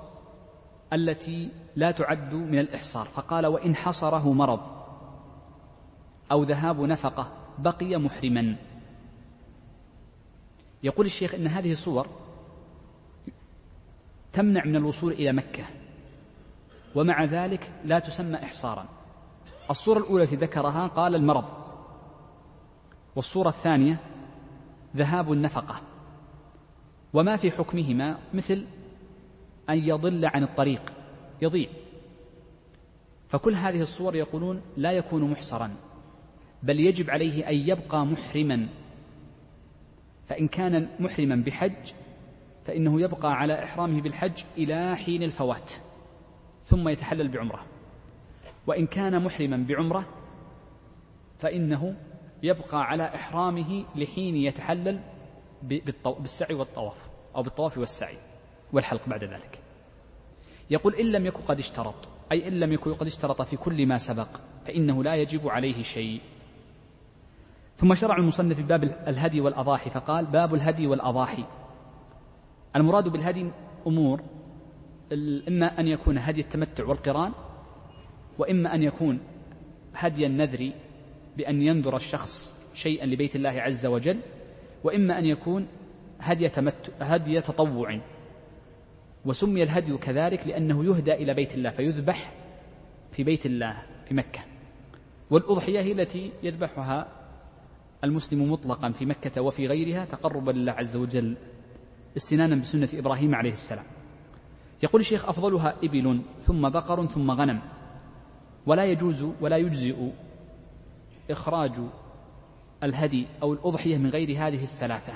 التي 0.93 1.51
لا 1.77 1.91
تعد 1.91 2.35
من 2.35 2.59
الإحصار. 2.59 3.07
فقال 3.07 3.47
وإن 3.47 3.77
حصره 3.77 4.33
مرض 4.33 4.61
أو 6.33 6.43
ذهاب 6.43 6.81
نفقة 6.81 7.33
بقي 7.59 7.97
محرما. 7.97 8.57
يقول 10.83 11.07
الشيخ 11.07 11.35
إن 11.35 11.47
هذه 11.47 11.73
الصور 11.73 12.07
تمنع 14.33 14.65
من 14.65 14.77
الوصول 14.77 15.13
إلى 15.13 15.33
مكة 15.33 15.65
ومع 16.95 17.25
ذلك 17.25 17.73
لا 17.85 17.99
تسمى 17.99 18.37
إحصارا. 18.43 18.89
الصورة 19.71 19.99
الأولى 19.99 20.23
التي 20.23 20.37
ذكرها 20.37 20.87
قال 20.87 21.15
المرض 21.15 21.45
والصورة 23.17 23.49
الثانية 23.49 23.97
ذهاب 24.97 25.33
النفقة. 25.33 25.81
وما 27.13 27.37
في 27.37 27.51
حكمهما 27.51 28.19
مثل 28.35 28.67
أن 29.71 29.79
يضل 29.89 30.27
عن 30.27 30.43
الطريق 30.43 30.93
يضيع. 31.43 31.69
فكل 33.29 33.55
هذه 33.55 33.83
الصور 33.83 34.17
يقولون 34.17 34.63
لا 34.77 34.93
يكون 34.93 35.31
محصرا 35.31 35.77
بل 36.63 36.81
يجب 36.81 37.11
عليه 37.11 37.49
أن 37.49 37.55
يبقى 37.55 38.07
محرما. 38.07 38.69
فإن 40.27 40.49
كان 40.49 40.89
محرما 41.01 41.37
بحج 41.47 41.93
فإنه 42.65 43.01
يبقى 43.01 43.33
على 43.33 43.65
إحرامه 43.65 44.01
بالحج 44.01 44.43
إلى 44.59 44.97
حين 44.97 45.23
الفوات 45.23 45.71
ثم 46.65 46.89
يتحلل 46.89 47.29
بعمرة. 47.29 47.67
وإن 48.67 48.87
كان 48.87 49.25
محرما 49.25 49.57
بعمرة 49.69 50.07
فإنه 51.39 51.97
يبقى 52.43 52.85
على 52.85 53.15
إحرامه 53.15 53.85
لحين 53.97 54.37
يتحلل 54.37 55.01
بالسعي 56.03 56.55
والطواف 56.55 57.11
أو 57.37 57.43
بالطواف 57.43 57.79
والسعي 57.79 58.17
والحلق 58.73 59.09
بعد 59.09 59.25
ذلك. 59.25 59.60
يقول 60.71 60.95
إن 60.95 61.07
لم 61.13 61.27
يكن 61.27 61.41
قد 61.41 61.59
اشترط 61.59 62.09
أي 62.33 62.49
إن 62.49 62.61
لم 62.61 62.73
يكن 62.73 62.95
قد 62.95 63.07
اشترط 63.07 63.43
في 63.43 63.57
كل 63.57 63.87
ما 63.87 63.99
سبق 63.99 64.29
فإنه 64.67 65.05
لا 65.05 65.15
يجب 65.15 65.49
عليه 65.49 65.83
شيء. 65.83 66.21
ثم 67.77 67.95
شرع 67.95 68.17
المصنف 68.17 68.57
في 68.57 68.63
باب 68.63 68.85
الهدي 68.85 69.41
والأضاحي 69.41 69.91
فقال 69.91 70.27
باب 70.27 70.55
الهدي 70.55 70.87
والأضاحي. 70.87 71.45
المراد 72.77 73.09
بالهدي 73.09 73.51
أمور 73.87 74.21
إما 75.49 75.81
أن 75.81 75.89
يكون 75.89 76.19
هدي 76.19 76.41
التمتع 76.41 76.85
والقران 76.85 77.33
وإما 78.39 78.75
أن 78.75 78.83
يكون 78.83 79.19
هدي 79.95 80.27
النذر 80.27 80.73
بأن 81.37 81.63
ينذر 81.63 81.97
الشخص 81.97 82.57
شيئا 82.75 83.07
لبيت 83.07 83.37
الله 83.37 83.51
عز 83.51 83.87
وجل 83.87 84.21
وإما 84.85 85.19
أن 85.19 85.27
يكون 85.27 85.67
هدي, 86.21 86.49
تمت 86.49 86.93
هدي 87.01 87.41
تطوع. 87.41 88.01
وسمي 89.25 89.63
الهدي 89.63 89.97
كذلك 89.97 90.47
لأنه 90.47 90.85
يهدى 90.85 91.15
إلى 91.15 91.35
بيت 91.35 91.55
الله 91.55 91.71
فيذبح 91.71 92.33
في 93.13 93.25
بيت 93.25 93.47
الله 93.47 93.83
في 94.05 94.15
مكة. 94.15 94.41
والأضحية 95.31 95.81
هي 95.81 95.93
التي 95.93 96.33
يذبحها 96.43 97.09
المسلم 98.05 98.53
مطلقا 98.53 98.91
في 98.91 99.07
مكة 99.07 99.43
وفي 99.43 99.67
غيرها 99.67 100.05
تقربا 100.05 100.51
لله 100.51 100.73
عز 100.73 100.97
وجل 100.97 101.37
استنانا 102.17 102.57
بسنة 102.57 102.89
إبراهيم 102.95 103.35
عليه 103.35 103.53
السلام. 103.53 103.85
يقول 104.83 105.01
الشيخ 105.01 105.29
أفضلها 105.29 105.75
إبل 105.85 106.23
ثم 106.41 106.69
بقر 106.69 107.07
ثم 107.07 107.31
غنم. 107.31 107.61
ولا 108.67 108.85
يجوز 108.85 109.27
ولا 109.41 109.57
يجزئ 109.57 110.11
إخراج 111.31 111.73
الهدي 112.83 113.27
أو 113.43 113.53
الأضحية 113.53 113.99
من 113.99 114.11
غير 114.11 114.31
هذه 114.31 114.63
الثلاثة 114.63 115.13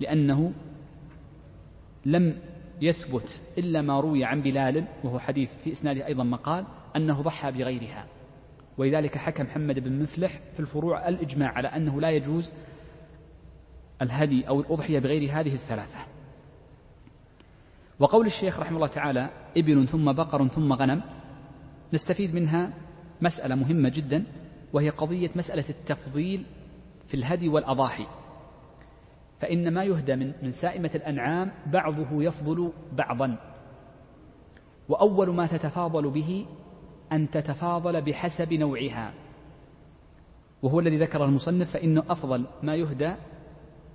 لأنه 0.00 0.52
لم 2.06 2.38
يثبت 2.80 3.40
إلا 3.58 3.82
ما 3.82 4.00
روي 4.00 4.24
عن 4.24 4.42
بلال 4.42 4.84
وهو 5.04 5.18
حديث 5.18 5.50
في 5.64 5.72
إسناده 5.72 6.06
أيضا 6.06 6.24
مقال 6.24 6.64
أنه 6.96 7.22
ضحى 7.22 7.52
بغيرها. 7.52 8.06
ولذلك 8.78 9.18
حكى 9.18 9.42
محمد 9.42 9.78
بن 9.78 10.02
مفلح 10.02 10.40
في 10.54 10.60
الفروع 10.60 11.08
الإجماع 11.08 11.52
على 11.52 11.68
أنه 11.68 12.00
لا 12.00 12.10
يجوز 12.10 12.52
الهدي 14.02 14.48
أو 14.48 14.60
الأضحية 14.60 14.98
بغير 14.98 15.30
هذه 15.32 15.54
الثلاثة. 15.54 15.98
وقول 17.98 18.26
الشيخ 18.26 18.60
رحمه 18.60 18.76
الله 18.76 18.86
تعالى 18.86 19.30
إبل 19.56 19.88
ثم 19.88 20.12
بقر 20.12 20.48
ثم 20.48 20.72
غنم 20.72 21.02
نستفيد 21.92 22.34
منها 22.34 22.70
مسألة 23.20 23.54
مهمة 23.54 23.88
جدا 23.88 24.24
وهي 24.72 24.90
قضية 24.90 25.30
مسألة 25.36 25.64
التفضيل 25.68 26.44
في 27.06 27.14
الهدي 27.14 27.48
والأضاحي. 27.48 28.06
فإن 29.40 29.74
ما 29.74 29.84
يهدى 29.84 30.16
من, 30.16 30.32
من 30.42 30.50
سائمة 30.50 30.90
الأنعام 30.94 31.52
بعضه 31.66 32.22
يفضل 32.22 32.72
بعضا. 32.92 33.36
وأول 34.88 35.34
ما 35.34 35.46
تتفاضل 35.46 36.10
به 36.10 36.46
أن 37.12 37.30
تتفاضل 37.30 38.02
بحسب 38.02 38.52
نوعها. 38.52 39.14
وهو 40.62 40.80
الذي 40.80 40.96
ذكر 40.96 41.24
المصنف 41.24 41.70
فإنه 41.70 42.02
أفضل 42.08 42.46
ما 42.62 42.74
يهدى 42.74 43.14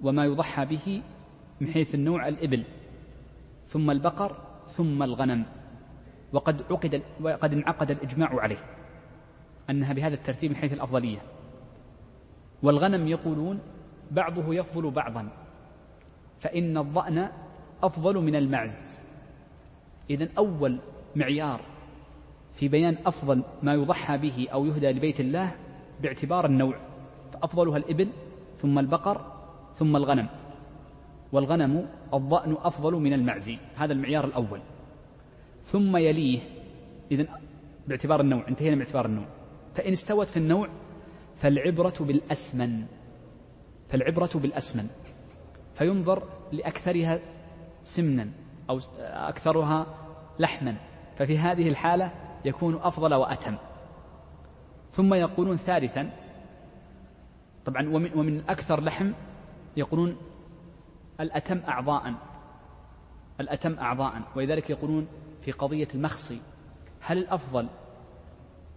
وما 0.04 0.26
يضحى 0.26 0.66
به 0.66 1.02
من 1.62 1.68
حيث 1.68 1.96
النوع 1.96 2.28
الإبل 2.28 2.64
ثم 3.66 3.92
البقر 3.92 4.38
ثم 4.68 5.04
الغنم. 5.04 5.46
وقد 6.34 6.62
عقد 6.72 7.04
وقد 7.22 7.54
انعقد 7.54 7.92
الإجماع 7.92 8.40
عليه 8.40 8.58
أنها 9.70 9.94
بهذا 9.94 10.14
الترتيب 10.14 10.52
من 10.52 10.58
حيث 10.58 10.74
الأفضلية. 10.74 11.20
والغنم 12.64 13.08
يقولون 13.08 13.60
بعضه 14.14 14.56
يفضل 14.56 14.92
بعضا. 14.92 15.30
فإن 16.40 16.78
الضأن 16.78 17.30
أفضل 17.84 18.18
من 18.18 18.36
المعز. 18.36 19.02
إذن 20.10 20.30
أول 20.38 20.80
معيار 21.16 21.62
في 22.54 22.68
بيان 22.68 22.98
أفضل 23.06 23.44
ما 23.64 23.74
يضحى 23.74 24.18
به 24.18 24.48
أو 24.54 24.66
يهدى 24.66 24.92
لبيت 24.92 25.20
الله 25.20 25.56
باعتبار 26.02 26.46
النوع. 26.46 26.76
فأفضلها 27.34 27.78
الإبل 27.78 28.10
ثم 28.58 28.80
البقر 28.80 29.34
ثم 29.76 29.96
الغنم. 29.96 30.28
والغنم 31.32 31.90
الضأن 32.14 32.58
أفضل 32.60 32.94
من 32.94 33.14
المعز. 33.14 33.52
هذا 33.76 33.94
المعيار 33.94 34.26
الأول. 34.26 34.60
ثم 35.64 35.98
يليه. 35.98 36.40
إذن 37.12 37.28
باعتبار 37.88 38.22
النوع 38.22 38.48
انتهينا 38.48 38.76
باعتبار 38.76 39.06
النوع. 39.06 39.26
فإن 39.76 39.92
استوت 39.92 40.28
في 40.28 40.38
النوع 40.38 40.70
فالعبرة 41.36 41.94
بالأسمن. 42.00 42.86
فالعبرة 43.94 44.30
بالأسمن 44.36 44.88
فينظر 45.76 46.24
لأكثرها 46.52 47.20
سمنا 47.84 48.30
أو 48.70 48.80
أكثرها 49.00 49.86
لحما 50.40 50.76
ففي 51.18 51.38
هذه 51.38 51.70
الحالة 51.70 52.12
يكون 52.46 52.76
أفضل 52.76 53.14
وأتم. 53.14 53.56
ثم 54.92 55.14
يقولون 55.14 55.58
ثالثا 55.58 56.10
طبعا 57.66 57.90
ومن, 57.90 58.12
ومن 58.16 58.44
أكثر 58.50 58.84
لحم 58.84 59.12
يقولون 59.78 60.18
الأتم 61.20 61.62
أعضاء 61.68 62.14
الأتم 63.40 63.80
أعضاء. 63.80 64.22
ولذلك 64.36 64.70
يقولون 64.70 65.08
في 65.42 65.52
قضية 65.52 65.88
المخصي 65.96 66.42
هل 67.02 67.18
الأفضل 67.18 67.68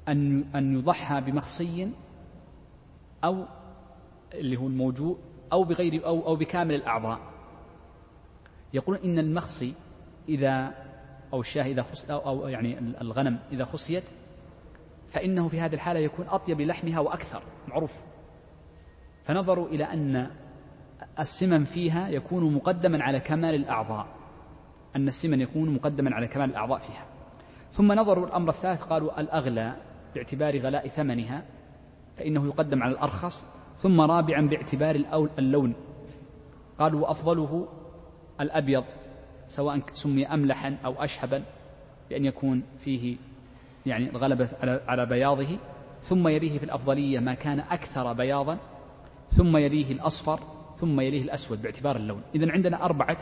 أن 0.09 0.45
أن 0.55 0.79
يضحى 0.79 1.21
بمخصي 1.21 1.91
أو 3.25 3.45
اللي 4.35 4.57
هو 4.57 4.67
الموجوء 4.67 5.19
أو 5.53 5.65
بغير 5.65 6.07
أو 6.07 6.27
أو 6.27 6.37
بكامل 6.37 6.75
الأعضاء. 6.75 7.21
يقولون 8.75 9.03
إن 9.03 9.19
المخصي 9.19 9.75
إذا 10.29 10.75
أو 11.33 11.41
الشاة 11.41 11.65
إذا 11.65 11.83
خص 11.83 12.11
أو, 12.11 12.19
أو 12.19 12.49
يعني 12.49 12.79
الغنم 12.79 13.39
إذا 13.53 13.65
خصيت 13.65 14.05
فإنه 15.09 15.49
في 15.49 15.61
هذه 15.61 15.75
الحالة 15.75 16.01
يكون 16.01 16.29
أطيب 16.29 16.61
لحمها 16.61 17.01
وأكثر. 17.01 17.43
معروف. 17.69 17.93
فنظروا 19.25 19.69
إلى 19.69 19.85
أن 19.85 20.31
السمن 21.19 21.65
فيها 21.65 22.09
يكون 22.09 22.55
مقدما 22.55 23.03
على 23.03 23.21
كمال 23.21 23.55
الأعضاء. 23.55 24.07
أن 24.97 25.09
السمن 25.09 25.41
يكون 25.41 25.75
مقدما 25.75 26.15
على 26.15 26.29
كمال 26.29 26.51
الأعضاء 26.51 26.79
فيها. 26.79 27.07
ثم 27.71 27.93
نظروا 27.93 28.27
الأمر 28.27 28.49
الثالث 28.49 28.83
قالوا 28.83 29.21
الأغلى 29.21 29.77
باعتبار 30.15 30.59
غلاء 30.59 30.89
ثمنها 30.89 31.45
فإنه 32.17 32.47
يقدم 32.47 32.83
على 32.83 32.93
الأرخص 32.93 33.56
ثم 33.77 34.01
رابعا 34.01 34.41
باعتبار 34.41 34.95
اللون. 35.39 35.75
قالوا 36.79 37.01
وأفضله 37.01 37.69
الأبيض 38.41 38.85
سواء 39.47 39.81
سمي 39.93 40.27
أملحا 40.27 40.77
أو 40.85 40.93
أشهبا 40.93 41.43
بأن 42.11 42.25
يكون 42.25 42.63
فيه 42.79 43.17
يعني 43.87 44.11
الغلبة 44.11 44.49
على 44.63 45.07
بياضه. 45.07 45.59
ثم 46.01 46.29
يليه 46.29 46.59
في 46.59 46.65
الأفضلية 46.65 47.19
ما 47.19 47.35
كان 47.35 47.61
أكثر 47.61 48.13
بياضا. 48.13 48.59
ثم 49.29 49.57
يليه 49.57 49.93
الأصفر 49.93 50.41
ثم 50.77 51.01
يليه 51.01 51.23
الأسود 51.23 51.63
باعتبار 51.63 51.97
اللون. 51.97 52.23
إذا 52.35 52.53
عندنا 52.53 52.85
أربعة 52.85 53.19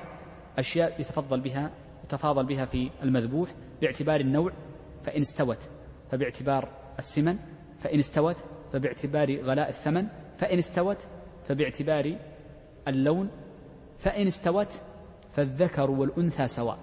أشياء 0.59 1.01
يتفضل 1.01 1.41
بها 1.41 1.71
يتفاضل 2.05 2.47
بها 2.47 2.65
في 2.65 2.91
المذبوح. 3.03 3.55
باعتبار 3.81 4.21
النوع 4.21 4.53
فإن 5.03 5.21
استوت 5.21 5.71
فباعتبار 6.11 6.69
السمن 6.99 7.39
فإن 7.79 7.99
استوت 7.99 8.37
فباعتبار 8.73 9.41
غلاء 9.41 9.69
الثمن. 9.69 10.07
فإن 10.37 10.59
استوت 10.59 10.99
فباعتبار 11.49 12.17
اللون 12.89 13.31
فإن 13.99 14.27
استوت 14.27 14.73
فالذكر 15.33 15.91
والأنثى 15.91 16.47
سواء. 16.47 16.79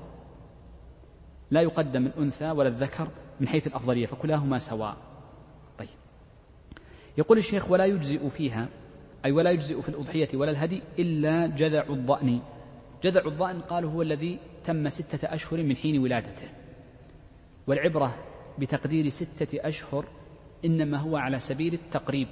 لا 1.52 1.62
يقدم 1.62 2.06
الأنثى 2.06 2.52
ولا 2.52 2.70
الذكر 2.70 3.08
من 3.40 3.48
حيث 3.48 3.68
الأفضلية 3.68 4.06
فكلاهما 4.06 4.58
سواء. 4.58 4.98
طيب. 5.78 5.90
يقول 7.18 7.38
الشيخ 7.38 7.72
ولا 7.72 7.86
يجزئ 7.86 8.30
فيها 8.30 8.68
أي 9.26 9.32
ولا 9.32 9.52
يجزئ 9.52 9.82
في 9.82 9.90
الأضحية 9.90 10.30
ولا 10.34 10.52
الهدي 10.52 10.82
إلا 11.00 11.48
جذع 11.48 11.84
الضأن. 11.90 12.40
جذع 13.04 13.26
الضأن 13.26 13.62
قال 13.62 13.86
هو 13.86 14.02
الذي 14.02 14.40
تم 14.64 14.90
ستة 14.90 15.34
أشهر 15.34 15.64
من 15.64 15.76
حين 15.76 16.00
ولادته. 16.00 16.50
والعبرة 17.68 18.16
بتقدير 18.60 19.10
ستة 19.10 19.68
أشهر 19.68 20.06
إنما 20.66 20.98
هو 20.98 21.18
على 21.18 21.40
سبيل 21.40 21.74
التقريب. 21.74 22.28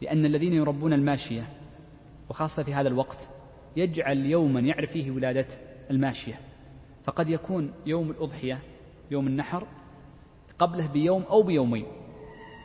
لأن 0.00 0.24
الذين 0.24 0.52
يربون 0.52 0.92
الماشية 0.92 1.48
وخاصة 2.28 2.62
في 2.62 2.74
هذا 2.74 2.88
الوقت 2.88 3.28
يجعل 3.76 4.26
يوما 4.26 4.60
يعرف 4.60 4.90
فيه 4.90 5.10
ولادة 5.10 5.46
الماشية. 5.90 6.40
فقد 7.04 7.30
يكون 7.30 7.72
يوم 7.86 8.10
الأضحية 8.10 8.58
يوم 9.10 9.26
النحر 9.26 9.66
قبله 10.58 10.86
بيوم 10.86 11.22
أو 11.22 11.42
بيومين. 11.42 11.86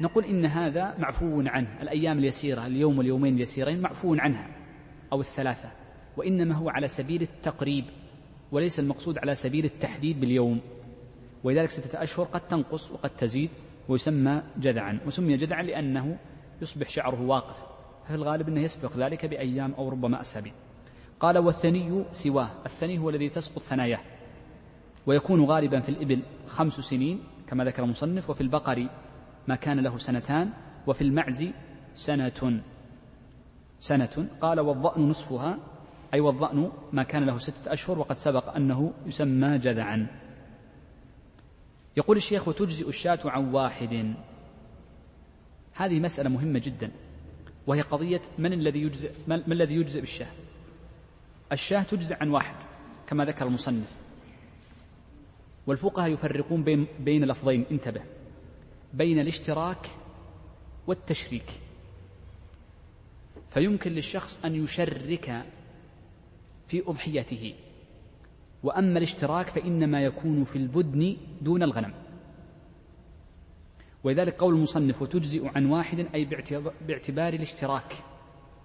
نقول 0.01 0.25
إن 0.25 0.45
هذا 0.45 0.97
معفو 0.97 1.43
عنه. 1.45 1.81
الأيام 1.81 2.17
اليسيرة 2.17 2.65
اليوم 2.67 2.97
واليومين 2.97 3.35
اليسيرين 3.35 3.81
معفو 3.81 4.15
عنها 4.15 4.47
أو 5.11 5.19
الثلاثة. 5.19 5.71
وإنما 6.17 6.55
هو 6.55 6.69
على 6.69 6.87
سبيل 6.87 7.21
التقريب 7.21 7.85
وليس 8.51 8.79
المقصود 8.79 9.17
على 9.17 9.35
سبيل 9.35 9.65
التحديد 9.65 10.19
باليوم. 10.19 10.59
ولذلك 11.43 11.69
ستة 11.69 12.03
أشهر 12.03 12.25
قد 12.25 12.47
تنقص 12.47 12.91
وقد 12.91 13.09
تزيد 13.09 13.49
ويسمى 13.89 14.41
جذعا. 14.57 14.99
وسمي 15.05 15.37
جذعا 15.37 15.63
لأنه 15.63 16.17
يصبح 16.61 16.89
شعره 16.89 17.21
واقف. 17.21 17.55
في 18.07 18.15
الغالب 18.15 18.47
أنه 18.47 18.61
يسبق 18.61 18.97
ذلك 18.97 19.25
بأيام 19.25 19.73
أو 19.77 19.89
ربما 19.89 20.21
أسابيع. 20.21 20.53
قال 21.19 21.37
والثني 21.37 22.03
سواه. 22.13 22.49
الثني 22.65 22.99
هو 22.99 23.09
الذي 23.09 23.29
تسقط 23.29 23.61
ثناياه. 23.61 23.99
ويكون 25.05 25.45
غالبا 25.45 25.79
في 25.79 25.89
الإبل 25.89 26.21
خمس 26.47 26.73
سنين 26.73 27.23
كما 27.47 27.65
ذكر 27.65 27.83
المصنف 27.83 28.29
وفي 28.29 28.41
البقر 28.41 28.87
ما 29.47 29.55
كان 29.55 29.79
له 29.79 29.97
سنتان 29.97 30.49
وفي 30.87 31.01
المعز 31.01 31.47
سنة. 31.93 32.61
سنة. 33.79 34.27
قال 34.41 34.59
والضأن 34.59 35.09
نصفها 35.09 35.57
أي 36.13 36.19
والضأن 36.19 36.71
ما 36.93 37.03
كان 37.03 37.25
له 37.25 37.37
ستة 37.37 37.73
أشهر 37.73 37.99
وقد 37.99 38.17
سبق 38.17 38.55
أنه 38.55 38.93
يسمى 39.05 39.57
جذعا. 39.57 40.07
يقول 41.97 42.17
الشيخ 42.17 42.47
وتجزئ 42.47 42.89
الشاة 42.89 43.19
عن 43.25 43.53
واحد 43.53 44.13
هذه 45.81 45.99
مسألة 45.99 46.29
مهمة 46.29 46.59
جدا 46.59 46.91
وهي 47.67 47.81
قضية 47.81 48.21
من 48.37 48.53
الذي 48.53 48.81
يجزئ 48.81 49.11
من 49.27 49.51
الذي 49.51 49.75
يجزئ 49.75 49.99
بالشاة 49.99 50.31
الشاة 51.51 51.83
تجزئ 51.83 52.15
عن 52.21 52.29
واحد 52.29 52.55
كما 53.07 53.25
ذكر 53.25 53.47
المصنف. 53.47 53.97
والفقهاء 55.67 56.11
يفرقون 56.11 56.63
بين 56.63 56.87
بين 56.99 57.25
لفظين 57.25 57.65
انتبه 57.71 58.01
بين 58.93 59.19
الاشتراك 59.19 59.87
والتشريك. 60.87 61.51
فيمكن 63.49 63.91
للشخص 63.91 64.45
أن 64.45 64.63
يشرك 64.63 65.45
في 66.67 66.83
أضحيته 66.87 67.53
وأما 68.63 68.97
الاشتراك 68.97 69.45
فإنما 69.45 70.01
يكون 70.01 70.43
في 70.43 70.55
البدن 70.55 71.17
دون 71.41 71.63
الغنم. 71.63 71.93
ولذلك 74.03 74.35
قول 74.35 74.55
المصنف 74.55 75.01
وتجزئ 75.01 75.47
عن 75.55 75.65
واحد 75.65 76.07
أي 76.15 76.25
باعتبار 76.87 77.33
الاشتراك 77.33 77.93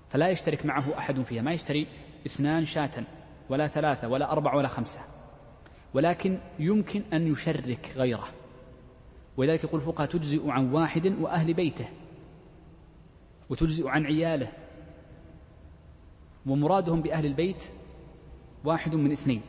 فلا 0.09 0.29
يشترك 0.29 0.67
معه 0.67 0.99
أحد 0.99 1.23
فيها 1.23 1.43
ما 1.43 1.53
يشتري 1.53 1.87
اثنان 2.27 2.65
شاة 2.65 3.05
ولا 3.49 3.69
ثلاثة 3.69 4.09
ولا 4.09 4.33
أربعة 4.33 4.57
ولا 4.57 4.69
خمسة 4.69 5.01
ولكن 5.95 6.39
يمكن 6.59 7.03
أن 7.13 7.33
يشرك 7.33 7.93
غيره. 7.97 8.29
ولذلك 9.37 9.65
يقول 9.65 9.81
الفقهاء 9.81 10.09
تجزئ 10.09 10.51
عن 10.51 10.73
واحد 10.73 11.07
وأهل 11.07 11.55
بيته 11.55 11.89
وتجزئ 13.51 13.89
عن 13.89 14.07
عياله 14.07 14.53
ومرادهم 16.47 17.03
بأهل 17.03 17.27
البيت 17.27 17.65
واحد 18.65 18.95
من 18.95 19.13
اثنين. 19.13 19.43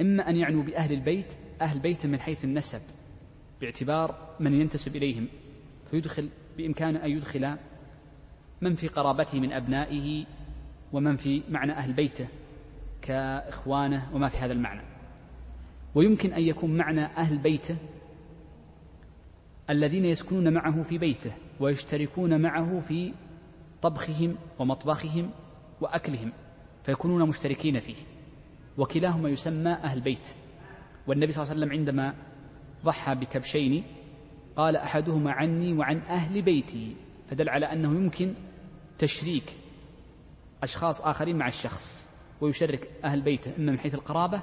إما 0.00 0.28
أن 0.28 0.36
يعنوا 0.36 0.62
بأهل 0.62 0.92
البيت 0.92 1.34
أهل 1.60 1.78
بيت 1.78 2.06
من 2.06 2.20
حيث 2.20 2.44
النسب. 2.44 2.80
باعتبار 3.62 4.34
من 4.40 4.60
ينتسب 4.60 4.96
إليهم 4.96 5.28
فيدخل 5.90 6.28
بإمكانه 6.56 7.04
أن 7.04 7.10
يدخل 7.10 7.56
من 8.60 8.74
في 8.74 8.88
قرابته 8.88 9.40
من 9.40 9.52
أبنائه 9.52 10.24
ومن 10.92 11.16
في 11.16 11.42
معنى 11.48 11.72
أهل 11.72 11.92
بيته 11.92 12.28
كإخوانه 13.02 14.14
وما 14.14 14.28
في 14.28 14.36
هذا 14.36 14.52
المعنى. 14.52 14.82
ويمكن 15.94 16.32
أن 16.32 16.42
يكون 16.42 16.76
معنى 16.76 17.04
أهل 17.04 17.38
بيته 17.38 17.76
الذين 19.70 20.04
يسكنون 20.04 20.52
معه 20.52 20.82
في 20.82 20.98
بيته 20.98 21.32
ويشتركون 21.60 22.40
معه 22.40 22.80
في 22.80 23.12
طبخهم 23.82 24.36
ومطبخهم 24.58 25.30
وأكلهم 25.80 26.32
فيكونون 26.84 27.28
مشتركين 27.28 27.78
فيه. 27.78 27.96
وكلاهما 28.78 29.28
يسمى 29.28 29.70
أهل 29.70 30.00
بيت. 30.00 30.28
والنبي 31.06 31.32
صلى 31.32 31.42
الله 31.42 31.54
عليه 31.54 31.64
وسلم 31.64 31.78
عندما 31.78 32.14
ضحى 32.84 33.14
بكبشين 33.14 33.84
قال 34.56 34.76
أحدهما 34.76 35.32
عني 35.32 35.72
وعن 35.72 35.98
أهل 35.98 36.42
بيتي 36.42 36.96
فدل 37.30 37.48
على 37.48 37.72
أنه 37.72 37.88
يمكن 37.88 38.34
تشريك 38.98 39.56
أشخاص 40.62 41.00
آخرين 41.00 41.36
مع 41.36 41.48
الشخص 41.48 42.10
ويشرك 42.40 42.90
أهل 43.04 43.20
بيته 43.20 43.56
إما 43.58 43.72
من 43.72 43.78
حيث 43.78 43.94
القرابة 43.94 44.42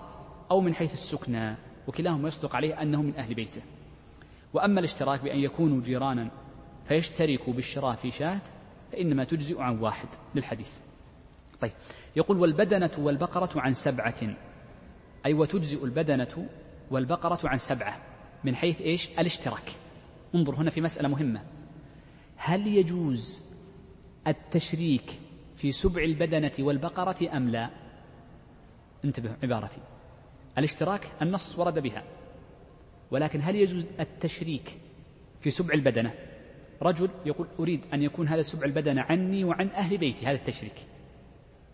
أو 0.51 0.61
من 0.61 0.75
حيث 0.75 0.93
السكنى 0.93 1.55
وكلاهما 1.87 2.27
يصدق 2.27 2.55
عليه 2.55 2.81
أنه 2.81 3.01
من 3.01 3.15
أهل 3.15 3.33
بيته. 3.33 3.61
وأما 4.53 4.79
الاشتراك 4.79 5.21
بأن 5.23 5.39
يكونوا 5.39 5.81
جيرانا 5.81 6.31
فيشتركوا 6.85 7.53
بالشراء 7.53 7.95
في 7.95 8.11
شاة 8.11 8.41
فإنما 8.91 9.23
تجزئ 9.23 9.61
عن 9.61 9.79
واحد 9.79 10.07
للحديث. 10.35 10.77
طيب 11.61 11.71
يقول 12.15 12.37
والبدنة 12.37 12.91
والبقرة 12.97 13.61
عن 13.61 13.73
سبعة. 13.73 14.35
أي 15.25 15.33
وتجزئ 15.33 15.83
البدنة 15.83 16.47
والبقرة 16.91 17.39
عن 17.43 17.57
سبعة. 17.57 18.08
من 18.43 18.55
حيث 18.55 18.81
إيش؟ 18.81 19.09
الاشتراك. 19.19 19.71
انظر 20.35 20.55
هنا 20.55 20.69
في 20.69 20.81
مسألة 20.81 21.07
مهمة. 21.07 21.41
هل 22.35 22.67
يجوز 22.67 23.41
التشريك 24.27 25.19
في 25.55 25.71
سبع 25.71 26.03
البدنة 26.03 26.51
والبقرة 26.59 27.37
أم 27.37 27.49
لا؟ 27.49 27.69
انتبه 29.05 29.35
عبارتي. 29.43 29.81
الاشتراك 30.57 31.11
النص 31.21 31.59
ورد 31.59 31.79
بها. 31.79 32.03
ولكن 33.11 33.41
هل 33.41 33.55
يجوز 33.55 33.85
التشريك 33.99 34.77
في 35.41 35.49
سبع 35.49 35.73
البدنة؟ 35.73 36.13
رجل 36.81 37.09
يقول 37.25 37.47
أريد 37.59 37.85
أن 37.93 38.03
يكون 38.03 38.27
هذا 38.27 38.41
سبع 38.41 38.65
البدنة 38.65 39.01
عني 39.01 39.43
وعن 39.43 39.67
أهل 39.67 39.97
بيتي 39.97 40.25
هذا 40.25 40.35
التشريك. 40.35 40.85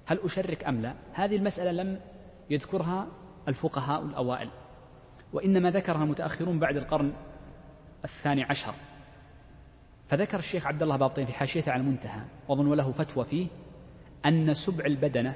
هل 0.06 0.20
أشرك 0.20 0.64
أم 0.64 0.82
لا؟ 0.82 0.94
هذه 1.14 1.36
المسألة 1.36 1.72
لم 1.72 2.00
يذكرها 2.50 3.08
الفقهاء 3.48 4.06
الأوائل. 4.06 4.50
وإنما 5.34 5.72
ذكرها 5.72 6.06
متأخرون 6.06 6.60
بعد 6.60 6.78
القرن 6.78 7.14
الثاني 8.04 8.44
عشر. 8.44 8.74
فذكر 10.08 10.40
الشيخ 10.40 10.68
عبد 10.68 10.84
الله 10.84 10.96
بابطين 10.96 11.26
في 11.26 11.34
حاشيته 11.34 11.72
على 11.72 11.82
المنتهى 11.82 12.22
وظن 12.48 12.74
له 12.74 12.92
فتوى 12.92 13.26
فيه 13.26 13.48
أن 14.26 14.54
سبع 14.54 14.86
البدنة 14.86 15.36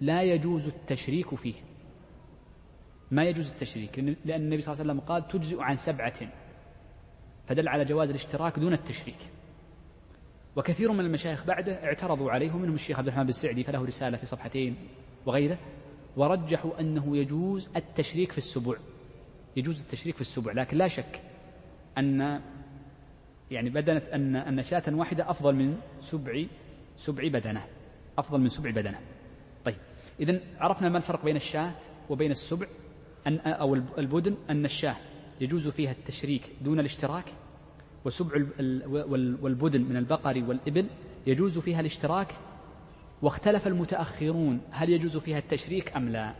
لا 0.00 0.22
يجوز 0.22 0.66
التشريك 0.66 1.34
فيه. 1.34 1.54
ما 3.10 3.24
يجوز 3.24 3.50
التشريك؟ 3.50 3.98
لأن 3.98 4.42
النبي 4.42 4.60
صلى 4.60 4.72
الله 4.72 4.82
عليه 4.82 4.92
وسلم 4.92 5.00
قال 5.00 5.28
تجزئ 5.28 5.62
عن 5.62 5.76
سبعة. 5.76 6.18
فدل 7.46 7.68
على 7.68 7.84
جواز 7.84 8.10
الاشتراك 8.10 8.58
دون 8.58 8.72
التشريك. 8.72 9.18
وكثير 10.56 10.92
من 10.92 11.00
المشايخ 11.00 11.46
بعده 11.46 11.84
اعترضوا 11.84 12.30
عليه 12.30 12.52
ومنهم 12.52 12.74
الشيخ 12.74 12.98
عبد 12.98 13.06
الرحمن 13.06 13.24
بن 13.24 13.28
السعدي 13.28 13.64
فله 13.64 13.84
رسالة 13.84 14.16
في 14.16 14.26
صفحتين 14.26 14.76
وغيره 15.26 15.58
ورجحوا 16.16 16.80
أنه 16.80 17.16
يجوز 17.16 17.76
التشريك 17.76 18.32
في 18.32 18.38
السبع. 18.38 18.76
يجوز 19.56 19.80
التشريك 19.80 20.14
في 20.14 20.20
السبع 20.20 20.52
لكن 20.52 20.76
لا 20.76 20.88
شك 20.88 21.20
أن 21.98 22.40
يعني 23.50 23.70
بدنة 23.70 24.02
أن 24.12 24.36
أن 24.36 24.62
شاة 24.62 24.82
واحدة 24.88 25.30
أفضل 25.30 25.54
من 25.54 25.76
سبع 26.00 26.44
سبع 26.96 27.28
بدنة 27.28 27.64
أفضل 28.18 28.40
من 28.40 28.48
سبع 28.48 28.70
بدنة. 28.70 28.98
طيب 29.64 29.76
إذا 30.20 30.40
عرفنا 30.58 30.88
ما 30.88 30.96
الفرق 30.96 31.24
بين 31.24 31.36
الشاة 31.36 31.74
وبين 32.10 32.30
السبع 32.30 32.66
أن 33.26 33.38
أو 33.38 33.74
البدن 33.74 34.36
أن 34.50 34.64
الشاة 34.64 34.96
يجوز 35.40 35.68
فيها 35.68 35.90
التشريك 35.90 36.42
دون 36.62 36.80
الاشتراك 36.80 37.24
وسبع 38.04 38.46
والبدن 39.42 39.80
من 39.80 39.96
البقر 39.96 40.44
والإبل 40.48 40.86
يجوز 41.26 41.58
فيها 41.58 41.80
الاشتراك 41.80 42.34
واختلف 43.22 43.66
المتأخرون 43.66 44.60
هل 44.70 44.90
يجوز 44.90 45.16
فيها 45.16 45.38
التشريك 45.38 45.96
أم 45.96 46.08
لا. 46.08 46.34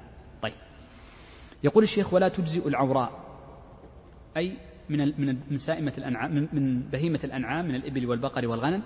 يقول 1.65 1.83
الشيخ 1.85 2.15
ولا 2.15 2.29
تجزئ 2.29 2.69
العوراء. 2.69 3.11
أي 4.37 4.57
من 4.89 4.99
من 5.51 5.57
سائمة 5.57 5.93
الأنعام 5.99 6.49
من 6.53 6.83
بهيمة 6.83 7.21
الأنعام 7.25 7.69
من 7.69 7.75
الإبل 7.75 8.07
والبقر 8.07 8.47
والغنم 8.49 8.83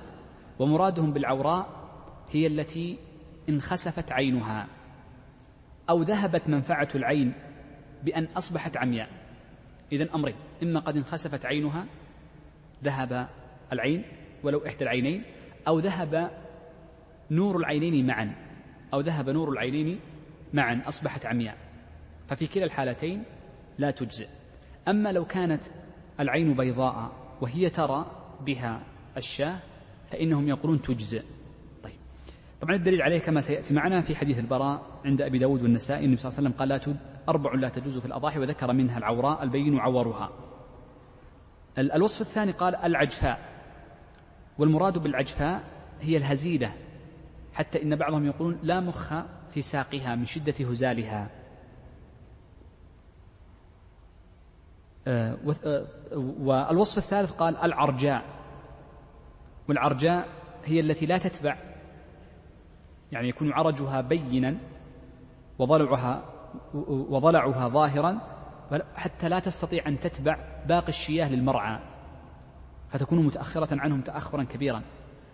ومرادهم 0.59 1.13
بالعوراء 1.13 1.67
هي 2.31 2.47
التي 2.47 2.99
انخسفت 3.49 4.13
عينها 4.13 4.69
أو 5.91 6.03
ذهبت 6.03 6.49
منفعة 6.49 6.89
العين 6.95 7.33
بأن 8.05 8.25
أصبحت 8.25 8.77
عمياء. 8.77 9.09
إذا 9.93 10.15
أمرين 10.15 10.35
إما 10.63 10.81
قد 10.81 10.97
انخسفت 10.97 11.47
عينها 11.47 11.87
ذهب 12.85 13.29
العين 13.73 14.05
ولو 14.43 14.67
إحدى 14.67 14.85
العينين 14.85 15.23
أو 15.69 15.79
ذهب 15.79 16.31
نور 17.31 17.57
العينين 17.57 18.07
معا 18.07 18.35
أو 18.95 19.01
ذهب 19.01 19.31
نور 19.31 19.51
العينين 19.51 20.01
معا 20.55 20.83
أصبحت 20.87 21.27
عمياء. 21.27 21.72
ففي 22.33 22.47
كلا 22.47 22.64
الحالتين 22.64 23.25
لا 23.79 23.90
تجزئ. 23.90 24.29
أما 24.88 25.12
لو 25.12 25.25
كانت 25.25 25.64
العين 26.21 26.57
بيضاء 26.57 27.12
وهي 27.40 27.71
ترى 27.71 28.07
بها 28.40 28.83
الشاة 29.16 29.59
فإنهم 30.11 30.49
يقولون 30.49 30.83
تجزئ. 30.83 31.23
طيب. 31.83 31.95
طبعا 32.61 32.75
الدليل 32.75 33.03
عليه 33.03 33.18
كما 33.18 33.40
سيأتي 33.40 33.75
معنا 33.75 34.01
في 34.01 34.16
حديث 34.16 34.38
البراء 34.38 34.83
عند 35.05 35.23
أبي 35.23 35.38
داود 35.38 35.62
والنسائي 35.62 36.05
النبي 36.05 36.21
صلى 36.21 36.29
الله 36.29 36.38
عليه 36.38 36.49
وسلم 36.49 36.59
قال 36.59 36.68
لا 36.68 36.99
أربع 37.29 37.55
لا 37.55 37.68
تجوز 37.68 37.99
في 37.99 38.07
الأضاحي 38.07 38.38
وذكر 38.38 38.73
منها 38.73 38.99
العوراء 38.99 39.42
البين 39.42 39.79
عورها 39.79 40.31
الوصف 41.79 42.21
الثاني 42.21 42.53
قال 42.53 42.77
العجفاء. 42.77 43.38
والمراد 44.59 44.99
بالعجفاء 44.99 45.64
هي 46.01 46.16
الهزيلة. 46.16 46.73
حتى 47.53 47.83
إن 47.83 47.97
بعضهم 47.97 48.27
يقولون 48.27 48.59
لا 48.62 48.81
مخ 48.81 49.14
في 49.55 49.62
ساقها 49.62 50.14
من 50.14 50.27
شدة 50.27 50.55
هزالها 50.71 51.23
آه، 51.23 51.27
آه، 51.27 51.42
والوصف 56.41 56.99
الثالث 56.99 57.31
قال 57.31 57.57
العرجاء. 57.57 58.25
والعرجاء 59.69 60.29
هي 60.65 60.81
التي 60.81 61.07
لا 61.07 61.19
تتبع. 61.19 61.57
يعني 63.12 63.29
يكون 63.29 63.53
عرجها 63.53 64.01
بينا 64.01 64.57
وضلعها 65.59 66.25
وضلعها 66.88 67.69
ظاهرا 67.69 68.21
حتى 68.95 69.29
لا 69.29 69.38
تستطيع 69.38 69.88
أن 69.88 69.99
تتبع 69.99 70.65
باقي 70.67 70.88
الشياه 70.88 71.29
للمرعى. 71.33 71.81
فتكون 72.88 73.27
متأخرة 73.27 73.81
عنهم 73.81 74.01
تأخرا 74.01 74.43
كبيرا. 74.43 74.83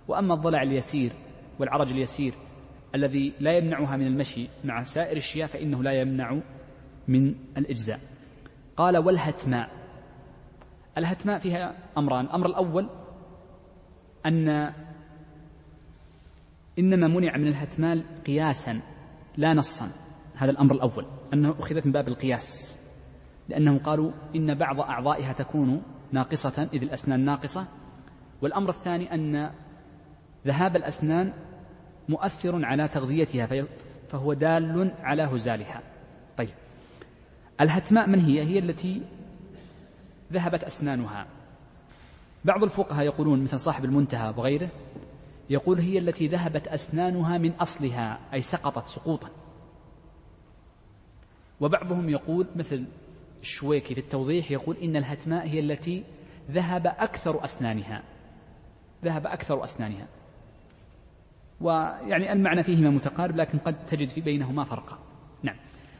وأما 0.08 0.34
الضلع 0.34 0.62
اليسير 0.62 1.12
والعرج 1.58 1.90
اليسير 1.90 2.34
الذي 2.94 3.32
لا 3.40 3.56
يمنعها 3.56 3.96
من 3.96 4.06
المشي 4.06 4.48
مع 4.64 4.82
سائر 4.82 5.16
الشياه 5.16 5.46
فإنه 5.46 5.82
لا 5.82 5.92
يمنع 5.92 6.40
من 7.08 7.34
الإجزاء. 7.56 8.00
قال 8.78 8.98
والهتماء. 8.98 9.70
الهتماء 10.98 11.38
فيها 11.38 11.74
أمران. 11.98 12.24
الأمر 12.24 12.46
الأول 12.46 12.88
أن 14.26 14.72
إنما 16.78 17.08
منع 17.08 17.36
من 17.36 17.46
الهتمال 17.46 18.04
قياسا 18.26 18.80
لا 19.36 19.54
نصا. 19.54 19.90
هذا 20.34 20.50
الأمر 20.50 20.74
الأول. 20.74 21.06
أنه 21.32 21.54
أخذت 21.58 21.86
من 21.86 21.92
باب 21.92 22.08
القياس. 22.08 22.78
لأنهم 23.48 23.78
قالوا 23.78 24.12
إن 24.36 24.54
بعض 24.54 24.80
أعضائها 24.80 25.32
تكون 25.32 25.82
ناقصة 26.12 26.68
إذ 26.72 26.82
الأسنان 26.82 27.24
ناقصة. 27.24 27.66
والأمر 28.42 28.70
الثاني 28.70 29.14
أن 29.14 29.50
ذهاب 30.46 30.76
الأسنان 30.76 31.32
مؤثر 32.08 32.64
على 32.64 32.88
تغذيتها 32.88 33.66
فهو 34.08 34.32
دال 34.32 34.94
على 35.02 35.22
هزالها. 35.22 35.82
طيب. 36.36 36.67
الهتماء 37.60 38.08
من 38.08 38.20
هي؟ 38.20 38.42
هي 38.42 38.58
التي 38.58 39.02
ذهبت 40.32 40.64
أسنانها. 40.64 41.26
بعض 42.44 42.64
الفقهاء 42.64 43.04
يقولون 43.04 43.42
مثل 43.42 43.60
صاحب 43.60 43.84
المنتهى 43.84 44.34
وغيره 44.36 44.70
يقول 45.50 45.78
هي 45.78 45.98
التي 45.98 46.28
ذهبت 46.28 46.68
أسنانها 46.68 47.38
من 47.38 47.52
أصلها 47.52 48.18
أي 48.32 48.42
سقطت 48.42 48.88
سقوطا. 48.88 49.30
وبعضهم 51.60 52.08
يقول 52.08 52.46
مثل 52.56 52.84
الشويكي 53.40 53.94
في 53.94 54.00
التوضيح 54.00 54.50
يقول 54.50 54.76
إن 54.76 54.96
الهتماء 54.96 55.46
هي 55.46 55.60
التي 55.60 56.04
ذهب 56.50 56.86
أكثر 56.86 57.44
أسنانها. 57.44 58.02
ذهب 59.04 59.26
أكثر 59.26 59.64
أسنانها. 59.64 60.06
ويعني 61.60 62.32
المعنى 62.32 62.62
فيهما 62.62 62.90
متقارب 62.90 63.36
لكن 63.36 63.58
قد 63.58 63.86
تجد 63.86 64.08
في 64.08 64.20
بينهما 64.20 64.64
فرقا. 64.64 64.98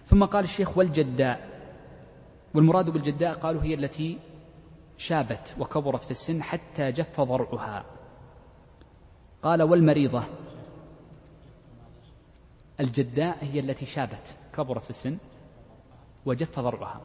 ثم 0.09 0.25
قال 0.25 0.45
الشيخ 0.45 0.79
والجداء 0.79 1.49
والمراد 2.55 2.91
بالجداء 2.91 3.35
قالوا 3.35 3.63
هي 3.63 3.75
التي 3.75 4.19
شابت 4.99 5.57
وكبرت 5.59 6.05
في 6.05 6.11
السن 6.11 6.43
حتى 6.43 6.93
جف 6.93 7.21
ضرعها. 7.21 7.85
قال 9.43 9.63
والمريضة. 9.63 10.25
الجداء 12.81 13.39
هي 13.41 13.61
التي 13.61 13.87
شابت 13.87 14.37
كبرت 14.55 14.85
في 14.85 14.91
السن 14.91 15.19
وجف 16.27 16.61
ضرعها. 16.61 17.01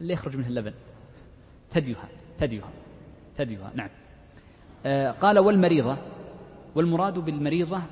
اللي 0.00 0.12
يخرج 0.12 0.36
منها 0.36 0.48
اللبن. 0.48 0.74
ثديها 1.70 2.08
ثديها 2.40 2.70
ثديها 3.36 3.70
نعم. 3.74 3.90
آه، 4.86 5.10
قال 5.10 5.38
والمريضة 5.38 5.96
والمراد 6.74 7.18
بالمريضة 7.18 7.82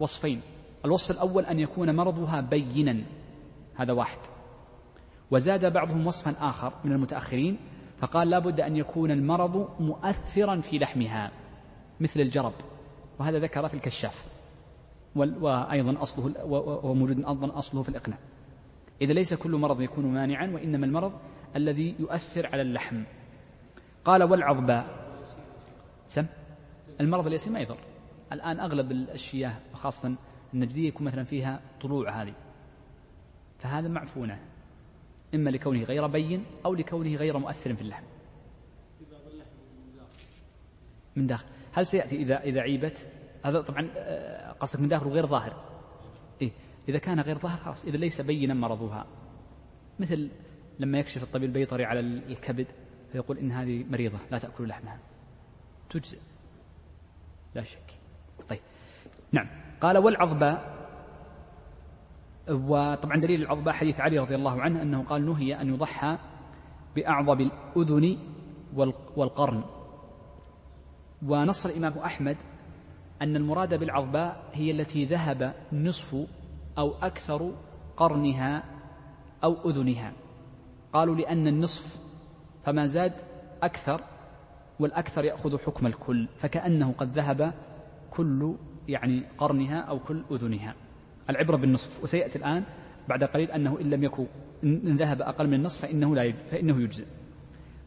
وصفين. 0.00 0.40
الوصف 0.84 1.10
الأول 1.10 1.44
أن 1.44 1.58
يكون 1.60 1.96
مرضها 1.96 2.40
بينا. 2.40 2.96
هذا 3.74 3.92
واحد. 3.92 4.18
وزاد 5.30 5.72
بعضهم 5.72 6.06
وصفا 6.06 6.48
آخر 6.48 6.72
من 6.84 6.92
المتأخرين 6.92 7.58
فقال 7.98 8.30
لابد 8.30 8.60
أن 8.60 8.76
يكون 8.76 9.10
المرض 9.10 9.68
مؤثرا 9.80 10.60
في 10.60 10.78
لحمها 10.78 11.30
مثل 12.00 12.20
الجرب. 12.20 12.52
وهذا 13.18 13.38
ذكر 13.38 13.68
في 13.68 13.74
الكشاف. 13.74 14.26
وأيضا 15.16 16.02
أصله 16.02 16.34
وموجود 16.84 17.16
أيضا 17.16 17.58
أصله 17.58 17.82
في 17.82 17.88
الإقناع. 17.88 18.18
إذا 19.02 19.12
ليس 19.12 19.34
كل 19.34 19.50
مرض 19.50 19.80
يكون 19.80 20.06
مانعا 20.06 20.50
وإنما 20.54 20.86
المرض 20.86 21.12
الذي 21.56 21.94
يؤثر 21.98 22.46
على 22.46 22.62
اللحم. 22.62 23.02
قال 24.04 24.22
والعظباء 24.22 24.86
سم. 26.08 26.26
المرض 27.00 27.26
اليسير 27.26 27.52
ما 27.52 27.60
يضر. 27.60 27.78
الآن 28.32 28.60
أغلب 28.60 28.92
الشياه 28.92 29.54
وخاصة 29.72 30.14
النجدية 30.54 30.88
يكون 30.88 31.06
مثلا 31.06 31.24
فيها 31.24 31.60
طلوع 31.80 32.22
هذه. 32.22 32.34
فهذا 33.58 33.88
معفونة. 33.88 34.40
إما 35.34 35.50
لكونه 35.50 35.82
غير 35.82 36.06
بين 36.06 36.44
أو 36.64 36.74
لكونه 36.74 37.14
غير 37.14 37.38
مؤثر 37.38 37.74
في 37.74 37.82
اللحم. 37.82 38.04
من 41.16 41.26
داخل. 41.26 41.46
هل 41.72 41.86
سيأتي 41.86 42.16
إذا 42.16 42.40
إذا 42.40 42.60
عيبت؟ 42.60 43.10
هذا 43.44 43.60
طبعا 43.60 43.90
آه، 43.96 44.52
قصدك 44.52 44.80
من 44.80 44.88
داخل 44.88 45.08
غير 45.08 45.26
ظاهر. 45.26 45.64
إيه. 46.42 46.50
إذا 46.88 46.98
كان 46.98 47.20
غير 47.20 47.38
ظاهر 47.38 47.58
خلاص. 47.58 47.84
إذا 47.84 47.96
ليس 47.96 48.20
بينا 48.20 48.54
مرضها 48.54 49.06
مثل 49.98 50.30
لما 50.78 50.98
يكشف 50.98 51.22
الطبيب 51.22 51.48
البيطري 51.48 51.84
على 51.84 52.00
الكبد 52.00 52.66
فيقول 53.12 53.38
إن 53.38 53.52
هذه 53.52 53.84
مريضة 53.84 54.18
لا 54.30 54.38
تأكل 54.38 54.68
لحمها. 54.68 54.98
تجزئ. 55.90 56.18
لا 57.54 57.62
شك. 57.62 57.90
طيب. 58.48 58.60
نعم. 59.32 59.69
قال 59.80 59.98
والعظباء 59.98 60.80
وطبعا 62.50 63.16
دليل 63.16 63.42
العظباء 63.42 63.74
حديث 63.74 64.00
علي 64.00 64.18
رضي 64.18 64.34
الله 64.34 64.60
عنه 64.60 64.82
أنه 64.82 65.02
قال 65.02 65.26
نهي 65.26 65.60
أن 65.60 65.74
يضحى 65.74 66.18
بأعظم 66.96 67.40
الأذن 67.40 68.18
والقرن. 69.16 69.64
ونص 71.26 71.66
الإمام 71.66 71.98
أحمد 71.98 72.36
أن 73.22 73.36
المراد 73.36 73.74
بالعظباء 73.74 74.44
هي 74.52 74.70
التي 74.70 75.04
ذهب 75.04 75.54
نصف 75.72 76.26
أو 76.78 76.94
أكثر 77.02 77.52
قرنها 77.96 78.64
أو 79.44 79.70
أذنها. 79.70 80.12
قالوا 80.92 81.14
لأن 81.14 81.46
النصف 81.46 82.00
فما 82.64 82.86
زاد 82.86 83.12
أكثر 83.62 84.00
والأكثر 84.80 85.24
يأخذ 85.24 85.58
حكم 85.58 85.86
الكل 85.86 86.28
فكأنه 86.36 86.92
قد 86.92 87.18
ذهب 87.18 87.54
كل 88.10 88.54
يعني 88.90 89.22
قرنها 89.38 89.80
أو 89.80 89.98
كل 89.98 90.22
أذنها. 90.30 90.74
العبرة 91.30 91.56
بالنصف. 91.56 92.02
وسيأتي 92.02 92.38
الآن 92.38 92.64
بعد 93.08 93.24
قليل 93.24 93.50
أنه 93.50 93.78
إن 93.80 93.90
لم 93.90 94.04
يكن 94.04 94.26
إن 94.64 94.96
ذهب 94.96 95.22
أقل 95.22 95.46
من 95.46 95.54
النصف 95.54 95.80
فإنه 95.82 96.14
لا 96.14 96.32
فإنه 96.50 96.82
يجزئ. 96.82 97.06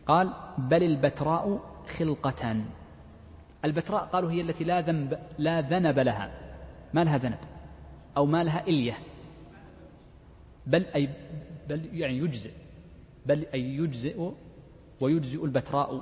قال 0.08 0.34
بل 0.58 0.84
البتراء 0.84 1.62
خلقة 1.98 2.64
البتراء 3.66 4.06
قالوا 4.06 4.32
هي 4.32 4.42
التي 4.42 4.64
لا 4.64 4.82
ذنب 4.82 5.20
لا 5.38 5.62
ذنب 5.62 6.00
لها. 6.00 6.32
ما 6.94 7.04
لها 7.04 7.18
ذنب؟ 7.18 7.38
أو 8.18 8.26
ما 8.26 8.44
لها 8.44 8.68
إلية. 8.68 8.98
بل 10.68 10.86
أي 10.96 11.10
بل 11.70 11.90
يعني 11.94 12.18
يجزئ. 12.18 12.52
بل 13.26 13.46
أي 13.54 13.76
يجزئ 13.76 14.32
ويجزئ 15.00 15.46
البتراء. 15.46 16.02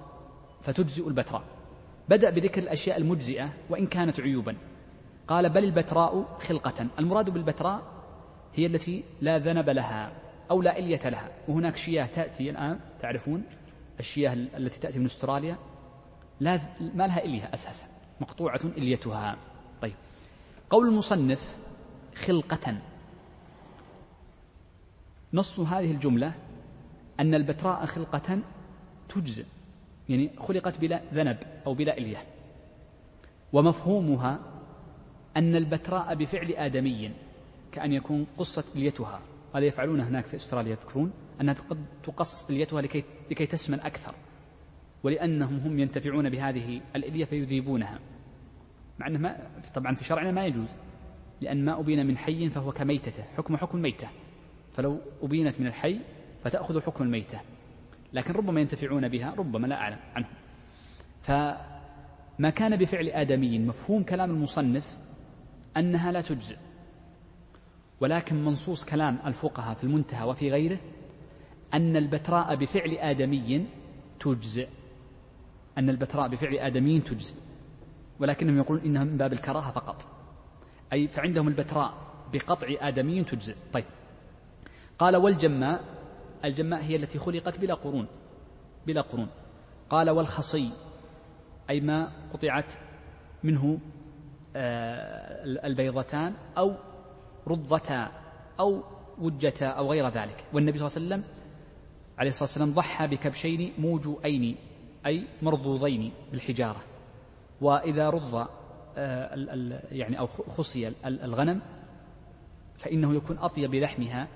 فتجزئ 0.62 1.08
البتراء. 1.08 1.44
بدأ 2.10 2.30
بذكر 2.30 2.64
الأشياء 2.64 2.98
المجزئة 2.98 3.54
وإن 3.70 3.88
كانت 3.88 4.20
عيوبا. 4.20 4.56
قال 5.32 5.50
بل 5.50 5.64
البتراء 5.64 6.38
خلقة. 6.40 6.88
المراد 7.00 7.30
بالبتراء 7.30 7.82
هي 8.56 8.66
التي 8.66 9.04
لا 9.22 9.38
ذنب 9.38 9.70
لها 9.70 10.12
أو 10.52 10.62
لا 10.62 10.80
إلية 10.80 11.10
لها. 11.10 11.30
وهناك 11.48 11.78
شياه 11.78 12.06
تأتي 12.06 12.50
الآن 12.50 12.80
تعرفون 13.02 13.44
الشياه 14.00 14.34
التي 14.34 14.80
تأتي 14.80 15.00
من 15.00 15.06
أستراليا؟ 15.06 15.58
لا 16.40 16.60
ما 16.80 17.08
لها 17.08 17.26
إلية 17.26 17.50
أساسا 17.54 17.88
مقطوعة 18.22 18.60
إليتها. 18.64 19.38
طيب. 19.82 19.94
قول 20.70 20.88
المصنف 20.88 21.58
خلقة. 22.16 22.78
نص 25.34 25.60
هذه 25.60 25.92
الجملة 25.92 26.34
أن 27.20 27.34
البتراء 27.34 27.86
خلقة 27.86 28.40
تجزئ 29.10 29.46
يعني 30.10 30.32
خلقت 30.40 30.80
بلا 30.80 31.02
ذنب 31.14 31.38
أو 31.66 31.74
بلا 31.74 31.98
إلية. 31.98 32.26
ومفهومها 33.54 34.51
أن 35.38 35.56
البتراء 35.56 36.16
بفعل 36.16 36.52
آدمي 36.52 37.12
كأن 37.72 37.94
يكون 37.94 38.28
قصت 38.38 38.76
إليتها. 38.76 39.22
هذا 39.56 39.66
يفعلونه 39.66 40.08
هناك 40.08 40.26
في 40.26 40.36
أستراليا 40.36 40.72
يذكرون؟ 40.72 41.12
أنها 41.42 41.56
تقص 42.04 42.50
إليتها 42.50 42.82
لكي, 42.82 43.04
لكي 43.32 43.46
تسمن 43.46 43.80
أكثر. 43.80 44.16
ولأنهم 45.04 45.58
هم 45.58 45.80
ينتفعون 45.80 46.30
بهذه 46.30 46.82
الإلية 46.96 47.26
فيذيبونها. 47.26 48.00
مع 49.00 49.08
أنه 49.08 49.20
ما 49.20 49.38
طبعا 49.76 49.96
في 49.96 50.04
شرعنا 50.04 50.32
ما 50.32 50.46
يجوز. 50.46 50.70
لأن 51.42 51.66
ما 51.66 51.80
أبين 51.80 52.06
من 52.06 52.18
حي 52.18 52.50
فهو 52.50 52.72
كميتته. 52.72 53.24
حكم 53.38 53.58
حكم 53.58 53.78
الميتة 53.78 54.08
فلو 54.74 55.02
أبينت 55.22 55.60
من 55.60 55.68
الحي 55.68 56.00
فتأخذ 56.44 56.82
حكم 56.82 57.04
الميتة. 57.04 57.40
لكن 58.14 58.34
ربما 58.34 58.62
ينتفعون 58.62 59.08
بها 59.08 59.34
ربما 59.38 59.68
لا 59.68 59.76
أعلم 59.76 60.00
عنهم. 60.16 60.34
فما 61.22 62.50
كان 62.50 62.76
بفعل 62.76 63.08
آدمي 63.08 63.60
مفهوم 63.60 64.04
كلام 64.04 64.32
المصنف 64.32 64.98
أنها 65.78 66.12
لا 66.12 66.22
تجزئ. 66.22 66.58
ولكن 68.00 68.46
منصوص 68.46 68.86
كلام 68.86 69.20
الفقهاء 69.26 69.76
في 69.76 69.84
المنتهى 69.84 70.28
وفي 70.28 70.52
غيره 70.52 70.80
أن 71.74 71.98
البتراء 71.98 72.56
بفعل 72.56 72.92
آدمي 72.92 73.68
تجزئ. 74.20 74.68
أن 75.78 75.90
البتراء 75.90 76.28
بفعل 76.28 76.56
آدمي 76.56 77.00
تجزئ. 77.00 77.36
ولكنهم 78.20 78.58
يقولون 78.58 78.84
إنها 78.84 79.04
من 79.04 79.18
باب 79.18 79.34
الكراهة 79.34 79.72
فقط. 79.72 80.06
أي 80.94 81.08
فعندهم 81.08 81.48
البتراء 81.48 81.94
بقطع 82.34 82.68
آدمي 82.80 83.24
تجزئ. 83.24 83.56
طيب. 83.74 83.86
قال 85.00 85.16
والجماء 85.16 85.84
الجماء 86.46 86.84
هي 86.84 86.96
التي 86.96 87.20
خلقت 87.20 87.60
بلا 87.60 87.74
قرون. 87.74 88.08
بلا 88.88 89.02
قرون. 89.02 89.28
قال 89.90 90.10
والخصي 90.10 90.72
أي 91.70 91.82
ما 91.82 92.12
قطعت 92.34 92.74
منه 93.44 93.80
البيضتان 94.56 96.34
أو 96.58 96.76
رضتا 97.48 98.12
أو 98.60 98.84
وجتا 99.20 99.66
أو 99.66 99.92
غير 99.92 100.08
ذلك. 100.08 100.44
والنبي 100.54 100.78
صلى 100.78 100.88
الله 100.88 100.98
عليه 100.98 101.08
وسلم 101.08 101.24
عليه 102.18 102.30
الصلاة 102.30 102.44
والسلام 102.44 102.72
ضحى 102.72 103.08
بكبشين 103.08 103.74
موجوئين 103.78 104.56
أي 105.06 105.24
مرضوضين 105.42 106.12
بالحجارة. 106.32 106.82
وإذا 107.62 108.10
رض 108.10 108.48
آه، 108.98 109.82
يعني 109.92 110.20
أو 110.20 110.28
خصي 110.28 110.94
الغنم 111.06 111.62
فإنه 112.78 113.16
يكون 113.16 113.38
أطيب 113.38 113.76
لحمها 113.76 114.28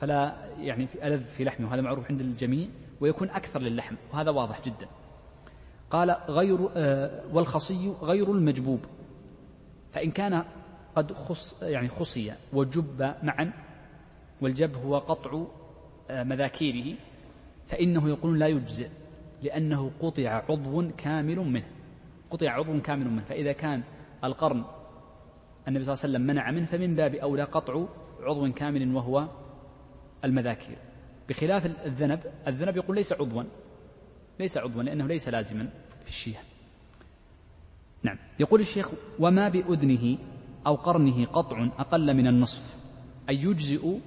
فلا 0.00 0.34
يعني 0.58 0.86
في 0.86 1.06
ألذ 1.06 1.24
في 1.24 1.44
لحمه. 1.44 1.68
وهذا 1.68 1.80
معروف 1.80 2.10
عند 2.10 2.20
الجميع 2.20 2.68
ويكون 3.00 3.30
أكثر 3.30 3.60
للحم. 3.60 3.94
وهذا 4.12 4.30
واضح 4.30 4.60
جدا. 4.60 4.88
قال 5.90 6.10
غير 6.28 6.68
آه، 6.76 7.22
والخصي 7.32 7.92
غير 8.02 8.32
المجبوب. 8.32 8.80
فإن 9.92 10.10
كان 10.10 10.44
قد 10.96 11.12
خص 11.12 11.62
يعني 11.62 11.88
خصي 11.88 12.34
وجب 12.52 13.14
معا 13.22 13.52
والجب 14.40 14.76
هو 14.76 14.98
قطع 14.98 15.44
آه، 16.10 16.22
مذاكيره 16.22 16.96
فإنه 17.66 18.08
يقول 18.08 18.40
لا 18.40 18.46
يجزئ 18.46 18.88
لأنه 19.42 19.90
قطع 20.00 20.42
عضو 20.48 20.90
كامل 20.96 21.38
منه 21.38 21.66
قطع 22.30 22.50
عضو 22.50 22.80
كامل 22.80 23.08
منه 23.10 23.22
فإذا 23.22 23.52
كان 23.52 23.82
القرن 24.24 24.64
النبي 25.68 25.84
صلى 25.84 25.94
الله 25.94 26.04
عليه 26.04 26.14
وسلم 26.14 26.22
منع 26.26 26.50
منه 26.50 26.66
فمن 26.66 26.94
باب 26.96 27.14
أولى 27.14 27.42
قطع 27.42 27.84
عضو 28.20 28.52
كامل 28.52 28.94
وهو 28.94 29.28
المذاكير. 30.24 30.78
بخلاف 31.28 31.66
الذنب 31.66 32.20
الذنب 32.46 32.76
يقول 32.76 32.96
ليس 32.96 33.12
عضوا 33.12 33.42
ليس 34.40 34.58
عضوا 34.58 34.82
لأنه 34.82 35.06
ليس 35.06 35.28
لازما 35.28 35.68
في 36.02 36.08
الشيء 36.08 36.36
نعم. 38.02 38.16
يقول 38.40 38.60
الشيخ 38.60 38.90
وما 39.18 39.48
بأذنه 39.48 40.18
أو 40.66 40.74
قرنه 40.74 41.24
قطع 41.24 41.68
أقل 41.78 42.14
من 42.14 42.26
النصف 42.26 42.76
أي 43.28 43.36
يجزئ 43.36 43.98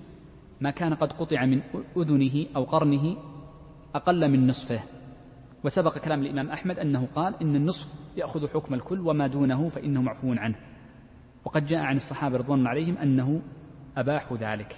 ما 0.61 0.69
كان 0.69 0.93
قد 0.93 1.13
قطع 1.13 1.45
من 1.45 1.61
أذنه 1.97 2.45
أو 2.55 2.63
قرنه 2.63 3.17
أقل 3.95 4.31
من 4.31 4.47
نصفه. 4.47 4.83
وسبق 5.63 5.97
كلام 5.97 6.21
الإمام 6.21 6.49
أحمد 6.49 6.79
أنه 6.79 7.07
قال 7.15 7.41
إن 7.41 7.55
النصف 7.55 7.93
يأخذ 8.17 8.47
حكم 8.47 8.73
الكل 8.73 8.99
وما 8.99 9.27
دونه 9.27 9.69
فإنه 9.69 10.01
معفو 10.01 10.33
عنه. 10.33 10.55
وقد 11.45 11.65
جاء 11.65 11.79
عن 11.79 11.95
الصحابة 11.95 12.37
رضوان 12.37 12.59
الله 12.59 12.69
عليهم 12.69 12.97
أنه 12.97 13.41
أباحوا 13.97 14.37
ذلك. 14.37 14.77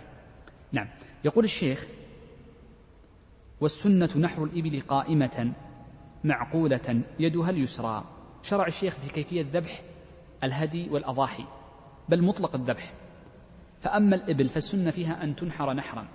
نعم. 0.72 0.88
يقول 1.26 1.45
الشيخ 1.45 1.88
والسنة 3.61 4.09
نحر 4.18 4.43
الإبل 4.43 4.82
قائمة 4.82 5.53
معقولة 6.24 7.01
يدها 7.20 7.49
اليسرى. 7.49 8.16
شرع 8.43 8.67
الشيخ 8.67 8.95
في 8.95 9.09
كيفية 9.13 9.45
ذبح 9.51 9.81
الهدي 10.43 10.89
والأضاحي 10.89 11.43
بل 12.09 12.23
مطلق 12.23 12.55
الذبح. 12.55 12.93
فأما 13.81 14.15
الإبل 14.15 14.49
فالسنة 14.49 14.91
فيها 14.91 15.23
أن 15.23 15.35
تنحر 15.35 15.73
نحرا 15.73 16.07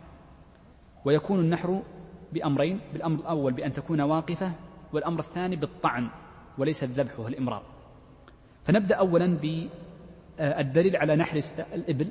ويكون 1.04 1.40
النحر 1.40 1.82
بأمرين 2.32 2.80
بالأمر 2.92 3.20
الأول 3.20 3.52
بأن 3.52 3.72
تكون 3.72 4.00
واقفة 4.00 4.52
والأمر 4.92 5.20
الثاني 5.20 5.56
بالطعن 5.56 6.08
وليس 6.58 6.84
الذبح 6.84 7.20
والإمرار 7.20 7.62
فنبدأ 8.64 8.96
أولا 8.96 9.26
بالدليل 9.26 10.96
على 10.96 11.16
نحر 11.16 11.40
الإبل. 11.74 12.08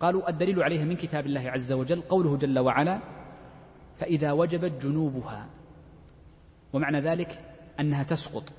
قالوا 0.00 0.28
الدليل 0.28 0.62
عليها 0.62 0.84
من 0.84 0.96
كتاب 0.96 1.26
الله 1.26 1.50
عز 1.50 1.72
وجل 1.72 2.00
قوله 2.00 2.36
جل 2.36 2.58
وعلا 2.58 3.00
فإذا 3.96 4.32
وجبت 4.32 4.86
جنوبها 4.86 5.46
ومعنى 6.72 7.00
ذلك 7.00 7.40
أنها 7.80 8.02
تسقط. 8.02 8.52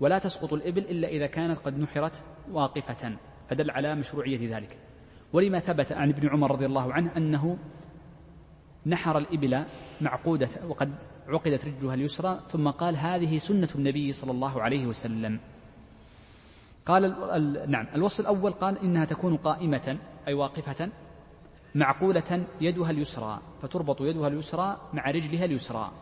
ولا 0.00 0.18
تسقط 0.18 0.52
الإبل 0.52 0.82
إلا 0.82 1.08
إذا 1.08 1.26
كانت 1.26 1.58
قد 1.58 1.78
نحرت 1.78 2.22
واقفة. 2.52 3.16
فدل 3.50 3.70
على 3.70 3.94
مشروعية 3.94 4.56
ذلك. 4.56 4.76
ولما 5.32 5.58
ثبت 5.58 5.92
عن 5.92 6.08
ابن 6.08 6.28
عمر 6.28 6.50
رضي 6.50 6.66
الله 6.66 6.92
عنه 6.92 7.16
أنه 7.16 7.58
نحر 8.86 9.18
الإبل 9.18 9.64
معقودة 10.00 10.48
وقد 10.68 10.94
عقدت 11.28 11.64
رجلها 11.64 11.94
اليسرى 11.94 12.40
ثم 12.48 12.70
قال 12.70 12.96
هذه 12.96 13.38
سنة 13.38 13.68
النبي 13.74 14.12
صلى 14.12 14.30
الله 14.30 14.62
عليه 14.62 14.86
وسلم. 14.86 15.40
قال 16.86 17.04
ال 17.04 17.30
ال 17.30 17.70
نعم 17.70 17.86
الوصف 17.94 18.20
الأول 18.20 18.52
قال 18.52 18.78
إنها 18.78 19.04
تكون 19.04 19.36
قائمة 19.36 19.98
أي 20.28 20.34
واقفة 20.34 20.90
معقولة 21.74 22.46
يدها 22.60 22.90
اليسرى 22.90 23.40
فتربط 23.62 24.00
يدها 24.00 24.28
اليسرى 24.28 24.80
مع 24.92 25.10
رجلها 25.10 25.44
اليسرى. 25.44 25.92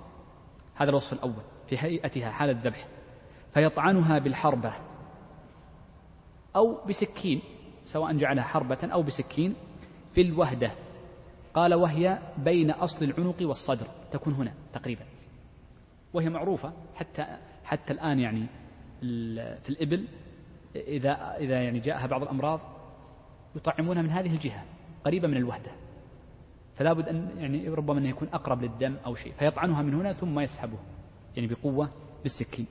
هذا 0.74 0.90
الوصف 0.90 1.12
الأول 1.12 1.42
في 1.68 1.78
هيئتها 1.78 2.30
حال 2.30 2.50
الذبح. 2.50 2.88
فيطعنها 3.54 4.18
بالحربة. 4.18 4.72
أو 6.56 6.84
بسكين 6.88 7.40
سواء 7.84 8.12
جعلها 8.12 8.44
حربة 8.44 8.78
أو 8.92 9.02
بسكين 9.02 9.54
في 10.12 10.20
الوهدة. 10.20 10.70
قال 11.54 11.74
وهي 11.74 12.18
بين 12.38 12.70
أصل 12.70 13.04
العنق 13.04 13.36
والصدر. 13.42 13.86
تكون 14.10 14.32
هنا 14.32 14.52
تقريبا. 14.72 15.04
وهي 16.14 16.30
معروفة 16.30 16.72
حتى 16.94 17.26
حتى 17.64 17.92
الآن 17.92 18.18
يعني 18.18 18.46
في 19.62 19.68
الإبل 19.68 20.08
إذا 20.76 21.36
إذا 21.38 21.62
يعني 21.62 21.78
جاءها 21.78 22.06
بعض 22.06 22.22
الأمراض 22.22 22.60
يطعمونها 23.56 24.02
من 24.02 24.10
هذه 24.10 24.32
الجهة 24.32 24.64
قريبة 25.04 25.28
من 25.28 25.36
الوهدة. 25.36 25.70
فلا 26.76 26.92
بد 26.92 27.08
أن 27.08 27.30
يعني 27.38 27.68
ربما 27.68 27.98
أنه 27.98 28.08
يكون 28.08 28.28
أقرب 28.32 28.62
للدم 28.62 28.96
أو 29.06 29.14
شيء. 29.14 29.32
فيطعنها 29.32 29.82
من 29.82 29.94
هنا 29.94 30.12
ثم 30.12 30.40
يسحبه 30.40 30.78
يعني 31.36 31.48
بقوة 31.48 31.90
بالسكين. 32.22 32.66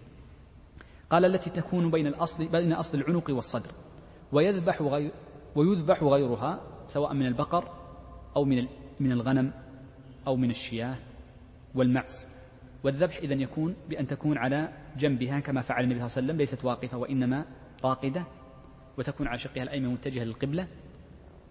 قال 1.14 1.26
التي 1.26 1.49
تكون 1.49 1.91
بين 1.91 2.07
الأصل 2.07 2.47
بين 2.47 2.74
أصل 2.74 2.97
العنق 2.97 3.30
والصدر. 3.30 3.72
ويذبح 4.32 4.82
غير 4.82 5.11
ويذبح 5.55 6.03
غيرها 6.03 6.61
سواء 6.88 7.14
من 7.14 7.26
البقر 7.26 7.64
أو 8.36 8.45
من 8.45 8.68
من 8.99 9.11
الغنم 9.11 9.53
أو 10.28 10.36
من 10.36 10.49
الشياه 10.49 10.97
والمعز. 11.76 12.28
والذبح 12.84 13.18
إذا 13.18 13.34
يكون 13.34 13.76
بأن 13.89 14.07
تكون 14.07 14.38
على 14.38 14.74
جنبها 14.97 15.39
كما 15.39 15.61
فعل 15.61 15.84
النبي 15.84 15.99
صلى 15.99 16.07
الله 16.07 16.18
عليه 16.18 16.26
وسلم 16.26 16.38
ليست 16.38 16.66
واقفة 16.66 16.97
وإنما 16.97 17.45
راقدة 17.84 18.26
وتكون 18.97 19.28
على 19.28 19.39
شقها 19.39 19.64
الأيمن 19.64 19.89
متجهة 19.89 20.24
للقبلة. 20.24 20.68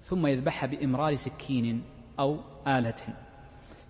ثم 0.02 0.26
يذبحها 0.26 0.66
بإمرار 0.66 1.14
سكين 1.14 1.82
أو 2.18 2.40
آلة. 2.66 3.16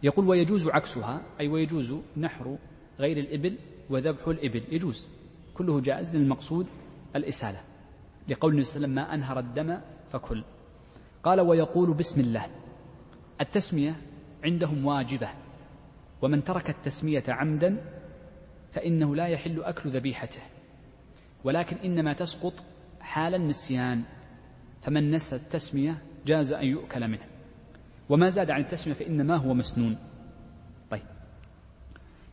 يقول 0.03 0.29
ويجوز 0.29 0.69
عكسها 0.69 1.23
أي 1.41 1.49
ويجوز 1.49 1.95
نحر 2.17 2.59
غير 2.99 3.19
الإبل 3.19 3.59
وذبح 3.91 4.29
الإبل. 4.29 4.63
يجوز. 4.71 5.22
كله 5.63 5.81
جائز 5.81 6.17
للمقصود 6.17 6.67
الإسالة. 7.17 7.61
لقول 8.29 8.51
النبي 8.51 8.65
صلى 8.65 8.77
الله 8.77 9.03
عليه 9.03 9.03
وسلم 9.03 9.11
ما 9.11 9.15
أنهر 9.15 9.39
الدم 9.39 9.81
فكل. 10.13 10.45
قال 11.23 11.41
ويقول 11.41 11.95
بسم 11.95 12.21
الله. 12.21 12.47
التسمية 13.41 13.97
عندهم 14.45 14.87
واجبة. 14.87 15.29
ومن 16.23 16.45
ترك 16.45 16.71
التسمية 16.71 17.23
عمدا 17.29 17.77
فإنه 18.73 19.17
لا 19.17 19.27
يحل 19.27 19.63
أكل 19.63 19.91
ذبيحته 19.91 20.43
ولكن 21.45 21.77
إنما 21.77 22.13
تسقط 22.13 22.65
حال 23.01 23.35
النسيان 23.35 24.03
فمن 24.83 25.11
نسى 25.11 25.37
التسمية 25.37 26.03
جاز 26.27 26.53
أن 26.53 26.67
يؤكل 26.67 27.09
منه. 27.09 27.27
وما 28.09 28.29
زاد 28.29 28.51
عن 28.51 28.61
التسمية 28.61 28.95
فإنما 28.95 29.37
هو 29.37 29.55
مسنون. 29.55 29.97
طيب. 30.91 31.03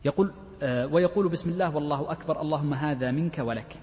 يقول 0.04 0.32
ويقول 0.62 1.28
بسم 1.28 1.50
الله 1.50 1.74
والله 1.74 2.12
أكبر 2.12 2.40
اللهم 2.40 2.74
هذا 2.74 3.10
منك 3.10 3.38
ولك. 3.38 3.76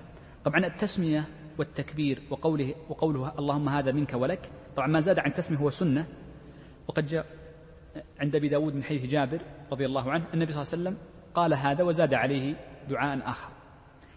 طبعا 0.44 0.66
التسمية 0.66 1.28
والتكبير 1.58 2.22
وقوله 2.30 2.76
وقوله 2.90 3.40
اللهم 3.40 3.70
هذا 3.70 3.92
منك 3.92 4.14
ولك 4.14 4.52
طبعا 4.76 4.88
ما 4.88 5.00
زاد 5.00 5.20
عن 5.20 5.30
التسمية 5.30 5.58
هو 5.58 5.70
سنة. 5.70 6.08
وقد 6.88 7.08
جاء 7.08 7.26
عند 8.20 8.36
أبي 8.36 8.48
داود 8.48 8.76
من 8.76 8.84
حديث 8.84 9.06
جابر 9.06 9.42
رضي 9.72 9.86
الله 9.86 10.12
عنه 10.12 10.26
النبي 10.34 10.52
صلى 10.52 10.62
الله 10.62 10.74
عليه 10.74 10.84
وسلم 10.84 10.98
قال 11.34 11.54
هذا 11.54 11.84
وزاد 11.84 12.14
عليه 12.14 12.56
دعاء 12.90 13.30
آخر. 13.30 13.50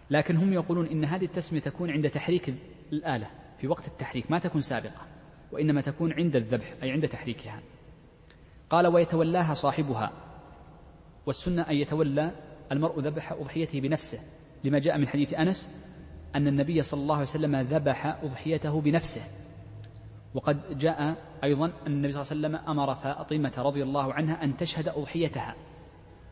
لكن 0.09 0.35
هم 0.35 0.53
يقولون 0.53 0.87
إن 0.87 1.05
هذه 1.05 1.25
التسمية 1.25 1.59
تكون 1.59 1.91
عند 1.91 2.09
تحريك 2.09 2.53
الآلة 2.93 3.27
في 3.57 3.67
وقت 3.67 3.87
التحريك 3.87 4.31
ما 4.31 4.39
تكون 4.39 4.61
سابقة 4.61 5.01
وإنما 5.51 5.81
تكون 5.81 6.13
عند 6.13 6.35
الذبح 6.35 6.71
أي 6.83 6.91
عند 6.91 7.07
تحريكها. 7.07 7.61
قال 8.69 8.87
ويتولاها 8.87 9.53
صاحبها 9.53 10.11
والسنة 11.25 11.61
أن 11.61 11.75
يتولى 11.75 12.31
المرء 12.71 12.99
ذبح 12.99 13.31
أضحيته 13.31 13.81
بنفسه 13.81 14.19
لما 14.63 14.79
جاء 14.79 14.97
من 14.97 15.07
حديث 15.07 15.33
أنس 15.33 15.77
أن 16.35 16.47
النبي 16.47 16.81
صلى 16.81 17.01
الله 17.01 17.15
عليه 17.15 17.23
وسلم 17.23 17.55
ذبح 17.55 18.05
أضحيته 18.23 18.81
بنفسه. 18.81 19.21
وقد 20.33 20.77
جاء 20.77 21.15
أيضا 21.43 21.65
أن 21.65 21.91
النبي 21.91 22.11
صلى 22.11 22.21
الله 22.21 22.47
عليه 22.47 22.57
وسلم 22.57 22.69
أمر 22.69 22.95
فاطمة 22.95 23.53
رضي 23.57 23.83
الله 23.83 24.13
عنها 24.13 24.43
أن 24.43 24.57
تشهد 24.57 24.87
أضحيتها. 24.87 25.55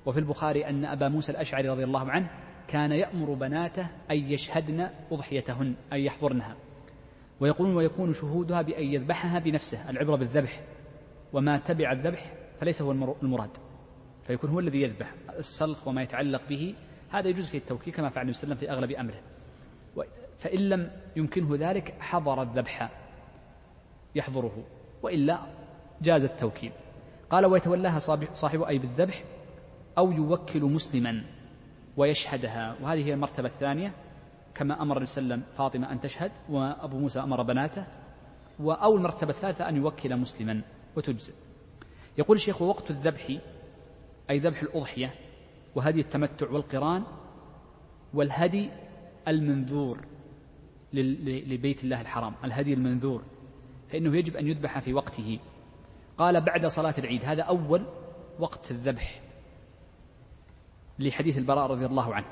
وفي 0.06 0.20
البخاري 0.20 0.66
أن 0.66 0.86
أبا 0.86 1.08
موسى 1.08 1.32
الأشعري 1.32 1.70
رضي 1.70 1.84
الله 1.84 2.12
عنه 2.12 2.30
كان 2.68 2.92
يأمر 2.92 3.34
بناته 3.34 3.88
أن 4.12 4.18
يشهدن 4.18 4.90
أضحيتهن 5.12 5.76
أن 5.94 6.00
يحضرنها. 6.00 6.56
ويقولون 7.40 7.76
ويكون 7.76 8.14
شهودها 8.14 8.62
بأن 8.62 8.84
يذبحها 8.84 9.40
بنفسه 9.40 9.90
العبرة 9.90 10.16
بالذبح. 10.16 10.62
وما 11.34 11.58
تبع 11.58 11.92
الذبح 11.92 12.34
فليس 12.60 12.82
هو 12.82 12.92
المراد. 12.92 13.58
فيكون 14.30 14.50
هو 14.50 14.60
الذي 14.60 14.82
يذبح 14.82 15.14
السلخ 15.38 15.88
وما 15.88 16.02
يتعلق 16.02 16.42
به. 16.50 16.76
هذا 17.10 17.28
يجوز 17.28 17.46
في 17.46 17.58
التوكيل 17.58 17.94
كما 17.94 18.10
فعل 18.10 18.22
النبي 18.22 18.34
صلى 18.34 18.44
الله 18.44 18.56
عليه 18.56 18.68
وسلم 18.68 18.78
في 18.78 18.78
أغلب 18.78 18.92
أمره. 18.92 19.22
فإن 20.38 20.70
لم 20.70 20.92
يمكنه 21.16 21.70
ذلك 21.70 21.96
حضر 22.00 22.42
الذبح 22.42 22.90
يحضره 24.16 24.64
وإلا 25.04 25.40
جاز 26.02 26.24
التوكيل. 26.24 26.72
قال 27.30 27.46
ويتولاها 27.46 28.00
صاحب 28.34 28.62
أي 28.62 28.78
بالذبح 28.78 29.24
أو 29.98 30.12
يوكل 30.12 30.64
مسلما 30.64 31.24
ويشهدها. 31.98 32.76
وهذه 32.82 33.06
هي 33.06 33.14
المرتبة 33.14 33.48
الثانية. 33.48 33.94
كما 34.56 34.82
أمر 34.82 34.98
النبي 34.98 35.12
صلى 35.12 35.24
الله 35.24 35.34
عليه 35.34 35.44
وسلم 35.44 35.56
فاطمة 35.58 35.92
أن 35.92 36.00
تشهد 36.00 36.32
وأبو 36.50 36.98
موسى 36.98 37.20
أمر 37.20 37.44
بناته. 37.44 37.86
أو 38.60 38.96
المرتبة 38.98 39.30
الثالثة 39.30 39.70
أن 39.70 39.76
يوكل 39.76 40.18
مسلما 40.18 40.62
وتجزئ. 40.96 41.34
يقول 42.18 42.38
الشيخ 42.38 42.62
ووقت 42.62 42.92
الذبح 42.92 43.38
أي 44.30 44.40
ذبح 44.40 44.62
الأضحية 44.62 45.16
وهدي 45.76 46.00
التمتع 46.00 46.50
والقران 46.50 47.04
والهدي 48.14 48.70
المنذور 49.28 50.06
لبيت 50.94 51.84
الله 51.84 52.02
الحرام 52.02 52.34
الهدي 52.44 52.74
المنذور 52.74 53.24
فإنه 53.90 54.18
يجب 54.18 54.36
أن 54.36 54.48
يذبح 54.48 54.80
في 54.80 54.94
وقته. 54.94 55.40
قال 56.18 56.42
بعد 56.42 56.66
صلاة 56.66 56.94
العيد 56.98 57.26
هذا 57.26 57.44
أول 57.44 57.86
وقت 58.40 58.72
الذبح 58.72 59.22
لحديث 61.00 61.38
البراء 61.38 61.72
رضي 61.72 61.86
الله 61.86 62.16
عنه. 62.16 62.26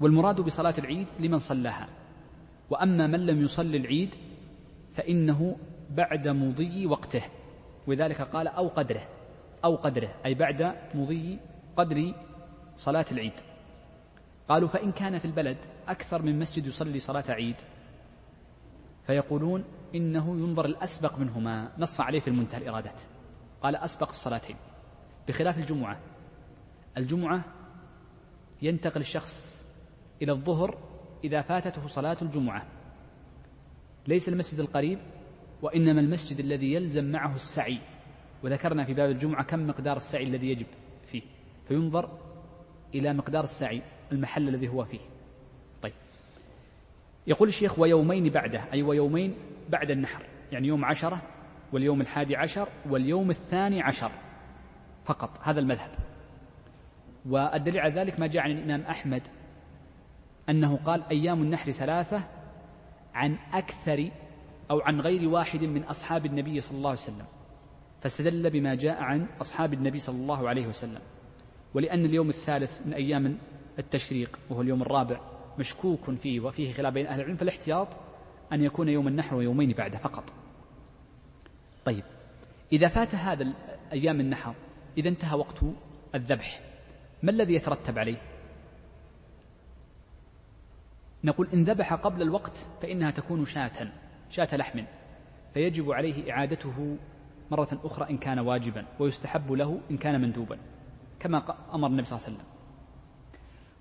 والمراد 0.00 0.40
بصلاة 0.40 0.74
العيد 0.78 1.06
لمن 1.20 1.38
صلاها. 1.38 1.88
وأما 2.70 3.06
من 3.06 3.26
لم 3.26 3.42
يصلي 3.42 3.76
العيد 3.76 4.14
فإنه 4.94 5.56
بعد 5.90 6.28
مضي 6.28 6.86
وقته. 6.86 7.22
ولذلك 7.86 8.20
قال 8.20 8.48
أو 8.48 8.68
قدره. 8.68 9.08
أو 9.64 9.76
قدره 9.76 10.14
أي 10.26 10.34
بعد 10.34 10.74
مضي 10.94 11.38
قدر 11.76 12.14
صلاة 12.76 13.06
العيد. 13.12 13.40
قالوا 14.48 14.68
فإن 14.68 14.92
كان 14.92 15.18
في 15.18 15.24
البلد 15.24 15.56
أكثر 15.88 16.22
من 16.22 16.38
مسجد 16.38 16.66
يصلي 16.66 16.98
صلاة 16.98 17.24
عيد 17.28 17.56
فيقولون 19.06 19.64
إنه 19.94 20.36
ينظر 20.36 20.64
الأسبق 20.64 21.18
منهما 21.18 21.72
نص 21.78 22.00
عليه 22.00 22.20
في 22.20 22.28
المنتهى 22.28 22.58
الإرادات 22.58 23.00
قال 23.62 23.76
أسبق 23.76 24.08
الصلاتين 24.08 24.56
بخلاف 25.28 25.58
الجمعة. 25.58 25.98
الجمعة 26.96 27.44
ينتقل 28.62 29.00
الشخص 29.00 29.66
إلى 30.22 30.32
الظهر 30.32 30.78
إذا 31.24 31.42
فاتته 31.42 31.86
صلاة 31.86 32.16
الجمعة. 32.22 32.66
ليس 34.06 34.28
المسجد 34.28 34.60
القريب 34.60 34.98
وإنما 35.62 36.00
المسجد 36.00 36.38
الذي 36.38 36.72
يلزم 36.72 37.04
معه 37.04 37.34
السعي. 37.34 37.78
وذكرنا 38.42 38.84
في 38.84 38.94
باب 38.94 39.10
الجمعة 39.10 39.44
كم 39.44 39.66
مقدار 39.66 39.96
السعي 39.96 40.22
الذي 40.22 40.48
يجب 40.48 40.66
فيه. 41.06 41.22
فينظر 41.68 42.18
إلى 42.94 43.12
مقدار 43.12 43.44
السعي 43.44 43.82
المحل 44.12 44.48
الذي 44.48 44.68
هو 44.68 44.84
فيه. 44.84 45.00
طيب. 45.82 45.92
يقول 47.26 47.48
الشيخ 47.48 47.78
ويومين 47.78 48.28
بعده 48.28 48.64
أي 48.72 48.82
ويومين 48.82 49.34
بعد 49.68 49.90
النحر 49.90 50.24
يعني 50.52 50.68
يوم 50.68 50.84
عشرة 50.84 51.22
واليوم 51.72 52.00
الحادي 52.00 52.36
عشر 52.36 52.68
واليوم 52.90 53.30
الثاني 53.30 53.82
عشر 53.82 54.10
فقط 55.04 55.38
هذا 55.42 55.60
المذهب. 55.60 55.90
والدليل 57.26 57.80
على 57.80 57.94
ذلك 57.94 58.20
ما 58.20 58.26
جاء 58.26 58.42
عن 58.42 58.50
الإمام 58.50 58.80
أحمد 58.80 59.22
أنه 60.48 60.76
قال 60.76 61.02
أيام 61.10 61.42
النحر 61.42 61.70
ثلاثة 61.70 62.22
عن 63.14 63.36
أكثر 63.52 64.10
أو 64.70 64.80
عن 64.80 65.00
غير 65.00 65.28
واحد 65.28 65.64
من 65.64 65.82
أصحاب 65.82 66.26
النبي 66.26 66.60
صلى 66.60 66.78
الله 66.78 66.90
عليه 66.90 67.00
وسلم. 67.00 67.26
فاستدل 68.02 68.50
بما 68.50 68.74
جاء 68.74 69.02
عن 69.02 69.26
أصحاب 69.40 69.74
النبي 69.74 69.98
صلى 69.98 70.16
الله 70.16 70.48
عليه 70.48 70.66
وسلم. 70.66 71.00
ولأن 71.74 72.04
اليوم 72.04 72.28
الثالث 72.28 72.86
من 72.86 72.92
أيام 72.92 73.38
التشريق 73.78 74.38
وهو 74.50 74.62
اليوم 74.62 74.82
الرابع 74.82 75.20
مشكوك 75.58 76.10
فيه 76.10 76.40
وفيه 76.40 76.72
خلاف 76.72 76.94
بين 76.94 77.06
أهل 77.06 77.20
العلم 77.20 77.36
فالاحتياط 77.36 77.88
أن 78.52 78.62
يكون 78.62 78.88
يوم 78.88 79.08
النحر 79.08 79.36
ويومين 79.36 79.72
بعده 79.72 79.98
فقط. 79.98 80.32
طيب 81.84 82.04
إذا 82.72 82.88
فات 82.88 83.14
هذا 83.14 83.52
أيام 83.92 84.20
النحر 84.20 84.54
إذا 84.98 85.08
انتهى 85.08 85.38
وقت 85.38 85.64
الذبح 86.14 86.60
ما 87.22 87.30
الذي 87.30 87.54
يترتب 87.54 87.98
عليه؟ 87.98 88.18
نقول 91.24 91.48
إن 91.54 91.64
ذبح 91.64 91.94
قبل 91.94 92.22
الوقت 92.22 92.66
فإنها 92.82 93.10
تكون 93.10 93.44
شاة 93.44 93.92
شاة 94.30 94.56
لحم 94.56 94.84
فيجب 95.54 95.92
عليه 95.92 96.32
إعادته 96.32 96.96
مرة 97.52 97.80
أخرى 97.84 98.10
إن 98.10 98.18
كان 98.18 98.38
واجبا 98.38 98.84
ويستحب 98.98 99.52
له 99.52 99.80
إن 99.90 99.96
كان 99.96 100.20
مندوبا 100.20 100.58
كما 101.20 101.56
أمر 101.74 101.88
النبي 101.88 102.06
صلى 102.06 102.16
الله 102.16 102.26
عليه 102.26 102.36
وسلم. 102.36 102.48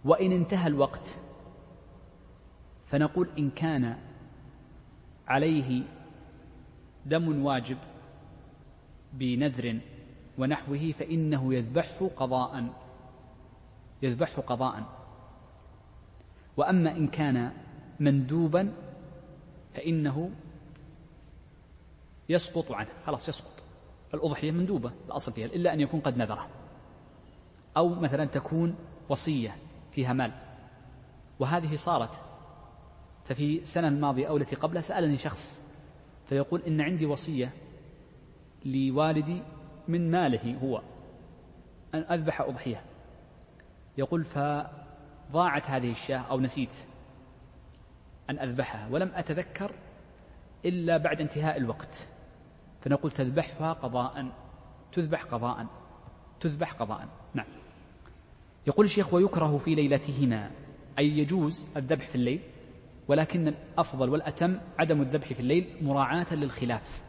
وإن 0.06 0.32
انتهى 0.32 0.68
الوقت 0.68 1.08
فنقول 2.88 3.30
إن 3.40 3.50
كان 3.50 3.98
عليه 5.28 5.84
دم 7.06 7.46
واجب 7.46 7.78
بنذر 9.14 9.80
ونحوه 10.38 10.92
فإنه 11.00 11.54
يذبحه 11.54 12.08
قضاء 12.16 12.74
يذبحه 14.02 14.42
قضاء. 14.42 14.84
وأما 16.58 16.92
إن 16.92 17.08
كان 17.08 17.52
مندوبا 18.00 18.74
فإنه 19.74 20.32
يسقط 22.30 22.72
عنه 22.72 22.90
خلاص 23.06 23.30
يسقط. 23.30 23.51
الأضحية 24.14 24.52
مندوبة 24.52 24.92
الأصل 25.06 25.32
فيها 25.32 25.46
إلا 25.46 25.74
أن 25.74 25.80
يكون 25.80 26.00
قد 26.00 26.18
نذره. 26.18 26.48
أو 27.78 27.90
مثلا 27.90 28.26
تكون 28.26 28.76
وصية 29.10 29.56
فيها 29.92 30.14
مال. 30.14 30.32
وهذه 31.40 31.76
صارت 31.76 32.24
ففي 33.26 33.60
السنة 33.60 33.88
الماضية 33.88 34.28
أو 34.28 34.38
التي 34.38 34.56
قبلها 34.56 34.82
سألني 34.82 35.18
شخص 35.18 35.68
فيقول 36.26 36.62
إن 36.62 36.82
عندي 36.82 37.06
وصية 37.06 37.54
لوالدي 38.66 39.42
من 39.88 40.12
ماله 40.12 40.58
هو 40.64 40.82
أن 41.94 42.00
أذبح 42.00 42.42
أضحية. 42.42 42.84
يقول 43.98 44.24
فضاعت 44.24 45.70
هذه 45.70 45.92
الشاة 45.92 46.18
أو 46.18 46.40
نسيت 46.40 46.74
أن 48.30 48.40
أذبحها 48.40 48.88
ولم 48.92 49.12
أتذكر 49.16 49.72
إلا 50.66 50.98
بعد 50.98 51.22
انتهاء 51.22 51.58
الوقت. 51.58 52.10
فنقول 52.82 53.12
تذبحها 53.12 53.74
قضاء 53.74 54.32
تذبح 54.92 55.24
قضاء 55.24 55.68
تذبح 56.40 56.72
قضاء. 56.72 57.08
نعم. 57.34 57.46
يقول 58.68 58.86
الشيخ 58.86 59.14
ويكره 59.14 59.58
في 59.58 59.76
ليلتهما. 59.76 60.52
أي 61.00 61.18
يجوز 61.18 61.68
الذبح 61.78 62.08
في 62.08 62.16
الليل 62.16 62.42
ولكن 63.08 63.48
الأفضل 63.48 64.10
والأتم 64.10 64.60
عدم 64.80 65.02
الذبح 65.02 65.34
في 65.34 65.40
الليل 65.40 65.68
مراعاة 65.82 66.26
للخلاف. 66.32 67.04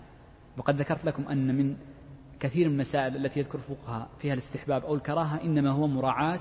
وقد 0.58 0.76
ذكرت 0.76 1.04
لكم 1.04 1.28
أن 1.28 1.54
من 1.54 1.76
كثير 2.40 2.68
من 2.68 2.74
المسائل 2.74 3.16
التي 3.16 3.40
يذكر 3.40 3.58
الفقهاء 3.58 4.08
فيها 4.18 4.32
الاستحباب 4.32 4.84
أو 4.84 4.94
الكراهة 4.94 5.42
إنما 5.42 5.70
هو 5.70 5.86
مراعاة 5.86 6.40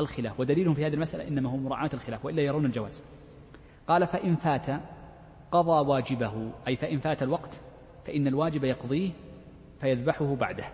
الخلاف. 0.00 0.40
ودليلهم 0.40 0.74
في 0.74 0.86
هذه 0.86 0.94
المسألة 0.94 1.28
إنما 1.28 1.50
هو 1.50 1.56
مراعاة 1.56 1.90
الخلاف 1.94 2.24
وإلا 2.24 2.42
يرون 2.42 2.64
الجواز. 2.64 3.04
قال 3.88 4.06
فإن 4.06 4.36
فات 4.36 4.66
قضى 5.50 5.88
واجبه 5.88 6.52
أي 6.68 6.76
فإن 6.76 6.98
فات 6.98 7.22
الوقت 7.22 7.60
فإن 8.08 8.26
الواجب 8.26 8.64
يقضيه 8.64 9.10
فيذبحه 9.80 10.34
بعده 10.34 10.64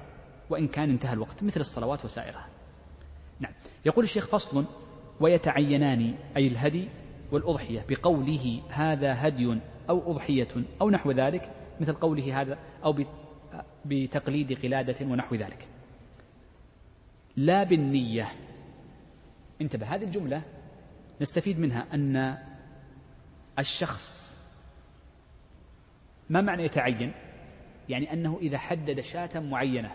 وإن 0.51 0.69
كان 0.69 0.91
انتهى 0.91 1.13
الوقت 1.13 1.43
مثل 1.43 1.61
الصلوات 1.61 2.05
وسائرها. 2.05 2.49
نعم. 3.41 3.53
يقول 3.85 4.05
الشيخ 4.05 4.27
فصل 4.27 4.65
ويتعينان 5.21 6.15
أي 6.37 6.47
الهدي 6.47 6.89
والأضحية 7.33 7.85
بقوله 7.89 8.63
هذا 8.69 9.27
هدي 9.27 9.59
أو 9.91 10.13
أضحية 10.13 10.49
أو 10.81 10.91
نحو 10.91 11.11
ذلك 11.11 11.51
مثل 11.81 11.93
قوله 11.93 12.41
هذا 12.41 12.59
أو 12.85 13.05
بتقليد 13.85 14.63
قلادة 14.63 15.07
ونحو 15.07 15.35
ذلك. 15.35 15.69
لا 17.37 17.65
بالنية. 17.65 18.27
انتبه 19.61 19.87
هذه 19.87 20.05
الجملة 20.05 20.43
نستفيد 21.21 21.59
منها 21.59 21.87
أن 21.95 22.39
الشخص 23.59 24.35
ما 26.31 26.41
معنى 26.41 26.65
يتعين؟ 26.65 27.24
يعني 27.89 28.13
أنه 28.13 28.39
إذا 28.43 28.59
حدد 28.59 29.01
شاة 29.01 29.41
معينة 29.41 29.91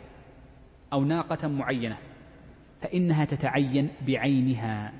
أو 0.94 1.04
ناقة 1.04 1.48
معينة 1.48 1.98
فإنها 2.82 3.26
تتعين 3.26 3.90
بعينها 4.08 4.94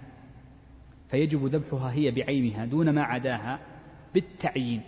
فيجب 1.08 1.46
ذبحها 1.46 1.92
هي 1.92 2.12
بعينها 2.12 2.66
دون 2.66 2.90
ما 2.90 3.04
عداها 3.04 3.60
بالتعيين 4.14 4.82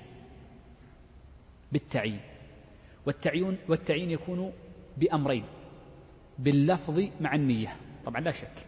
بالتعيين. 1.72 2.20
والتعيين 3.06 3.58
والتعيين 3.68 4.12
يكون 4.12 4.54
بأمرين 4.97 5.43
باللفظ 6.39 7.04
مع 7.22 7.36
النية. 7.36 7.76
طبعا 8.06 8.22
لا 8.22 8.32
شك 8.32 8.68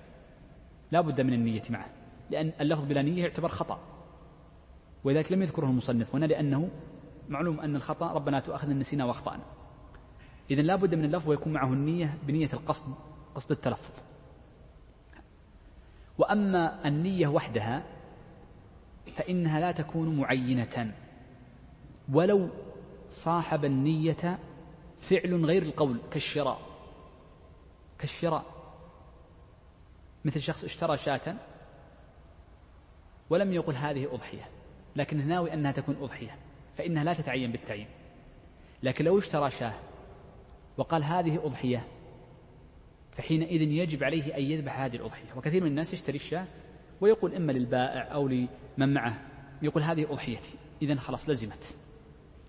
لا 0.92 1.02
بد 1.02 1.22
من 1.22 1.34
النية 1.34 1.62
معه 1.70 1.90
لأن 2.32 2.52
اللفظ 2.62 2.86
بلا 2.86 3.02
نية 3.02 3.24
يعتبر 3.24 3.48
خطأ 3.48 3.80
ولذلك 5.04 5.32
لم 5.32 5.42
يذكره 5.42 5.66
المصنف 5.66 6.16
هنا 6.16 6.26
لأنه 6.26 6.70
معلوم 7.30 7.60
أن 7.60 7.76
الخطأ 7.76 8.14
ربنا 8.14 8.40
تؤاخذنا 8.40 8.74
نسينا 8.74 9.06
وأخطأنا. 9.06 9.44
إذا 10.52 10.62
لا 10.62 10.76
بد 10.76 10.96
من 10.96 11.06
اللفظ 11.06 11.30
ويكون 11.30 11.54
معه 11.54 11.68
النية 11.68 12.18
بنية 12.24 12.50
القصد 12.54 12.94
قصد 13.36 13.52
التلفظ. 13.52 14.02
وأما 16.18 16.88
النية 16.88 17.28
وحدها 17.28 17.84
فإنها 19.16 19.60
لا 19.60 19.72
تكون 19.72 20.18
معينة. 20.18 20.94
ولو 22.12 22.50
صاحب 23.10 23.66
النية 23.66 24.40
فعل 25.00 25.46
غير 25.46 25.62
القول 25.64 25.98
كالشراء. 26.12 26.62
كالشراء. 27.98 28.46
مثل 30.26 30.42
شخص 30.42 30.64
اشترى 30.64 30.98
شاة 30.98 31.36
ولم 33.30 33.52
يقل 33.54 33.76
هذه 33.76 34.14
أضحية 34.14 34.50
لكن 34.96 35.28
ناوي 35.28 35.54
أنها 35.54 35.72
تكون 35.72 35.96
أضحية. 36.02 36.43
فإنها 36.76 37.04
لا 37.04 37.14
تتعين 37.14 37.52
بالتعيين. 37.52 37.88
لكن 38.84 39.06
لو 39.06 39.18
اشترى 39.18 39.52
شاة 39.52 39.74
وقال 40.78 41.04
هذه 41.04 41.46
أضحية 41.46 41.88
فحينئذ 43.12 43.62
يجب 43.62 44.04
عليه 44.04 44.38
أن 44.38 44.42
يذبح 44.42 44.80
هذه 44.80 44.96
الأضحية. 44.96 45.34
وكثير 45.38 45.64
من 45.64 45.70
الناس 45.70 45.94
يشتري 45.94 46.16
الشاة 46.16 46.48
ويقول 47.02 47.36
إما 47.36 47.52
للبائع 47.52 48.14
أو 48.14 48.28
لمن 48.28 48.94
معه 48.94 49.22
يقول 49.62 49.84
هذه 49.84 50.04
أضحيتي. 50.04 50.58
إذا 50.82 50.96
خلاص 50.96 51.30
لزمت. 51.30 51.78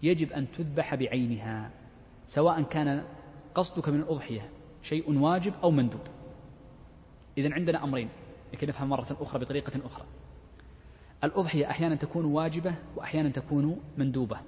يجب 0.02 0.32
أن 0.32 0.50
تذبح 0.52 0.94
بعينها 0.94 1.70
سواء 2.26 2.62
كان 2.62 3.04
قصدك 3.54 3.88
من 3.88 4.00
الأضحية 4.00 4.50
شيء 4.82 5.18
واجب 5.18 5.52
أو 5.62 5.70
مندوب. 5.70 6.00
إذا 7.38 7.54
عندنا 7.54 7.84
أمرين 7.84 8.08
لكي 8.52 8.66
نفهم 8.66 8.88
مرة 8.88 9.16
أخرى 9.20 9.40
بطريقة 9.40 9.86
أخرى. 9.86 10.04
الأضحية 11.24 11.70
أحيانا 11.70 11.94
تكون 11.94 12.24
واجبة 12.24 12.74
وأحيانا 12.96 13.28
تكون 13.28 13.80
مندوبة 13.98 14.40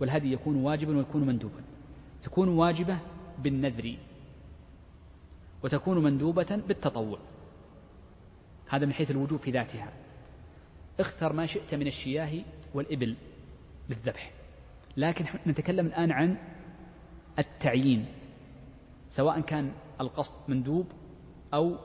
والهدي 0.00 0.32
يكون 0.32 0.56
واجبا 0.56 0.96
ويكون 0.96 1.26
مندوبا. 1.26 1.60
تكون 2.22 2.48
واجبة 2.48 2.98
بالنذر 3.38 3.96
وتكون 5.62 6.02
مندوبة 6.02 6.62
بالتطوع. 6.68 7.18
هذا 8.68 8.86
من 8.86 8.92
حيث 8.92 9.10
الوجوب 9.10 9.38
في 9.38 9.50
ذاتها. 9.50 9.92
اختر 11.00 11.32
ما 11.32 11.46
شئت 11.46 11.74
من 11.74 11.86
الشياه 11.86 12.30
والإبل 12.74 13.16
للذبح 13.88 14.30
لكن 14.96 15.24
نتكلم 15.46 15.86
الآن 15.86 16.12
عن 16.12 16.36
التعيين 17.38 18.06
سواء 19.08 19.40
كان 19.40 19.72
القصد 20.00 20.34
مندوب 20.48 20.86
أو 21.54 21.76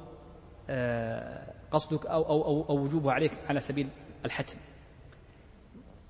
آه، 0.69 1.53
قصدك 1.71 2.05
أو, 2.05 2.23
أو, 2.23 2.45
أو, 2.45 2.65
أو 2.69 2.83
وجوبها 2.83 3.13
عليك 3.13 3.31
على 3.49 3.59
سبيل 3.59 3.89
الحتم. 4.25 4.57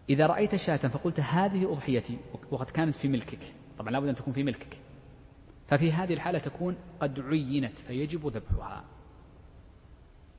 إذا 0.09 0.28
رأيت 0.28 0.55
شاة 0.55 0.78
فقلت 0.78 1.20
هذه 1.20 1.72
أضحيتي 1.72 2.18
وقد 2.51 2.70
كانت 2.70 2.95
في 2.95 3.07
ملكك. 3.07 3.39
طبعا 3.78 3.91
لابد 3.91 4.07
أن 4.07 4.16
تكون 4.16 4.34
في 4.34 4.43
ملكك. 4.43 4.78
ففي 5.68 5.91
هذه 5.91 6.14
الحالة 6.14 6.39
تكون 6.39 6.76
قد 6.99 7.20
عينت 7.20 7.80
فيجب 7.80 8.28
ذبحها. 8.28 8.84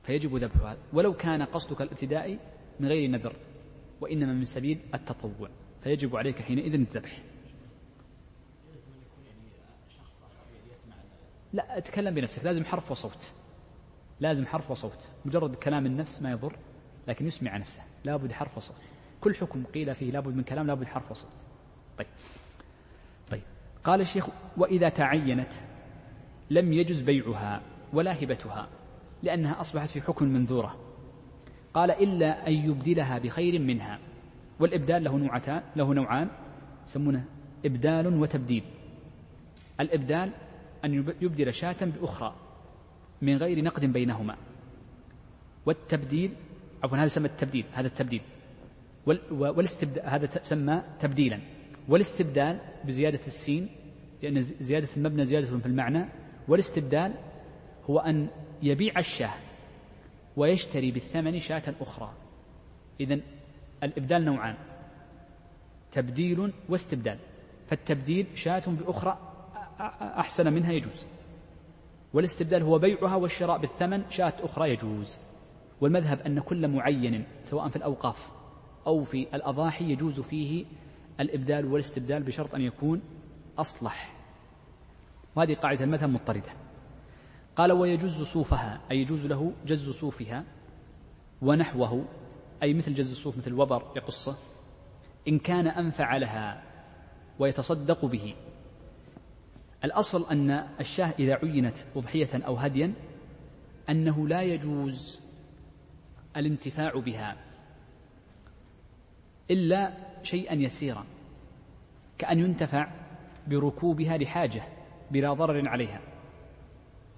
فيجب 0.03 0.35
ذبحها. 0.35 0.77
ولو 0.93 1.13
كان 1.13 1.41
قصدك 1.41 1.81
الابتدائي 1.81 2.39
من 2.79 2.87
غير 2.87 3.09
نذر 3.09 3.35
وإنما 4.01 4.33
من 4.33 4.45
سبيل 4.45 4.79
التطوع. 4.93 5.49
فيجب 5.83 6.15
عليك 6.15 6.41
حينئذ 6.41 6.73
الذبح. 6.73 7.21
لا 11.53 11.77
اتكلم 11.77 12.13
بنفسك. 12.13 12.45
لازم 12.45 12.65
حرف 12.65 12.91
وصوت. 12.91 13.31
لازم 14.19 14.45
حرف 14.45 14.71
وصوت. 14.71 15.07
مجرد 15.25 15.55
كلام 15.55 15.85
النفس 15.85 16.21
ما 16.21 16.31
يضر. 16.31 16.55
لكن 17.07 17.27
يسمع 17.27 17.57
نفسه. 17.57 17.81
لابد 18.03 18.31
حرف 18.31 18.57
وصوت. 18.57 18.77
كل 19.21 19.35
حكم 19.35 19.63
قيل 19.63 19.95
فيه 19.95 20.11
لابد 20.11 20.35
من 20.35 20.43
كلام 20.43 20.67
لابد 20.67 20.87
حرف 20.87 21.11
وصوت. 21.11 21.31
طيب. 21.97 22.07
طيب. 23.31 23.41
قال 23.83 24.01
الشيخ 24.01 24.27
وإذا 24.57 24.89
تعينت 24.89 25.51
لم 26.49 26.73
يجز 26.73 27.01
بيعها 27.01 27.61
ولا 27.93 28.23
هبتها 28.23 28.67
لأنها 29.23 29.61
أصبحت 29.61 29.89
في 29.89 30.01
حكم 30.01 30.25
منذورة. 30.25 30.75
قال 31.73 31.91
إلا 31.91 32.47
أن 32.47 32.53
يبدلها 32.53 33.19
بخير 33.19 33.61
منها. 33.61 33.99
والإبدال 34.59 35.03
له 35.03 35.17
نوعتان 35.17 35.61
له 35.75 35.93
نوعان 35.93 36.27
يسمونه 36.87 37.25
إبدال 37.65 38.07
وتبديل. 38.21 38.63
الإبدال 39.79 40.31
أن 40.85 40.93
يبدل 41.21 41.53
شاة 41.53 41.77
بأخرى 41.81 42.35
من 43.21 43.37
غير 43.37 43.63
نقد 43.63 43.85
بينهما. 43.85 44.37
والتبديل 45.65 46.33
عفوا 46.83 46.97
هذا 46.97 47.07
سمى 47.07 47.25
التبديل 47.25 47.65
هذا 47.73 47.87
التبديل. 47.87 48.21
والاستبدال 49.31 50.03
هذا 50.05 50.43
سمى 50.43 50.83
تبديلا. 50.99 51.39
والاستبدال 51.87 52.59
بزيادة 52.85 53.19
السين 53.27 53.69
لأن 54.23 54.41
زيادة 54.41 54.87
المبنى 54.97 55.25
زيادة 55.25 55.59
في 55.59 55.65
المعنى. 55.65 56.05
والاستبدال 56.47 57.13
هو 57.89 57.99
أن 57.99 58.27
يبيع 58.63 58.99
الشاة 58.99 59.33
ويشتري 60.37 60.91
بالثمن 60.91 61.39
شاة 61.39 61.63
أخرى. 61.81 62.13
إذا 62.99 63.19
الإبدال 63.83 64.25
نوعان. 64.25 64.55
تبديل 65.91 66.53
واستبدال. 66.69 67.17
فالتبديل 67.67 68.27
شاة 68.35 68.63
بأخرى 68.67 69.17
أحسن 70.01 70.53
منها 70.53 70.71
يجوز. 70.71 71.07
والاستبدال 72.13 72.63
هو 72.63 72.79
بيعها 72.79 73.15
والشراء 73.15 73.57
بالثمن 73.57 74.03
شاة 74.09 74.33
أخرى 74.43 74.69
يجوز. 74.69 75.19
والمذهب 75.81 76.19
أن 76.19 76.39
كل 76.39 76.67
معين 76.67 77.25
سواء 77.43 77.67
في 77.67 77.75
الأوقاف 77.75 78.31
أو 78.87 79.03
في 79.03 79.27
الأضاحي 79.35 79.91
يجوز 79.91 80.19
فيه 80.19 80.65
الإبدال 81.19 81.65
والاستبدال 81.65 82.23
بشرط 82.23 82.55
أن 82.55 82.61
يكون 82.61 83.01
أصلح. 83.57 84.15
وهذه 85.35 85.53
قاعدة 85.53 85.83
المذهب 85.83 86.09
مضطردة. 86.09 86.51
قال 87.55 87.71
ويجوز 87.71 88.21
صوفها 88.21 88.81
أي 88.91 88.97
يجوز 88.97 89.25
له 89.25 89.53
جز 89.65 89.89
صوفها 89.89 90.43
ونحوه 91.41 92.05
أي 92.63 92.73
مثل 92.73 92.93
جز 92.93 93.11
الصوف 93.11 93.37
مثل 93.37 93.53
وبر 93.53 93.91
يقصه 93.95 94.37
إن 95.27 95.39
كان 95.39 95.67
أنفع 95.67 96.17
لها 96.17 96.63
ويتصدق 97.39 98.05
به. 98.05 98.35
الأصل 99.83 100.25
أن 100.31 100.67
الشاة 100.79 101.13
إذا 101.19 101.33
عينت 101.33 101.77
أضحية 101.95 102.29
أو 102.33 102.55
هديا 102.55 102.93
أنه 103.89 104.27
لا 104.27 104.41
يجوز 104.41 105.24
الانتفاع 106.37 106.99
بها. 106.99 107.37
إلا 109.51 109.93
شيئا 110.23 110.53
يسيرا 110.53 111.05
كأن 112.17 112.39
ينتفع 112.39 112.91
بركوبها 113.47 114.17
لحاجة 114.17 114.63
بلا 115.11 115.33
ضرر 115.33 115.69
عليها. 115.69 116.01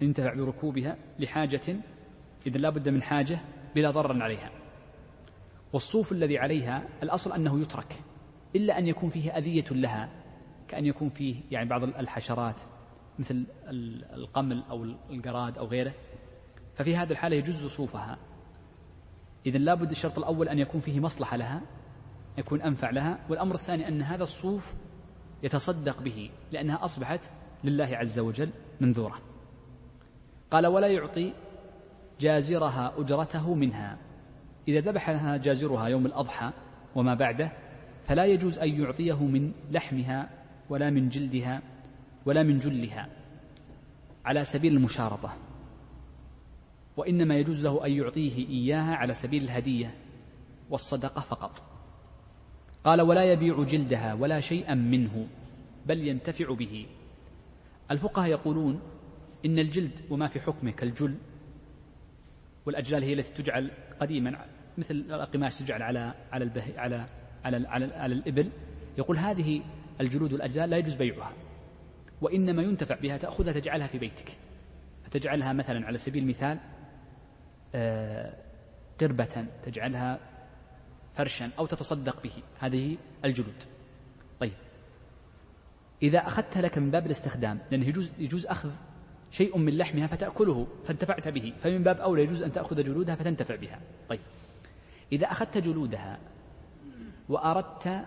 ينتفع 0.02 0.34
بركوبها 0.34 0.98
لحاجة 1.20 1.76
إذا 2.48 2.58
لا 2.58 2.70
بد 2.70 2.90
من 2.90 3.02
حاجة 3.02 3.40
بلا 3.76 3.92
ضرر 3.92 4.24
عليها. 4.24 4.52
والصوف 5.74 6.12
الذي 6.12 6.38
عليها 6.38 6.84
الأصل 7.04 7.34
أنه 7.34 7.62
يترك 7.62 7.94
إلا 8.56 8.78
أن 8.78 8.88
يكون 8.88 9.10
فيه 9.10 9.38
أذية 9.38 9.66
لها 9.72 10.10
كأن 10.68 10.86
يكون 10.86 11.10
فيه 11.10 11.36
يعني 11.52 11.70
بعض 11.70 11.84
الحشرات 11.84 12.62
مثل 13.20 13.46
القمل 14.14 14.64
أو 14.70 14.84
القراد 14.84 15.58
أو 15.58 15.66
غيره. 15.66 15.94
ففي 16.76 16.96
هذه 16.96 17.12
الحالة 17.12 17.36
يجوز 17.36 17.66
صوفها. 17.66 18.18
إذا 19.48 19.58
لابد 19.58 19.92
الشرط 19.92 20.18
الأول 20.18 20.50
أن 20.50 20.60
يكون 20.60 20.82
فيه 20.82 21.00
مصلحة 21.00 21.38
لها 21.38 21.62
يكون 22.38 22.62
أنفع 22.62 22.90
لها 22.90 23.20
والأمر 23.30 23.56
الثاني 23.56 23.88
أن 23.88 24.02
هذا 24.02 24.24
الصوف 24.24 24.74
يتصدق 25.44 26.02
به 26.02 26.30
لأنها 26.52 26.86
أصبحت 26.86 27.30
لله 27.64 27.90
عز 27.92 28.20
وجل 28.20 28.50
منذورة. 28.82 29.20
قال 30.52 30.68
ولا 30.68 30.88
يعطي 30.88 31.34
جازرها 32.20 32.94
أجرته 32.98 33.54
منها. 33.54 33.98
إذا 34.68 34.80
ذبحها 34.80 35.38
جازرها 35.38 35.88
يوم 35.88 36.06
الأضحى 36.06 36.52
وما 36.96 37.14
بعده 37.14 37.52
فلا 38.06 38.26
يجوز 38.26 38.60
أن 38.60 38.82
يعطيه 38.82 39.24
من 39.26 39.52
لحمها 39.72 40.30
ولا 40.70 40.90
من 40.90 41.10
جلدها 41.10 41.62
ولا 42.26 42.44
من 42.44 42.60
جلها 42.60 43.10
على 44.26 44.44
سبيل 44.44 44.74
المشارطة. 44.74 45.47
وإنما 46.98 47.38
يجوز 47.38 47.64
له 47.64 47.86
أن 47.86 47.92
يعطيه 47.92 48.48
إياها 48.48 48.96
على 48.96 49.14
سبيل 49.14 49.44
الهدية 49.44 49.94
والصدقة 50.70 51.22
فقط. 51.22 51.62
قال 52.84 53.02
ولا 53.02 53.24
يبيع 53.24 53.64
جلدها 53.64 54.14
ولا 54.14 54.40
شيئا 54.40 54.74
منه 54.74 55.28
بل 55.86 56.08
ينتفع 56.08 56.54
به. 56.54 56.86
الفقهاء 57.92 58.30
يقولون 58.30 58.80
إن 59.46 59.60
الجلد 59.60 60.00
وما 60.10 60.28
في 60.28 60.40
حكمه 60.40 60.72
كالجل 60.72 61.16
والأجلال 62.66 63.04
هي 63.04 63.14
التي 63.14 63.44
تجعل 63.44 63.72
قديما 64.00 64.46
مثل 64.78 64.96
القماش 64.96 65.60
تجعل 65.60 65.82
على 65.82 66.14
على 66.32 66.44
البه 66.44 66.80
على 66.80 67.06
على 67.46 67.68
على, 67.68 67.86
على 67.86 68.14
الإبل. 68.14 68.50
يقول 68.98 69.18
هذه 69.18 69.62
الجلود 70.02 70.34
والأجلال 70.34 70.70
لا 70.70 70.78
يجوز 70.78 70.96
بيعها 70.96 71.34
وإنما 72.22 72.62
ينتفع 72.62 72.96
بها 72.96 73.18
تأخذها 73.18 73.54
تجعلها 73.54 73.88
في 73.88 73.98
بيتك 73.98 74.38
فتجعلها 75.04 75.54
مثلا 75.54 75.86
على 75.86 75.98
سبيل 75.98 76.24
المثال 76.24 76.60
قربة 79.00 79.46
تجعلها 79.64 80.20
فرشا 81.14 81.50
أو 81.60 81.66
تتصدق 81.66 82.24
به. 82.24 82.32
هذه 82.60 82.98
الجلود. 83.26 83.64
طيب. 84.40 84.54
إذا 86.02 86.20
أخذتها 86.20 86.62
لك 86.62 86.78
من 86.78 86.92
باب 86.92 87.06
الاستخدام 87.06 87.60
لأنه 87.72 87.88
يجوز, 87.88 88.12
يجوز 88.20 88.46
أخذ 88.46 88.72
شيء 89.32 89.58
من 89.58 89.78
لحمها 89.78 90.08
فتأكله 90.08 90.68
فانتفعت 90.86 91.28
به. 91.28 91.54
فمن 91.60 91.84
باب 91.84 92.00
أولى 92.00 92.24
يجوز 92.24 92.42
أن 92.44 92.52
تأخذ 92.52 92.84
جلودها 92.84 93.16
فتنتفع 93.16 93.56
بها. 93.56 93.80
طيب. 94.10 94.20
إذا 95.12 95.32
أخذت 95.32 95.58
جلودها 95.58 96.20
وأردت 97.30 98.06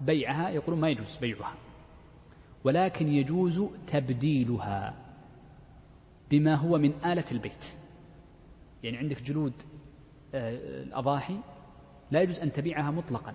بيعها 0.00 0.50
يقولون 0.50 0.80
ما 0.80 0.88
يجوز 0.88 1.16
بيعها. 1.16 1.54
ولكن 2.64 3.08
يجوز 3.08 3.62
تبديلها 3.86 4.94
بما 6.30 6.54
هو 6.54 6.78
من 6.78 6.92
آلة 7.04 7.24
البيت. 7.32 7.64
يعني 8.82 8.96
عندك 8.96 9.22
جلود 9.22 9.52
آه، 10.34 10.82
الأضاحي 10.82 11.36
لا 12.10 12.22
يجوز 12.22 12.38
أن 12.38 12.52
تبيعها 12.52 12.90
مطلقا. 12.90 13.34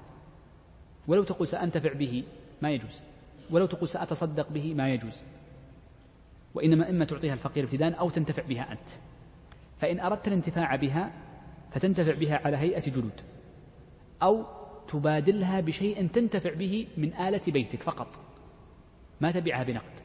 ولو 1.08 1.24
تقول 1.24 1.48
سأنتفع 1.48 1.94
به 1.94 2.24
ما 2.62 2.72
يجوز. 2.72 3.02
ولو 3.52 3.66
تقول 3.66 3.90
سأتصدق 3.90 4.50
به 4.50 4.74
ما 4.74 4.90
يجوز. 4.90 5.24
وإنما 6.54 6.90
إما 6.90 7.06
تعطيها 7.06 7.34
الفقير 7.34 7.64
ابتداء 7.64 8.00
أو 8.00 8.10
تنتفع 8.10 8.44
بها 8.44 8.72
أنت. 8.72 8.90
فإن 9.80 10.00
أردت 10.00 10.28
الانتفاع 10.28 10.76
بها 10.76 11.12
فتنتفع 11.72 12.14
بها 12.14 12.42
على 12.46 12.58
هيئة 12.58 12.92
جلود. 12.92 13.22
أو 14.24 14.46
تبادلها 14.88 15.60
بشيء 15.62 16.08
تنتفع 16.08 16.54
به 16.54 16.88
من 16.98 17.14
آلة 17.14 17.42
بيتك 17.48 17.82
فقط. 17.82 18.08
ما 19.22 19.32
تبيعها 19.32 19.64
بنقد. 19.64 20.00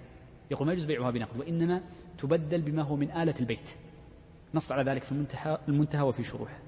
يقول 0.50 0.66
ما 0.66 0.72
يجوز 0.72 0.84
بيعها 0.84 1.10
بنقد 1.10 1.38
وإنما 1.38 1.82
تبدل 2.18 2.60
بما 2.60 2.82
هو 2.82 2.96
من 2.96 3.10
آلة 3.10 3.34
البيت. 3.40 3.70
نص 4.54 4.72
على 4.72 4.90
ذلك 4.90 5.02
في 5.02 5.12
المنتهى, 5.12 5.58
المنتهى 5.68 6.02
وفي 6.02 6.24
شروح 6.24 6.58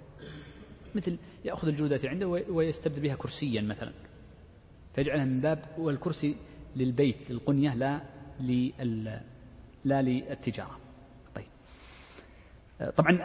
مثل 0.95 1.16
يأخذ 1.45 1.68
الجلودات 1.68 2.05
عنده 2.05 2.26
ويستبدل 2.28 3.03
بها 3.03 3.14
كرسيا 3.14 3.62
مثلا. 3.62 3.93
فيجعلها 4.95 5.24
من 5.24 5.41
باب 5.41 5.64
والكرسي 5.78 6.37
للبيت 6.76 7.31
للقنية 7.31 7.74
لا 7.74 8.01
لل 8.41 9.20
لا 9.85 10.03
للتجارة. 10.03 10.78
طيب. 11.35 11.47
طبعا 12.97 13.18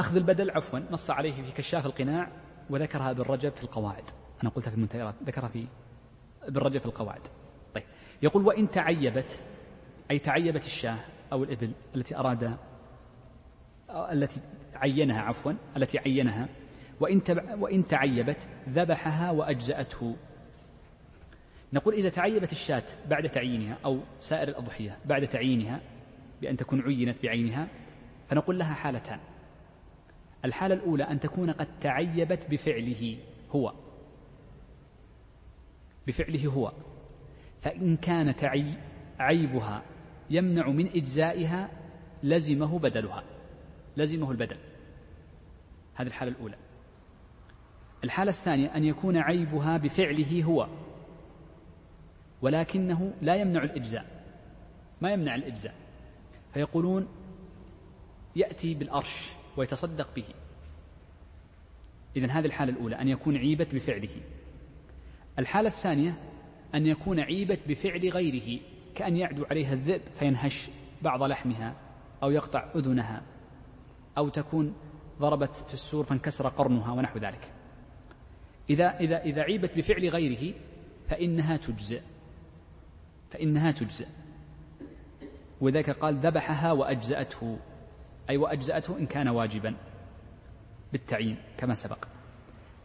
أخذ 0.00 0.16
البدل 0.16 0.50
عفوا 0.50 0.78
نص 0.90 1.10
عليه 1.10 1.32
في 1.32 1.52
كشاف 1.52 1.86
القناع 1.86 2.32
وذكرها 2.70 3.10
ابن 3.10 3.22
رجب 3.22 3.52
في 3.52 3.62
القواعد. 3.62 4.04
أنا 4.42 4.50
قلتها 4.50 4.70
في 4.70 4.76
المنتهيات 4.76 5.14
ذكرها 5.24 5.48
في 5.48 5.66
ابن 6.42 6.58
رجب 6.60 6.80
في 6.80 6.86
القواعد. 6.86 7.22
طيب. 7.74 7.84
يقول 8.22 8.46
وإن 8.46 8.70
تعيبت 8.70 9.44
أي 10.10 10.18
تعيبت 10.18 10.66
الشاة 10.66 10.98
أو 11.32 11.44
الإبل 11.44 11.72
التي 11.94 12.16
أراد 12.16 12.56
التي 14.12 14.40
عينها 14.74 15.20
عفوا 15.20 15.52
التي 15.76 15.98
عينها. 15.98 16.48
وإن, 17.00 17.20
وإن 17.58 17.86
تعيبت 17.86 18.48
ذبحها 18.68 19.30
وأجزأته. 19.30 20.16
نقول 21.72 21.94
إذا 21.94 22.08
تعيبت 22.08 22.52
الشاة 22.52 22.82
بعد 23.08 23.28
تعيينها 23.28 23.78
أو 23.84 24.00
سائر 24.18 24.48
الأضحية 24.48 24.98
بعد 25.04 25.28
تعيينها 25.28 25.80
بأن 26.42 26.56
تكون 26.56 26.80
عينت 26.80 27.22
بعينها 27.22 27.68
فنقول 28.28 28.58
لها 28.58 28.74
حالتان. 28.74 29.18
الحالة 30.44 30.74
الأولى 30.74 31.04
أن 31.04 31.20
تكون 31.20 31.50
قد 31.50 31.68
تعيبت 31.80 32.50
بفعله 32.50 33.18
هو. 33.50 33.74
بفعله 36.06 36.46
هو. 36.46 36.72
فإن 37.60 37.96
كان 37.96 38.36
تعي 38.36 38.74
عيبها 39.18 39.82
يمنع 40.30 40.68
من 40.68 40.86
إجزائها 40.86 41.70
لزمه 42.22 42.78
بدلها. 42.78 43.24
لزمه 43.96 44.30
البدل 44.30 44.56
هذه 45.94 46.06
الحالة 46.06 46.32
الأولى. 46.32 46.56
الحالة 48.04 48.30
الثانية 48.30 48.76
أن 48.76 48.84
يكون 48.84 49.16
عيبها 49.16 49.76
بفعله 49.76 50.44
هو 50.44 50.68
ولكنه 52.42 53.12
لا 53.22 53.34
يمنع 53.34 53.62
الإجزاء. 53.62 54.06
ما 55.00 55.12
يمنع 55.12 55.34
الإجزاء؟ 55.34 55.74
فيقولون 56.54 57.08
يأتي 58.36 58.74
بالأرش 58.74 59.32
ويتصدق 59.56 60.14
به. 60.16 60.24
إذا 62.16 62.26
هذه 62.26 62.46
الحالة 62.46 62.72
الأولى 62.72 63.00
أن 63.00 63.08
يكون 63.08 63.36
عيبت 63.36 63.74
بفعله. 63.74 64.22
الحالة 65.38 65.68
الثانية 65.68 66.18
أن 66.74 66.86
يكون 66.86 67.20
عيبت 67.20 67.60
بفعل 67.68 68.08
غيره 68.08 68.60
كأن 68.94 69.16
يعدو 69.16 69.44
عليها 69.44 69.72
الذئب 69.72 70.02
فينهش 70.14 70.70
بعض 71.02 71.22
لحمها 71.22 71.74
أو 72.22 72.30
يقطع 72.30 72.70
أذنها. 72.76 73.22
أو 74.18 74.28
تكون 74.28 74.74
ضربت 75.20 75.56
في 75.56 75.74
السور 75.74 76.04
فانكسر 76.04 76.48
قرنها 76.48 76.92
ونحو 76.92 77.18
ذلك. 77.18 77.52
إذا 78.70 79.00
إذا 79.00 79.22
إذا 79.22 79.42
عيبت 79.42 79.76
بفعل 79.76 80.08
غيره 80.08 80.54
فإنها 81.08 81.56
تجزئ. 81.56 82.00
فإنها 83.30 83.70
تجزئ. 83.70 84.06
وذلك 85.60 85.90
قال 85.90 86.16
ذبحها 86.16 86.72
وأجزأته. 86.72 87.58
أي 88.30 88.36
وأجزأته 88.36 88.98
إن 88.98 89.06
كان 89.06 89.28
واجبا 89.28 89.74
بالتعيين 90.92 91.36
كما 91.56 91.74
سبق. 91.74 92.04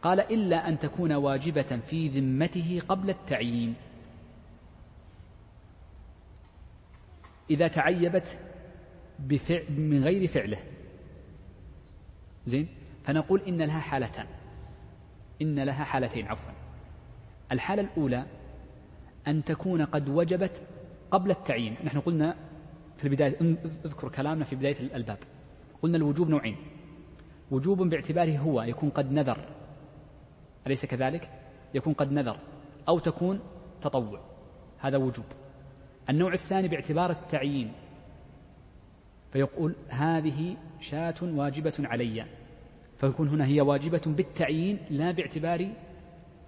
قال 0.02 0.20
إلا 0.20 0.68
أن 0.68 0.78
تكون 0.78 1.12
واجبة 1.12 1.80
في 1.86 2.08
ذمته 2.08 2.82
قبل 2.88 3.10
التعيين. 3.10 3.74
إذا 7.50 7.68
تعيبت 7.68 8.38
بفعل 9.18 9.80
من 9.80 10.04
غير 10.04 10.26
فعله. 10.26 10.75
زين؟ 12.46 12.68
فنقول 13.04 13.40
إن 13.48 13.62
لها 13.62 13.80
حالتان. 13.80 14.26
إن 15.42 15.58
لها 15.58 15.84
حالتين 15.84 16.26
عفوا. 16.26 16.52
الحالة 17.52 17.82
الأولى 17.82 18.26
أن 19.28 19.44
تكون 19.44 19.82
قد 19.82 20.08
وجبت 20.08 20.62
قبل 21.10 21.30
التعيين. 21.30 21.76
نحن 21.84 22.00
قلنا 22.00 22.36
في 22.96 23.04
البداية 23.04 23.36
اذكر 23.84 24.08
كلامنا 24.08 24.44
في 24.44 24.56
بداية 24.56 24.76
الباب 24.94 25.18
قلنا 25.82 25.96
الوجوب 25.96 26.28
نوعين. 26.28 26.56
وجوب 27.50 27.82
باعتباره 27.82 28.38
هو 28.38 28.62
يكون 28.62 28.90
قد 28.90 29.12
نذر. 29.12 29.48
أليس 30.66 30.86
كذلك؟ 30.86 31.30
يكون 31.74 31.92
قد 31.92 32.12
نذر 32.12 32.38
أو 32.88 32.98
تكون 32.98 33.40
تطوع. 33.80 34.20
هذا 34.78 34.98
وجوب. 34.98 35.24
النوع 36.10 36.32
الثاني 36.32 36.68
باعتبار 36.68 37.10
التعيين. 37.10 37.72
فيقول 39.36 39.74
هذه 39.88 40.56
شاة 40.80 41.14
واجبة 41.22 41.74
علي. 41.78 42.26
فيكون 42.98 43.28
هنا 43.28 43.46
هي 43.46 43.60
واجبة 43.60 44.02
بالتعيين 44.06 44.78
لا 44.90 45.10
باعتبار 45.10 45.68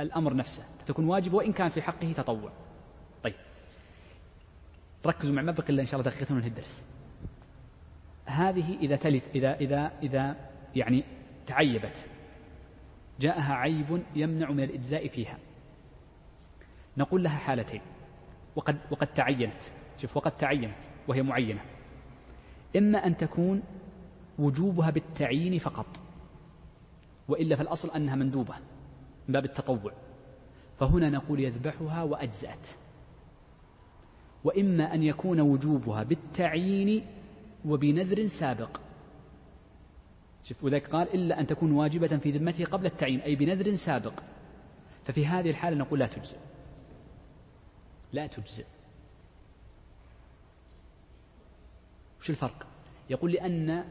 الأمر 0.01 0.35
نفسه. 0.35 0.63
فتكون 0.79 1.05
واجبة 1.05 1.37
وإن 1.37 1.53
كان 1.53 1.69
في 1.69 1.83
حقه 1.83 2.13
تطوع. 2.13 2.53
طيب. 3.23 3.35
ركزوا 5.07 5.35
مع 5.35 5.43
ما 5.43 5.53
بقي 5.53 5.69
إلا 5.69 5.83
إن 5.83 5.87
شاء 5.87 6.01
الله 6.01 6.11
دقيقة 6.11 6.35
من 6.35 6.45
الدرس. 6.45 6.85
هذه 8.27 8.79
إذا 8.81 8.97
تلف 8.97 9.29
إذا 9.35 9.55
إذا 9.55 9.93
إذا 10.03 10.37
يعني 10.75 11.05
تعيبت. 11.47 12.07
جاءها 13.21 13.55
عيب 13.55 14.03
يمنع 14.17 14.51
من 14.51 14.65
الإجزاء 14.65 15.09
فيها. 15.09 15.39
نقول 16.97 17.23
لها 17.23 17.39
حالتين. 17.39 17.81
وقد 18.57 18.79
وقد 18.91 19.07
تعينت. 19.07 19.63
شوف 19.99 20.17
وقد 20.17 20.37
تعينت. 20.37 20.79
وهي 21.09 21.23
معينة. 21.23 21.61
إما 22.77 23.07
أن 23.07 23.17
تكون 23.17 23.63
وجوبها 24.39 24.91
بالتعيين 24.91 25.59
فقط 25.59 25.87
وإلا 27.29 27.57
فالأصل 27.57 27.91
أنها 27.91 28.15
مندوبة 28.15 28.55
من 29.29 29.33
باب 29.33 29.45
التطوع. 29.45 29.93
فهنا 30.79 31.11
نقول 31.11 31.41
يذبحها 31.41 32.03
وأجزأت. 32.03 32.69
وإما 34.45 34.95
أن 34.95 35.03
يكون 35.03 35.41
وجوبها 35.41 36.03
بالتعيين 36.03 37.07
وبنذر 37.65 38.27
سابق. 38.27 38.81
شوف 40.43 40.65
وذلك 40.65 40.89
قال 40.89 41.15
إلا 41.15 41.41
أن 41.41 41.47
تكون 41.47 41.73
واجبة 41.73 42.17
في 42.17 42.31
ذمته 42.31 42.65
قبل 42.65 42.87
التعيين 42.87 43.21
أي 43.21 43.37
بنذر 43.37 43.75
سابق. 43.75 44.21
ففي 45.05 45.27
هذه 45.27 45.51
الحالة 45.51 45.77
نقول 45.77 45.99
لا 45.99 46.07
تجزئ. 46.07 46.39
لا 48.13 48.27
تجزئ. 48.27 48.65
وش 52.21 52.31
الفرق؟ 52.31 52.67
يقول 53.11 53.33
لأن 53.33 53.85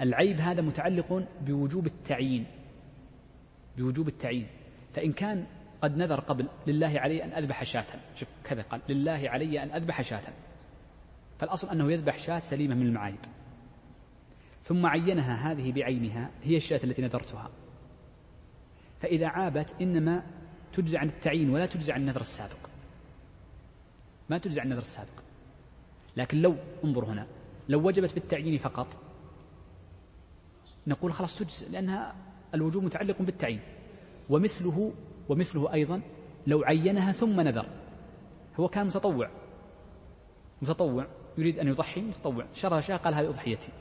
العيب 0.00 0.40
هذا 0.40 0.62
متعلق 0.62 1.28
بوجوب 1.40 1.86
التعيين. 1.86 2.46
بوجوب 3.76 4.08
التعيين. 4.08 4.46
فإن 4.94 5.12
كان 5.12 5.46
قد 5.82 5.96
نذر 5.96 6.20
قبل 6.20 6.48
لله 6.66 7.00
علي 7.00 7.24
أن 7.24 7.32
أذبح 7.32 7.62
شاة. 7.64 7.84
شوف 8.14 8.28
كذا 8.44 8.62
قال 8.62 8.80
لله 8.88 9.30
علي 9.30 9.62
أن 9.62 9.70
أذبح 9.70 10.02
شاة. 10.02 10.32
فالأصل 11.38 11.70
أنه 11.70 11.92
يذبح 11.92 12.18
شاة 12.18 12.38
سليمة 12.38 12.74
من 12.74 12.86
المعايب. 12.86 13.18
ثم 14.62 14.86
عينها 14.86 15.52
هذه 15.52 15.72
بعينها 15.72 16.30
هي 16.42 16.56
الشاة 16.56 16.80
التي 16.84 17.02
نذرتها. 17.02 17.50
فإذا 19.00 19.26
عابت 19.26 19.74
إنما 19.80 20.22
تجزى 20.72 20.98
عن 20.98 21.08
التعيين 21.08 21.50
ولا 21.50 21.66
تجزى 21.66 21.92
عن 21.92 22.00
النذر 22.00 22.20
السابق. 22.20 22.68
ما 24.30 24.38
تجزى 24.38 24.60
عن 24.60 24.66
النذر 24.66 24.82
السابق. 24.82 25.20
لكن 26.20 26.42
لو 26.42 26.56
انظر 26.84 27.04
هنا 27.04 27.26
لو 27.68 27.86
وجبت 27.86 28.14
بالتعيين 28.14 28.58
فقط 28.58 28.86
نقول 30.86 31.12
خلاص 31.12 31.38
تجزئ 31.38 31.70
لأنها 31.70 32.14
الوجوب 32.54 32.84
متعلق 32.84 33.22
بالتعيين. 33.22 33.60
ومثله 34.28 34.92
ومثله 35.28 35.72
أيضا 35.72 36.00
لو 36.46 36.62
عينها 36.64 37.12
ثم 37.12 37.40
نذر 37.40 37.66
هو 38.60 38.68
كان 38.68 38.86
متطوع 38.86 39.30
متطوع 40.62 41.06
يريد 41.38 41.58
أن 41.58 41.68
يضحي 41.68 42.00
متطوع 42.00 42.46
شرى 42.52 42.82
شاة 42.82 42.96
قال 42.96 43.14
هذه 43.14 43.28
أضحيتي. 43.28 43.72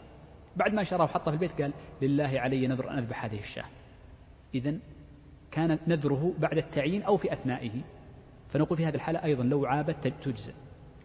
بعد 0.55 0.73
ما 0.73 0.83
شرى 0.83 1.03
وحطها 1.03 1.31
في 1.31 1.35
البيت 1.35 1.61
قال 1.61 1.73
لله 2.01 2.39
علي 2.39 2.67
نذر 2.67 2.89
أن 2.89 2.97
أذبح 2.97 3.25
هذه 3.25 3.39
الشاة. 3.39 3.65
إذا 4.55 4.79
كان 5.51 5.79
نذره 5.87 6.33
بعد 6.39 6.57
التعيين 6.57 7.03
أو 7.03 7.17
في 7.17 7.33
أثنائه. 7.33 7.81
فنقول 8.49 8.77
في 8.77 8.85
هذه 8.85 8.95
الحالة 8.95 9.23
أيضا 9.23 9.43
لو 9.43 9.65
عابت 9.65 10.07
تجزئ 10.07 10.53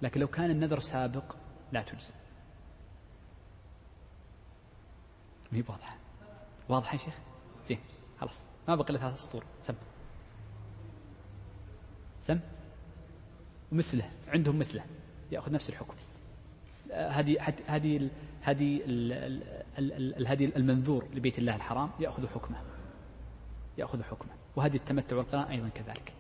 لكن 0.04 0.20
لو 0.20 0.26
كان 0.26 0.50
النذر 0.50 0.80
سابق 0.80 1.36
لا 1.72 1.82
تجزئ 1.82 2.14
ما 5.52 5.58
هي 5.58 5.64
واضحة؟ 5.68 5.96
واضحة 6.68 6.92
يا 6.92 6.98
شيخ؟ 6.98 7.14
زين 7.66 7.78
خلاص. 8.20 8.48
ما 8.68 8.74
بقي 8.74 8.90
إلا 8.90 8.98
ثلاث 8.98 9.18
سطور. 9.18 9.44
سم. 9.62 9.74
سم؟ 12.20 12.40
ومثله 13.72 14.10
عندهم 14.28 14.58
مثله. 14.58 14.84
يأخذ 15.32 15.52
نفس 15.52 15.68
الحكم. 15.70 15.94
هذه 16.90 17.54
هذه 17.66 18.10
هذه 18.42 18.80
الهدي 20.18 20.56
المنذور 20.56 21.08
لبيت 21.14 21.38
الله 21.38 21.56
الحرام 21.56 21.90
يأخذ 22.00 22.26
حكمه. 22.26 22.62
يأخذ 23.78 24.02
حكمه. 24.02 24.32
وهذه 24.56 24.76
التمتع 24.76 25.16
والقراءة 25.16 25.50
أيضا 25.50 25.68
كذلك. 25.68 26.12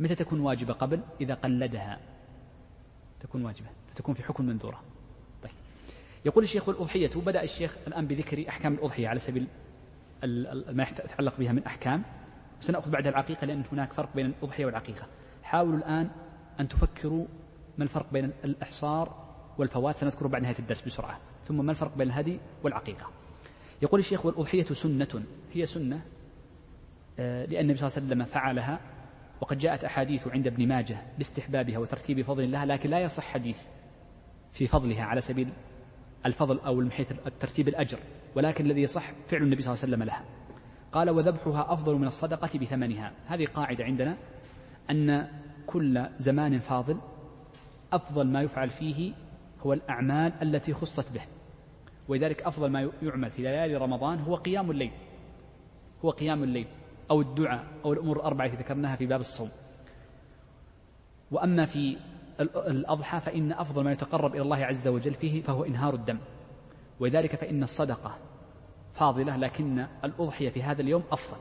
متى 0.00 0.14
تكون 0.14 0.40
واجبة 0.40 0.72
قبل؟ 0.72 1.00
إذا 1.20 1.34
قلدها. 1.34 2.00
تكون 3.20 3.44
واجبة 3.44 3.68
فتكون 3.88 4.14
في 4.14 4.22
حكم 4.22 4.44
منذورة. 4.44 4.82
طيب. 5.42 5.52
يقول 6.24 6.44
الشيخ 6.44 6.68
الأضحية 6.68 7.10
بدأ 7.16 7.42
الشيخ 7.42 7.76
الآن 7.86 8.06
بذكر 8.06 8.48
أحكام 8.48 8.74
الأضحية 8.74 9.08
على 9.08 9.18
سبيل 9.18 9.46
ما 10.72 10.86
يتعلق 10.90 11.38
بها 11.38 11.52
من 11.52 11.64
أحكام. 11.64 12.02
سنأخذ 12.60 12.90
بعدها 12.90 13.10
العقيقة 13.10 13.44
لأن 13.46 13.62
هناك 13.72 13.92
فرق 13.92 14.08
بين 14.14 14.26
الأضحية 14.26 14.66
والعقيقة. 14.66 15.06
حاولوا 15.42 15.78
الآن 15.78 16.10
أن 16.60 16.68
تفكروا 16.68 17.26
ما 17.78 17.84
الفرق 17.84 18.06
بين 18.12 18.32
الإحصار 18.44 19.26
والفوات. 19.58 19.96
سنذكره 19.96 20.28
بعد 20.28 20.42
نهاية 20.42 20.58
الدرس 20.58 20.82
بسرعة. 20.82 21.20
ثم 21.44 21.64
ما 21.64 21.70
الفرق 21.70 21.96
بين 21.96 22.06
الهدي 22.06 22.38
والعقيقة. 22.62 23.10
يقول 23.82 24.00
الشيخ 24.00 24.26
والأضحية 24.26 24.62
سنة. 24.62 25.24
هي 25.52 25.66
سنة 25.66 26.02
آه، 27.18 27.44
لأن 27.44 27.60
النبي 27.60 27.78
صلى 27.78 27.88
الله 27.88 27.96
عليه 27.96 28.06
وسلم 28.06 28.24
فعلها 28.24 28.80
وقد 29.40 29.58
جاءت 29.58 29.84
أحاديث 29.84 30.28
عند 30.28 30.46
ابن 30.46 30.68
ماجه 30.68 31.02
باستحبابها 31.18 31.78
وترتيب 31.78 32.22
فضل 32.22 32.50
لها 32.50 32.66
لكن 32.66 32.90
لا 32.90 33.00
يصح 33.00 33.24
حديث 33.24 33.62
في 34.52 34.66
فضلها 34.66 35.04
على 35.04 35.20
سبيل 35.20 35.48
الفضل 36.26 36.58
أو 36.58 36.74
من 36.74 36.92
حيث 36.92 37.26
الترتيب 37.26 37.68
الأجر 37.68 37.98
ولكن 38.34 38.66
الذي 38.66 38.82
يصح 38.82 39.12
فعل 39.26 39.42
النبي 39.42 39.62
صلى 39.62 39.74
الله 39.74 39.84
عليه 39.84 39.94
وسلم 39.94 40.02
لها. 40.02 40.24
قال 40.92 41.10
وذبحها 41.10 41.72
أفضل 41.72 41.94
من 41.94 42.06
الصدقة 42.06 42.58
بثمنها. 42.58 43.12
هذه 43.26 43.44
قاعدة 43.44 43.84
عندنا 43.84 44.16
أن 44.90 45.28
كل 45.66 46.06
زمان 46.18 46.58
فاضل 46.58 46.96
أفضل 47.92 48.26
ما 48.26 48.42
يفعل 48.42 48.68
فيه 48.70 49.12
هو 49.60 49.72
الأعمال 49.72 50.32
التي 50.42 50.72
خصت 50.72 51.12
به 51.12 51.22
ولذلك 52.08 52.42
أفضل 52.42 52.70
ما 52.70 52.90
يعمل 53.02 53.30
في 53.30 53.42
ليالي 53.42 53.76
رمضان 53.76 54.18
هو 54.18 54.34
قيام 54.34 54.70
الليل. 54.70 54.92
هو 56.04 56.10
قيام 56.10 56.42
الليل. 56.42 56.66
أو 57.10 57.20
الدعاء 57.20 57.64
أو 57.84 57.92
الأمور 57.92 58.16
الأربعة 58.16 58.46
التي 58.46 58.56
ذكرناها 58.56 58.96
في 58.96 59.06
باب 59.06 59.20
الصوم. 59.20 59.50
وأما 61.30 61.64
في 61.64 61.96
الأضحى 62.40 63.20
فإن 63.20 63.52
أفضل 63.52 63.84
ما 63.84 63.92
يتقرب 63.92 64.34
إلى 64.34 64.42
الله 64.42 64.64
عز 64.64 64.88
وجل 64.88 65.14
فيه 65.14 65.42
فهو 65.42 65.64
إنهار 65.64 65.94
الدم. 65.94 66.18
ولذلك 67.00 67.36
فإن 67.36 67.62
الصدقة 67.62 68.16
فاضلة 68.94 69.36
لكن 69.36 69.86
الأضحية 70.04 70.50
في 70.50 70.62
هذا 70.62 70.82
اليوم 70.82 71.02
أفضل. 71.12 71.36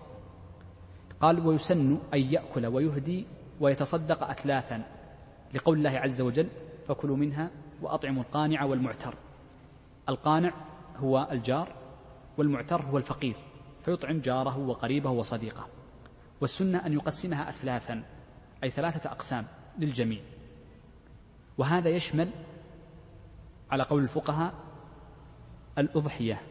قال 1.20 1.48
ويسن 1.48 1.98
أن 2.14 2.20
يأكل 2.20 2.66
ويهدي 2.66 3.26
ويتصدق 3.60 4.24
أثلاثا 4.24 4.84
لقول 5.54 5.78
الله 5.78 6.00
عز 6.00 6.22
وجل 6.22 6.48
فكلوا 6.88 7.18
منها 7.18 7.52
وأطعموا 7.82 8.24
القانع 8.24 8.64
والمعتر 8.64 9.16
القانع 10.10 10.54
هو 10.98 11.28
الجار 11.32 11.74
والمعتر 12.38 12.82
هو 12.82 12.98
الفقير. 12.98 13.36
فيطعم 13.90 14.20
جاره 14.20 14.58
وقريبه 14.58 15.10
وصديقه 15.10 15.68
والسنة 16.42 16.86
أن 16.86 16.94
يقسمها 16.94 17.50
أثلاثا 17.50 18.04
أي 18.64 18.70
ثلاثة 18.70 19.12
أقسام 19.12 19.46
للجميع. 19.80 20.22
وهذا 21.58 21.90
يشمل 21.90 22.30
على 23.72 23.84
قول 23.84 24.04
الفقهاء 24.04 24.54
الأضحية 25.78 26.42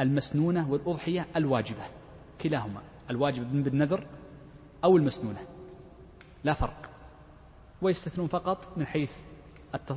المسنونة 0.00 0.70
والأضحية 0.70 1.26
الواجبة 1.36 1.82
كلاهما 2.40 2.82
الواجب 3.10 3.62
بالنذر 3.64 4.06
أو 4.84 4.96
المسنونة. 4.96 5.46
لا 6.44 6.52
فرق. 6.52 6.90
ويستثنون 7.82 8.26
فقط 8.26 8.78
من 8.78 8.86
حيث 8.86 9.16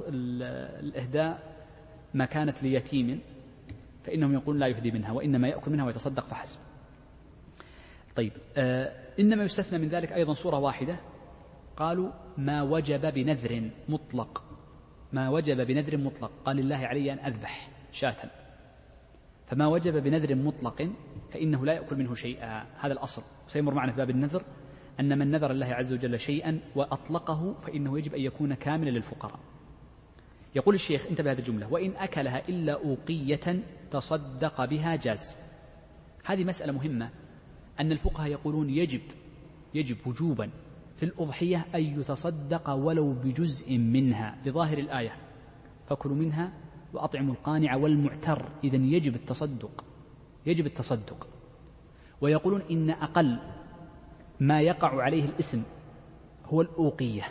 الإهداء 0.07 1.55
ما 2.13 2.25
كانت 2.25 2.63
ليتيم 2.63 3.21
فإنهم 4.03 4.33
يقولون 4.33 4.59
لا 4.59 4.67
يهدي 4.67 4.91
منها 4.91 5.11
وإنما 5.11 5.47
يأكل 5.47 5.71
منها 5.71 5.85
ويتصدق 5.85 6.25
فحسب. 6.25 6.59
طيب 8.15 8.31
آه 8.57 8.91
إنما 9.19 9.43
يستثنى 9.43 9.79
من 9.79 9.87
ذلك 9.87 10.11
أيضا 10.11 10.33
صورة 10.33 10.59
واحدة. 10.59 10.99
قالوا 11.77 12.11
ما 12.37 12.61
وجب 12.61 13.13
بنذر 13.13 13.69
مطلق. 13.89 14.43
ما 15.13 15.29
وجب 15.29 15.67
بنذر 15.67 15.97
مطلق. 15.97 16.31
قال 16.45 16.55
لله 16.57 16.77
علي 16.77 17.13
أن 17.13 17.19
أذبح 17.19 17.69
شاة. 17.91 18.29
فما 19.47 19.67
وجب 19.67 20.03
بنذر 20.03 20.35
مطلق 20.35 20.89
فإنه 21.31 21.65
لا 21.65 21.73
يأكل 21.73 21.95
منه 21.95 22.13
شيئا. 22.13 22.65
هذا 22.79 22.93
الأصل. 22.93 23.23
سيمر 23.47 23.73
معنا 23.73 23.91
في 23.91 23.97
باب 23.97 24.09
النذر 24.09 24.43
أن 24.99 25.17
من 25.19 25.31
نذر 25.31 25.51
الله 25.51 25.73
عز 25.73 25.93
وجل 25.93 26.19
شيئا 26.19 26.59
وأطلقه 26.75 27.53
فإنه 27.53 27.97
يجب 27.97 28.15
أن 28.15 28.21
يكون 28.21 28.53
كاملا 28.53 28.89
للفقراء. 28.89 29.39
يقول 30.55 30.75
الشيخ 30.75 31.05
انتبه 31.09 31.31
هذه 31.31 31.39
الجملة 31.39 31.73
وإن 31.73 31.91
أكلها 31.95 32.49
إلا 32.49 32.73
أوقية 32.73 33.63
تصدق 33.91 34.65
بها 34.65 34.95
جاز. 34.95 35.37
هذه 36.25 36.43
مسألة 36.43 36.73
مهمة 36.73 37.09
أن 37.79 37.91
الفقهاء 37.91 38.31
يقولون 38.31 38.69
يجب 38.69 39.01
يجب 39.73 39.97
وجوبا 40.07 40.49
في 40.97 41.03
الأضحية 41.03 41.65
أن 41.75 41.99
يتصدق 41.99 42.69
ولو 42.69 43.13
بجزء 43.13 43.77
منها 43.77 44.37
بظاهر 44.45 44.77
الآية. 44.77 45.15
فكلوا 45.87 46.15
منها 46.15 46.53
وأطعموا 46.93 47.33
القانع 47.33 47.75
والمعتر 47.75 48.49
إذا 48.63 48.75
يجب 48.75 49.15
التصدق 49.15 49.85
يجب 50.45 50.65
التصدق. 50.65 51.27
ويقولون 52.21 52.61
إن 52.71 52.89
أقل 52.89 53.39
ما 54.39 54.61
يقع 54.61 55.01
عليه 55.01 55.25
الاسم 55.25 55.63
هو 56.45 56.61
الأوقية. 56.61 57.23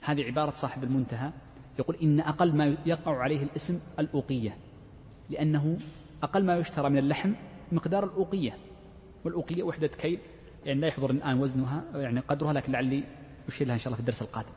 هذه 0.00 0.24
عبارة 0.24 0.54
صاحب 0.54 0.84
المنتهى. 0.84 1.32
يقول 1.78 1.96
إن 2.02 2.20
أقل 2.20 2.56
ما 2.56 2.76
يقع 2.86 3.16
عليه 3.16 3.42
الاسم 3.42 3.80
الأوقية 3.98 4.56
لأنه 5.30 5.76
أقل 6.22 6.44
ما 6.44 6.56
يشترى 6.56 6.90
من 6.90 6.98
اللحم 6.98 7.32
مقدار 7.72 8.04
الأوقية 8.04 8.56
والأوقية 9.24 9.62
وحدة 9.62 9.86
كيل 9.86 10.18
يعني 10.64 10.80
لا 10.80 10.86
يحضر 10.86 11.10
الآن 11.10 11.40
وزنها 11.40 11.84
يعني 11.94 12.20
قدرها 12.20 12.52
لكن 12.52 12.72
لعلي 12.72 13.04
أشير 13.48 13.66
لها 13.66 13.74
إن 13.74 13.80
شاء 13.80 13.86
الله 13.86 13.96
في 13.96 14.00
الدرس 14.00 14.22
القادم. 14.22 14.52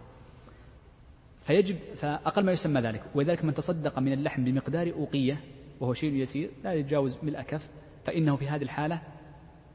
فيجب 1.42 1.76
فأقل 1.96 2.46
ما 2.46 2.52
يسمى 2.52 2.82
ذلك 2.82 3.04
ولذلك 3.16 3.46
من 3.46 3.54
تصدق 3.54 4.00
من 4.00 4.14
اللحم 4.14 4.44
بمقدار 4.44 4.92
أوقية 4.92 5.44
وهو 5.80 5.94
شيء 5.94 6.14
يسير 6.14 6.50
لا 6.64 6.74
يتجاوز 6.74 7.18
ملء 7.24 7.42
كف 7.42 7.70
فإنه 8.06 8.36
في 8.36 8.48
هذه 8.48 8.64
الحالة 8.64 9.02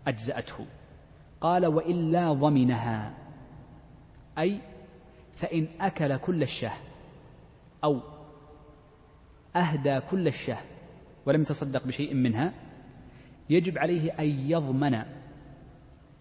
أجزأته. 0.06 0.66
قال 1.40 1.66
وإلا 1.66 2.32
ضمنها 2.32 3.14
أي 4.38 4.58
فإن 5.34 5.68
أكل 5.80 6.16
كل 6.16 6.42
الشاه 6.42 6.72
أو 7.84 8.00
أهدى 9.56 10.00
كل 10.00 10.28
الشاه 10.28 10.58
ولم 11.26 11.42
يتصدق 11.42 11.86
بشيء 11.86 12.14
منها 12.14 12.52
يجب 13.50 13.78
عليه 13.78 14.12
أن 14.12 14.50
يضمن 14.50 15.02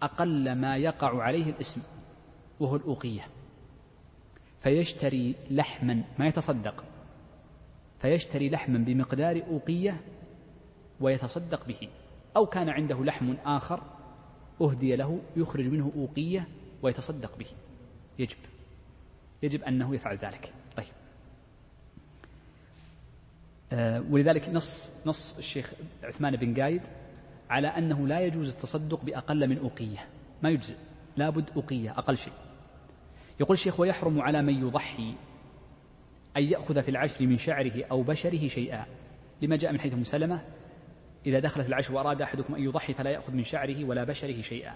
أقل 0.02 0.52
ما 0.52 0.76
يقع 0.76 1.22
عليه 1.22 1.50
الاسم 1.50 1.82
وهو 2.60 2.76
الأوقية. 2.76 3.26
فيشتري 4.60 5.34
لحما 5.50 6.02
ما 6.18 6.26
يتصدق. 6.26 6.84
فيشتري 8.00 8.50
لحما 8.50 8.78
بمقدار 8.78 9.42
أوقية 9.50 10.00
ويتصدق 11.00 11.66
به. 11.66 11.88
أو 12.36 12.46
كان 12.46 12.68
عنده 12.68 13.04
لحم 13.04 13.34
آخر 13.46 13.82
أهدي 14.60 14.96
له 14.96 15.20
يخرج 15.36 15.68
منه 15.68 15.92
أوقية 15.96 16.48
ويتصدق 16.82 17.38
به. 17.38 17.46
يجب. 18.18 18.36
يجب 19.42 19.62
أنه 19.62 19.94
يفعل 19.94 20.16
ذلك 20.16 20.52
طيب 20.76 20.86
آه 20.86 20.92
ولذلك 24.10 24.48
نص 24.48 24.92
نص 25.06 25.38
الشيخ 25.38 25.72
عثمان 26.02 26.36
بن 26.36 26.62
قايد 26.62 26.82
على 27.50 27.68
أنه 27.68 28.06
لا 28.08 28.20
يجوز 28.20 28.48
التصدق 28.48 29.04
بأقل 29.04 29.48
من 29.48 29.58
أوقية. 29.58 30.06
ما 30.42 30.50
يجزئ. 30.50 30.76
لابد 31.16 31.50
أوقية 31.56 31.90
أقل 31.90 32.16
شيء. 32.16 32.32
يقول 33.40 33.54
الشيخ 33.54 33.80
ويحرم 33.80 34.20
على 34.20 34.42
من 34.42 34.66
يضحي 34.66 35.14
أن 36.36 36.42
يأخذ 36.42 36.82
في 36.82 36.90
العشر 36.90 37.26
من 37.26 37.38
شعره 37.38 37.84
أو 37.90 38.02
بشره 38.02 38.48
شيئا. 38.48 38.86
لما 39.42 39.56
جاء 39.56 39.72
من 39.72 39.80
حيث 39.80 39.94
مسلمة 39.94 40.42
إذا 41.26 41.38
دخلت 41.38 41.68
العشر 41.68 41.94
وأراد 41.94 42.22
أحدكم 42.22 42.54
أن 42.54 42.62
يضحي 42.62 42.94
فلا 42.94 43.10
يأخذ 43.10 43.32
من 43.32 43.44
شعره 43.44 43.84
ولا 43.84 44.04
بشره 44.04 44.40
شيئا. 44.40 44.74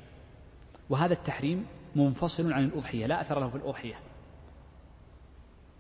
وهذا 0.91 1.13
التحريم 1.13 1.67
منفصل 1.97 2.53
عن 2.53 2.65
الأضحية 2.65 3.07
لا 3.07 3.21
أثر 3.21 3.41
له 3.41 3.49
في 3.49 3.57
الأضحية. 3.57 3.95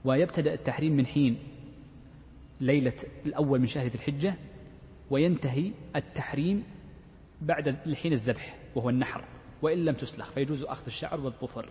ويبتدأ 0.04 0.54
التحريم 0.54 0.96
من 0.96 1.06
حين 1.06 1.38
ليلة 2.61 2.92
الأول 3.26 3.61
من 3.61 3.66
شهر 3.66 3.86
ذي 3.86 3.94
الحجة 3.94 4.34
وينتهي 5.11 5.72
التحريم 5.96 6.64
بعد 7.42 7.76
حين 7.94 8.12
الذبح 8.12 8.57
وهو 8.74 8.90
النحر 8.90 9.24
وإن 9.62 9.84
لم 9.84 9.94
تسلخ 9.94 10.30
فيجوز 10.30 10.62
أخذ 10.62 10.86
الشعر 10.86 11.20
والظفر. 11.20 11.68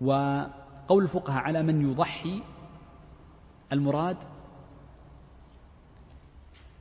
وقول 0.00 1.02
الفقهاء 1.02 1.42
على 1.42 1.62
من 1.62 1.90
يضحي 1.90 2.42
المراد 3.72 4.16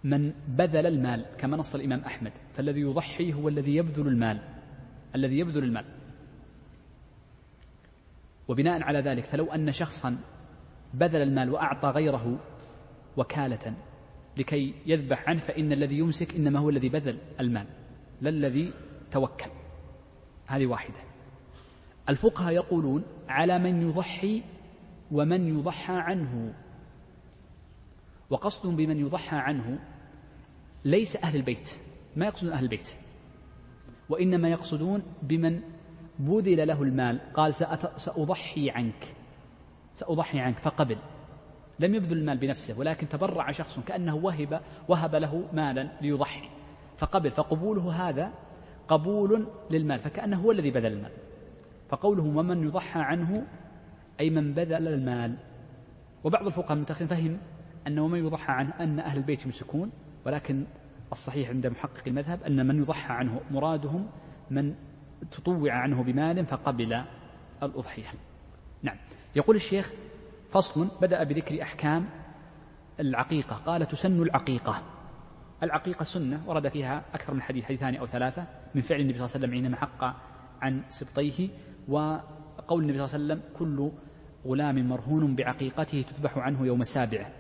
من 0.04 0.34
بذل 0.48 0.86
المال 0.86 1.26
كما 1.38 1.58
نص 1.58 1.76
الإمام 1.76 2.00
أحمد 2.00 2.32
فالذي 2.54 2.80
يضحي 2.80 3.34
هو 3.34 3.48
الذي 3.48 3.76
يبذل 3.76 4.08
المال 4.08 4.40
الذي 5.16 5.40
يبذل 5.40 5.64
المال. 5.64 5.86
وبناء 8.48 8.84
على 8.84 9.00
ذلك 9.00 9.24
فلو 9.24 9.46
أن 9.46 9.72
شخصا 9.72 10.18
بذل 10.94 11.22
المال 11.22 11.50
وأعطى 11.50 11.90
غيره 11.90 12.40
وكالة 13.18 13.74
لكي 14.38 14.74
يذبح 14.86 15.30
عنه 15.30 15.40
فإن 15.40 15.72
الذي 15.72 15.98
يمسك 15.98 16.36
إنما 16.36 16.60
هو 16.60 16.70
الذي 16.70 16.90
بذل 16.90 17.18
المال 17.40 17.68
لا 18.22 18.30
الذي 18.30 18.74
توكل. 19.12 19.50
هذه 20.48 20.66
واحدة. 20.66 21.00
الفقهاء 22.10 22.54
يقولون 22.54 23.04
على 23.30 23.60
من 23.60 23.90
يضحي 23.90 24.44
ومن 25.12 25.60
يضحى 25.60 25.94
عنه. 25.94 26.54
وقصدهم 28.30 28.76
بمن 28.76 28.98
يضحى 28.98 29.38
عنه 29.38 29.80
ليس 30.86 31.16
أهل 31.16 31.36
البيت 31.36 31.70
ما 32.16 32.26
يقصدون 32.26 32.54
أهل 32.54 32.64
البيت. 32.64 32.90
وإنما 34.10 34.50
يقصدون 34.50 35.04
بمن 35.22 35.62
بذل 36.20 36.68
له 36.68 36.84
المال 36.84 37.34
قال 37.34 37.54
سأضحي 37.98 38.70
عنك. 38.70 39.17
سأضحي 39.98 40.40
عنك. 40.40 40.58
فقبل. 40.60 40.98
لم 41.80 41.96
يبذل 41.96 42.18
المال 42.18 42.38
بنفسه 42.38 42.80
ولكن 42.80 43.10
تبرع 43.10 43.52
شخص 43.52 43.80
كأنه 43.80 44.16
وهب 44.16 44.62
وهب 44.88 45.16
له 45.16 45.44
مالا 45.54 45.88
ليضحي. 46.02 46.50
فقبل. 46.98 47.32
فقبوله 47.32 48.10
هذا 48.10 48.32
قبول 48.88 49.48
للمال 49.72 50.00
فكأنه 50.00 50.38
هو 50.38 50.52
الذي 50.52 50.72
بذل 50.72 50.94
المال. 50.94 51.12
فقوله 51.90 52.24
ومن 52.24 52.64
يضحى 52.64 53.00
عنه 53.00 53.48
أي 54.20 54.30
من 54.30 54.54
بذل 54.54 54.88
المال. 54.88 55.36
وبعض 56.24 56.46
الفقهاء 56.46 56.74
المتأخرين 56.74 57.08
فهم 57.08 57.38
أن 57.88 58.00
ومن 58.00 58.26
يضحى 58.26 58.54
عنه 58.54 58.74
أن 58.80 59.00
أهل 59.00 59.18
البيت 59.18 59.46
يمسكون 59.46 59.92
ولكن 60.26 60.66
الصحيح 61.12 61.50
عند 61.50 61.68
محقق 61.68 62.04
المذهب 62.08 62.44
أن 62.44 62.68
من 62.68 62.80
يضحى 62.80 63.14
عنه 63.14 63.42
مرادهم 63.52 64.08
من 64.52 64.76
تطوع 65.32 65.74
عنه 65.74 66.04
بمال 66.04 66.46
فقبل 66.46 67.04
الأضحية. 67.64 68.06
نعم. 68.84 68.98
يقول 69.38 69.56
الشيخ 69.56 69.92
فصل 70.50 70.88
بدأ 71.02 71.24
بذكر 71.24 71.62
أحكام 71.62 72.10
العقيقة 73.00 73.56
قال 73.56 73.88
تسن 73.88 74.22
العقيقة. 74.22 74.84
العقيقة 75.64 76.04
سنة 76.04 76.44
ورد 76.48 76.68
فيها 76.68 77.06
أكثر 77.14 77.34
من 77.34 77.42
حديث 77.42 77.66
حديثان 77.66 77.96
أو 77.96 78.08
ثلاثة 78.08 78.48
من 78.76 78.82
فعل 78.82 79.00
النبي 79.00 79.18
صلى 79.18 79.26
الله 79.26 79.36
عليه 79.36 79.46
وسلم 79.46 79.52
حينما 79.52 79.78
حق 79.78 80.04
عن 80.62 80.82
سبطيه 80.90 81.50
وقول 81.88 82.84
النبي 82.84 83.08
صلى 83.08 83.16
الله 83.16 83.34
عليه 83.34 83.42
وسلم 83.42 83.42
كل 83.60 83.92
غلام 84.46 84.90
مرهون 84.90 85.36
بعقيقته 85.36 86.02
تذبح 86.02 86.38
عنه 86.38 86.66
يوم 86.66 86.84
سابعه 86.84 87.32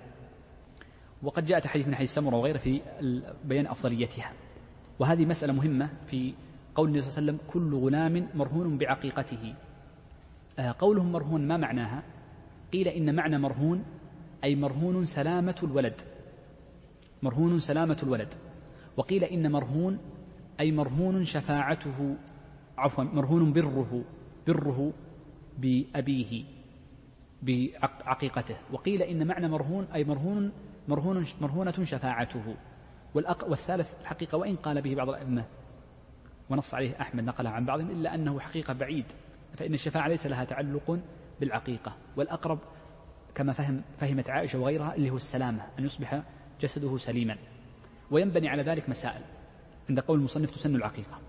وقد 1.23 1.45
جاءت 1.45 1.67
حديث 1.67 1.87
من 1.87 1.95
حديث 1.95 2.13
سمرة 2.13 2.35
وغيره 2.35 2.57
في 2.57 2.81
بيان 3.43 3.67
أفضليتها. 3.67 4.31
وهذه 4.99 5.25
مسألة 5.25 5.53
مهمة 5.53 5.89
في 6.07 6.33
قول 6.75 6.87
النبي 6.87 7.01
صلى 7.01 7.17
الله 7.17 7.31
عليه 7.31 7.41
وسلم 7.41 7.51
كل 7.53 7.75
غلام 7.75 8.27
مرهون 8.35 8.77
بعقيقته. 8.77 9.53
قولهم 10.59 11.11
مرهون 11.11 11.47
ما 11.47 11.57
معناها؟ 11.57 12.03
قيل 12.73 12.87
إن 12.87 13.15
معنى 13.15 13.37
مرهون 13.37 13.83
أي 14.43 14.55
مرهون 14.55 15.05
سلامة 15.05 15.55
الولد. 15.63 16.01
مرهون 17.23 17.59
سلامة 17.59 17.97
الولد. 18.03 18.33
وقيل 18.97 19.23
إن 19.23 19.51
مرهون 19.51 19.99
أي 20.59 20.71
مرهون 20.71 21.25
شفاعته 21.25 22.15
عفوا 22.77 23.03
مرهون 23.03 23.53
بره 23.53 24.03
بره 24.47 24.93
بأبيه 25.57 26.43
بعقيقته. 27.41 28.55
وقيل 28.71 29.01
إن 29.01 29.27
معنى 29.27 29.47
مرهون 29.47 29.87
أي 29.93 30.03
مرهون 30.03 30.51
مرهون 30.87 31.25
مرهونة 31.41 31.83
شفاعته. 31.83 32.55
والثالث 33.15 34.01
الحقيقة 34.01 34.37
وإن 34.37 34.55
قال 34.55 34.81
به 34.81 34.95
بعض 34.95 35.09
الأئمة 35.09 35.45
ونص 36.49 36.73
عليه 36.73 37.01
أحمد 37.01 37.23
نقلها 37.23 37.51
عن 37.51 37.65
بعضهم 37.65 37.91
إلا 37.91 38.15
أنه 38.15 38.39
حقيقة 38.39 38.73
بعيد. 38.73 39.05
فإن 39.57 39.73
الشفاعة 39.73 40.07
ليس 40.07 40.27
لها 40.27 40.43
تعلق 40.43 40.99
بالعقيقة 41.39 41.97
والأقرب 42.15 42.59
كما 43.35 43.53
فهم 43.53 43.81
فهمت 43.99 44.29
عائشة 44.29 44.59
وغيرها 44.59 44.95
اللي 44.95 45.09
هو 45.09 45.15
السلامة 45.15 45.65
أن 45.79 45.85
يصبح 45.85 46.21
جسده 46.61 46.97
سليما. 46.97 47.37
وينبني 48.11 48.49
على 48.49 48.63
ذلك 48.63 48.89
مسائل 48.89 49.21
عند 49.89 49.99
قول 49.99 50.19
المصنف 50.19 50.51
تسن 50.51 50.75
العقيقة. 50.75 51.19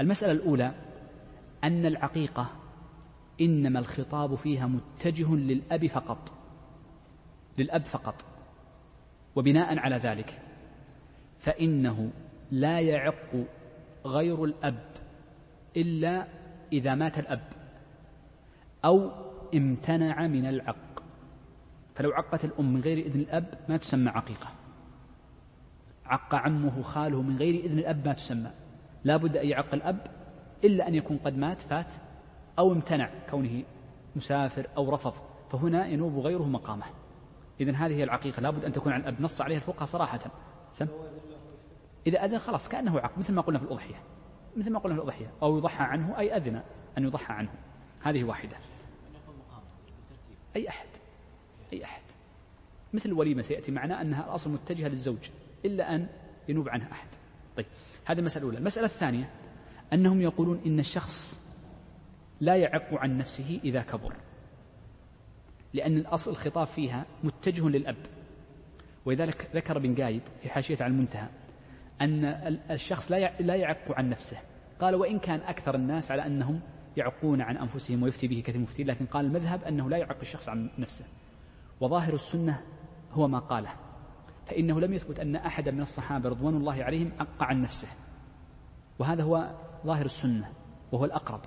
المسألة 0.00 0.32
الأولى 0.32 0.74
أن 1.64 1.86
العقيقة 1.86 2.46
إنما 3.40 3.78
الخطاب 3.78 4.34
فيها 4.34 4.66
متجه 4.66 5.34
للأب 5.34 5.86
فقط. 5.86 6.32
للأب 7.58 7.84
فقط. 7.84 8.24
وبناء 9.36 9.78
على 9.78 9.96
ذلك 9.96 10.42
فإنه 11.38 12.10
لا 12.50 12.80
يعق 12.80 13.46
غير 14.06 14.44
الأب 14.44 14.84
إلا 15.76 16.26
إذا 16.72 16.94
مات 16.94 17.18
الأب 17.18 17.42
أو 18.84 19.10
امتنع 19.54 20.26
من 20.26 20.46
العق. 20.46 21.02
فلو 21.94 22.10
عقت 22.12 22.44
الأم 22.44 22.72
من 22.72 22.80
غير 22.80 23.06
إذن 23.06 23.20
الأب 23.20 23.58
ما 23.68 23.76
تسمى 23.76 24.10
عقيقة. 24.10 24.48
عق 26.06 26.34
عمه 26.34 26.82
خاله 26.82 27.22
من 27.22 27.36
غير 27.36 27.64
إذن 27.64 27.78
الأب 27.78 28.06
ما 28.06 28.12
تسمى. 28.12 28.50
لا 29.04 29.16
بد 29.16 29.36
أن 29.36 29.46
يعق 29.46 29.74
الأب 29.74 30.06
إلا 30.64 30.88
أن 30.88 30.94
يكون 30.94 31.16
قد 31.16 31.38
مات 31.38 31.60
فات 31.60 31.92
أو 32.58 32.72
امتنع 32.72 33.10
كونه 33.30 33.62
مسافر 34.16 34.66
أو 34.76 34.94
رفض. 34.94 35.14
فهنا 35.50 35.86
ينوب 35.86 36.18
غيره 36.18 36.44
مقامه. 36.44 36.84
إذن 37.60 37.74
هذه 37.74 37.92
هي 37.92 38.04
العقيقة. 38.04 38.40
لا 38.40 38.50
بد 38.50 38.64
أن 38.64 38.72
تكون 38.72 38.92
عن 38.92 39.00
الأب. 39.00 39.20
نص 39.20 39.40
عليها 39.40 39.56
الفقهاء 39.56 39.84
صراحة. 39.84 40.20
سم. 40.72 40.86
إذا 42.06 42.24
أذن 42.24 42.38
خلاص 42.38 42.68
كأنه 42.68 43.00
عقد 43.00 43.18
مثل 43.18 43.34
ما 43.34 43.42
قلنا 43.42 43.58
في 43.58 43.64
الأضحية. 43.64 43.96
مثل 44.56 44.70
ما 44.70 44.78
قلنا 44.78 44.96
الأضحية 44.96 45.32
أو 45.42 45.58
يضحى 45.58 45.84
عنه 45.84 46.18
أي 46.18 46.36
أذن 46.36 46.62
أن 46.98 47.04
يضحى 47.04 47.32
عنه. 47.32 47.50
هذه 48.02 48.24
واحدة. 48.24 48.56
أي 50.56 50.68
أحد 50.68 50.88
أي 51.72 51.84
أحد. 51.84 52.02
مثل 52.92 53.08
الوليمة 53.08 53.42
سيأتي 53.42 53.72
معنا 53.72 54.00
أنها 54.00 54.24
الأصل 54.24 54.50
متجهة 54.50 54.88
للزوج 54.88 55.28
إلا 55.64 55.94
أن 55.94 56.08
ينوب 56.48 56.68
عنها 56.68 56.92
أحد. 56.92 57.08
طيب 57.56 57.66
هذه 58.04 58.18
المسألة 58.18 58.42
الأولى. 58.42 58.58
المسألة 58.58 58.86
الثانية 58.86 59.30
أنهم 59.92 60.20
يقولون 60.20 60.60
إن 60.66 60.78
الشخص 60.78 61.40
لا 62.40 62.56
يعق 62.56 62.94
عن 62.94 63.18
نفسه 63.18 63.60
إذا 63.64 63.82
كبر 63.82 64.14
لأن 65.74 65.96
الأصل 65.96 66.30
الخطاب 66.30 66.66
فيها 66.66 67.06
متجه 67.24 67.68
للأب. 67.68 67.96
ولذلك 69.04 69.50
ذكر 69.54 69.76
ابن 69.76 70.02
قايد 70.02 70.22
في 70.42 70.50
حاشية 70.50 70.76
على 70.80 70.90
المنتهى 70.90 71.28
أن 72.00 72.24
الشخص 72.70 73.12
لا 73.12 73.40
لا 73.40 73.54
يعق 73.54 73.92
عن 73.92 74.08
نفسه. 74.08 74.38
قال 74.80 74.94
وإن 74.94 75.18
كان 75.18 75.40
أكثر 75.40 75.74
الناس 75.74 76.10
على 76.10 76.26
أنهم 76.26 76.60
يعقون 76.96 77.40
عن 77.40 77.56
أنفسهم 77.56 78.02
ويفتي 78.02 78.28
به 78.28 78.42
كثير 78.46 78.60
مفتي. 78.60 78.84
لكن 78.84 79.06
قال 79.06 79.24
المذهب 79.24 79.64
أنه 79.64 79.90
لا 79.90 79.96
يعق 79.96 80.18
الشخص 80.20 80.48
عن 80.48 80.70
نفسه. 80.78 81.04
وظاهر 81.80 82.14
السنة 82.14 82.60
هو 83.12 83.28
ما 83.28 83.38
قاله. 83.38 83.70
فإنه 84.46 84.80
لم 84.80 84.92
يثبت 84.92 85.20
أن 85.20 85.36
أحدا 85.36 85.70
من 85.70 85.80
الصحابة 85.80 86.28
رضوان 86.28 86.56
الله 86.56 86.84
عليهم 86.84 87.12
عق 87.20 87.42
عن 87.42 87.62
نفسه. 87.62 87.88
وهذا 88.98 89.22
هو 89.22 89.50
ظاهر 89.86 90.04
السنة 90.04 90.52
وهو 90.92 91.04
الأقرب. 91.04 91.40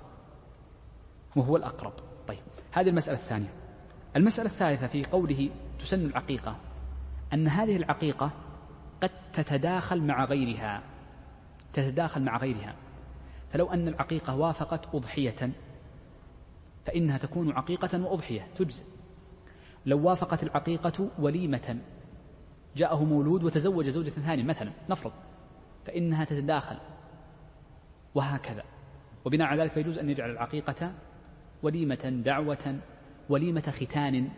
وهو 1.36 1.56
الأقرب. 1.56 1.92
طيب 2.28 2.38
هذه 2.72 2.88
المسألة 2.88 3.18
الثانية. 3.18 3.52
المسألة 4.16 4.48
الثالثة 4.48 4.86
في 4.86 5.04
قوله 5.04 5.50
تسن 5.78 6.06
العقيقة 6.06 6.56
أن 7.32 7.48
هذه 7.48 7.76
العقيقة 7.76 8.30
قد 9.02 9.10
تتداخل 9.32 10.02
مع 10.02 10.24
غيرها 10.24 10.82
تتداخل 11.72 12.22
مع 12.22 12.36
غيرها. 12.36 12.74
فلو 13.52 13.72
أن 13.72 13.88
العقيقة 13.88 14.36
وافقت 14.36 14.94
أضحية 14.94 15.52
فإنها 16.86 17.18
تكون 17.18 17.52
عقيقة 17.52 18.04
وأضحية 18.04 18.48
تجزئ. 18.56 18.84
لو 19.86 20.02
وافقت 20.08 20.42
العقيقة 20.42 21.10
وليمة 21.18 21.78
جاءه 22.76 23.04
مولود 23.04 23.44
وتزوج 23.44 23.88
زوجة 23.88 24.08
ثانية 24.10 24.42
مثلا 24.42 24.72
نفرض 24.90 25.12
فإنها 25.86 26.24
تتداخل. 26.24 26.76
وهكذا. 28.14 28.62
وبناء 29.24 29.46
على 29.46 29.62
ذلك 29.62 29.72
فيجوز 29.72 29.98
أن 29.98 30.10
يجعل 30.10 30.30
العقيقة 30.30 30.92
وليمة 31.62 32.22
دعوة 32.24 32.78
وليمة 33.28 33.74
ختان. 33.80 34.28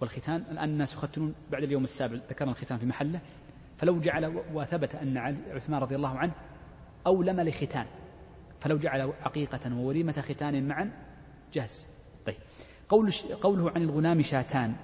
والختان 0.00 0.44
الآن 0.50 0.68
الناس 0.68 0.94
يختنون 0.94 1.34
بعد 1.50 1.62
اليوم 1.62 1.84
السابع 1.84 2.16
ذكرنا 2.30 2.50
الختان 2.50 2.78
في 2.78 2.86
محله. 2.86 3.20
فلو 3.76 3.98
جعل 3.98 4.42
وثبت 4.54 4.94
أن 4.94 5.18
عثمان 5.50 5.80
رضي 5.80 5.96
الله 5.96 6.18
عنه 6.18 6.32
أولم 7.06 7.40
لختان 7.40 7.86
فلو 8.60 8.78
جعل 8.78 9.12
عقيقة 9.22 9.76
ووليمة 9.76 10.12
ختان 10.12 10.68
معا 10.68 10.90
جاز 11.52 11.88
طيب 12.26 12.36
قول 12.88 13.12
قوله 13.42 13.70
عن 13.70 13.82
الغلام 13.82 14.22
شاتان 14.22 14.74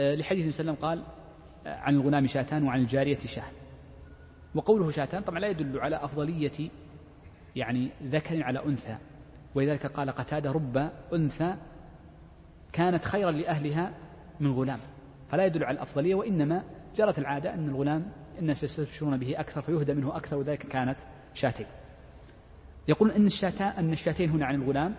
آه، 0.00 0.14
لحديث 0.14 0.46
وسلم 0.46 0.74
قال 0.74 1.04
آه، 1.66 1.76
عن 1.76 1.94
الغلام 1.94 2.26
شاتان 2.26 2.62
وعن 2.62 2.80
الجارية 2.80 3.18
شاه. 3.18 3.50
وقوله 4.54 4.90
شاتان 4.90 5.22
طبعا 5.22 5.38
لا 5.38 5.48
يدل 5.48 5.80
على 5.80 5.96
أفضلية 5.96 6.70
يعني 7.56 7.90
ذكر 8.02 8.42
على 8.42 8.64
أنثى. 8.64 8.96
ولذلك 9.54 9.86
قال 9.86 10.10
قتادة 10.10 10.52
رب 10.52 10.90
أنثى 11.12 11.56
كانت 12.72 13.04
خيرا 13.04 13.30
لأهلها 13.30 13.94
من 14.40 14.52
غلام. 14.52 14.80
فلا 15.28 15.46
يدل 15.46 15.64
على 15.64 15.74
الأفضلية 15.74 16.14
وإنما 16.14 16.64
جرت 16.96 17.18
العادة 17.18 17.54
أن 17.54 17.68
الغلام 17.68 18.12
الناس 18.38 18.64
يستبشرون 18.64 19.16
به 19.16 19.40
أكثر 19.40 19.62
فيهدى 19.62 19.94
منه 19.94 20.16
أكثر 20.16 20.36
وذلك 20.36 20.66
كانت 20.66 21.00
شاتين. 21.34 21.66
يقول 22.88 23.10
أن 23.10 23.26
الشاتان 23.26 23.68
أن 23.68 23.92
الشاتين 23.92 24.30
هنا 24.30 24.46
عن 24.46 24.54
الغلام 24.54 24.94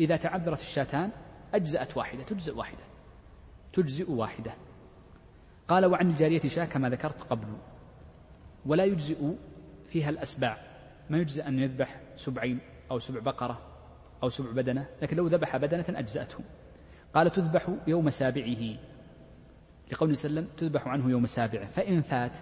إذا 0.00 0.16
تعذرت 0.16 0.60
الشاتان 0.60 1.10
أجزأت 1.54 1.96
واحدة 1.96 2.22
تجزئ 2.22 2.56
واحدة 2.56 2.82
تجزئ 3.72 4.10
واحدة. 4.10 4.54
قال 5.68 5.86
وعن 5.86 6.10
الجارية 6.10 6.40
شاة 6.40 6.64
كما 6.64 6.90
ذكرت 6.90 7.22
قبل. 7.22 7.48
ولا 8.66 8.84
يجزئ 8.84 9.34
فيها 9.86 10.10
الأسباع. 10.10 10.58
ما 11.10 11.18
يجزئ 11.18 11.48
أن 11.48 11.58
يذبح 11.58 12.00
سبعين 12.16 12.58
أو 12.90 12.98
سبع 12.98 13.20
بقرة 13.20 13.60
أو 14.22 14.28
سبع 14.28 14.50
بدنة 14.50 14.86
لكن 15.02 15.16
لو 15.16 15.26
ذبح 15.26 15.56
بدنة 15.56 15.84
أجزأته. 15.88 16.38
قال 17.14 17.30
تذبح 17.30 17.68
يوم 17.86 18.10
سابعه. 18.10 18.76
لقول 19.92 20.10
وسلم 20.10 20.46
تذبح 20.56 20.88
عنه 20.88 21.10
يوم 21.10 21.26
سابعه 21.26 21.64
فإن 21.64 22.00
فات 22.00 22.38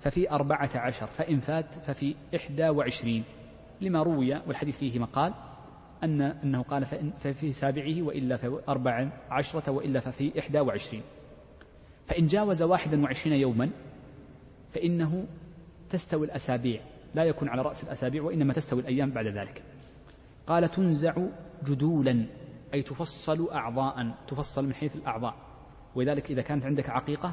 ففي 0.00 0.30
أربعة 0.30 0.70
عشر 0.74 1.06
فإن 1.06 1.40
فات 1.40 1.74
ففي 1.74 2.14
إحدى 2.36 2.68
وعشرين. 2.68 3.24
لما 3.80 4.02
روي 4.02 4.34
والحديث 4.46 4.78
فيه 4.78 4.98
مقال 4.98 5.34
أن 6.04 6.22
أنه 6.22 6.62
قال 6.62 6.84
فإن 6.84 7.10
ففي 7.18 7.52
سابعه 7.52 8.02
وإلا 8.02 8.36
في 8.36 8.60
أربع 8.68 9.08
عشرة 9.30 9.70
وإلا 9.70 10.00
ففي 10.00 10.38
إحدى 10.38 10.60
وعشرين. 10.60 11.02
فإن 12.06 12.26
جاوز 12.26 12.62
واحدا 12.62 13.02
وعشرين 13.02 13.40
يوما 13.40 13.70
فإنه 14.70 15.26
تستوي 15.90 16.26
الأسابيع 16.26 16.80
لا 17.14 17.24
يكون 17.24 17.48
على 17.48 17.62
رأس 17.62 17.84
الأسابيع 17.84 18.22
وإنما 18.22 18.52
تستوي 18.52 18.80
الأيام 18.80 19.10
بعد 19.10 19.26
ذلك. 19.26 19.62
قال 20.46 20.70
تنزع 20.70 21.14
جدولا 21.64 22.26
أي 22.74 22.82
تفصل 22.82 23.48
أعضاء 23.52 24.14
تفصل 24.26 24.66
من 24.66 24.74
حيث 24.74 24.96
الأعضاء. 24.96 25.47
ولذلك 25.98 26.30
إذا 26.30 26.42
كانت 26.42 26.66
عندك 26.66 26.90
عقيقة 26.90 27.32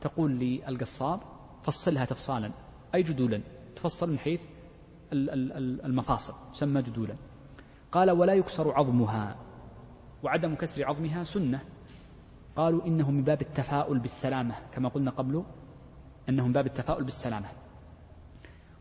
تقول 0.00 0.30
للقصاب 0.38 1.20
فصلها 1.62 2.04
تفصالا 2.04 2.50
أي 2.94 3.02
جدولا؟ 3.02 3.40
تفصل 3.76 4.10
من 4.10 4.18
حيث 4.18 4.44
المفاصل 5.12 6.52
تسمى 6.52 6.82
جدولا. 6.82 7.16
قال 7.92 8.10
ولا 8.10 8.34
يكسر 8.34 8.72
عظمها. 8.72 9.36
وعدم 10.22 10.54
كسر 10.54 10.84
عظمها 10.84 11.22
سنة. 11.22 11.60
قالوا 12.56 12.86
إنه 12.86 13.10
من 13.10 13.24
باب 13.24 13.40
التفاؤل 13.40 13.98
بالسلامة. 13.98 14.54
كما 14.72 14.88
قلنا 14.88 15.10
قبل 15.10 15.44
أنه 16.28 16.46
من 16.46 16.52
باب 16.52 16.66
التفاؤل 16.66 17.04
بالسلامة. 17.04 17.48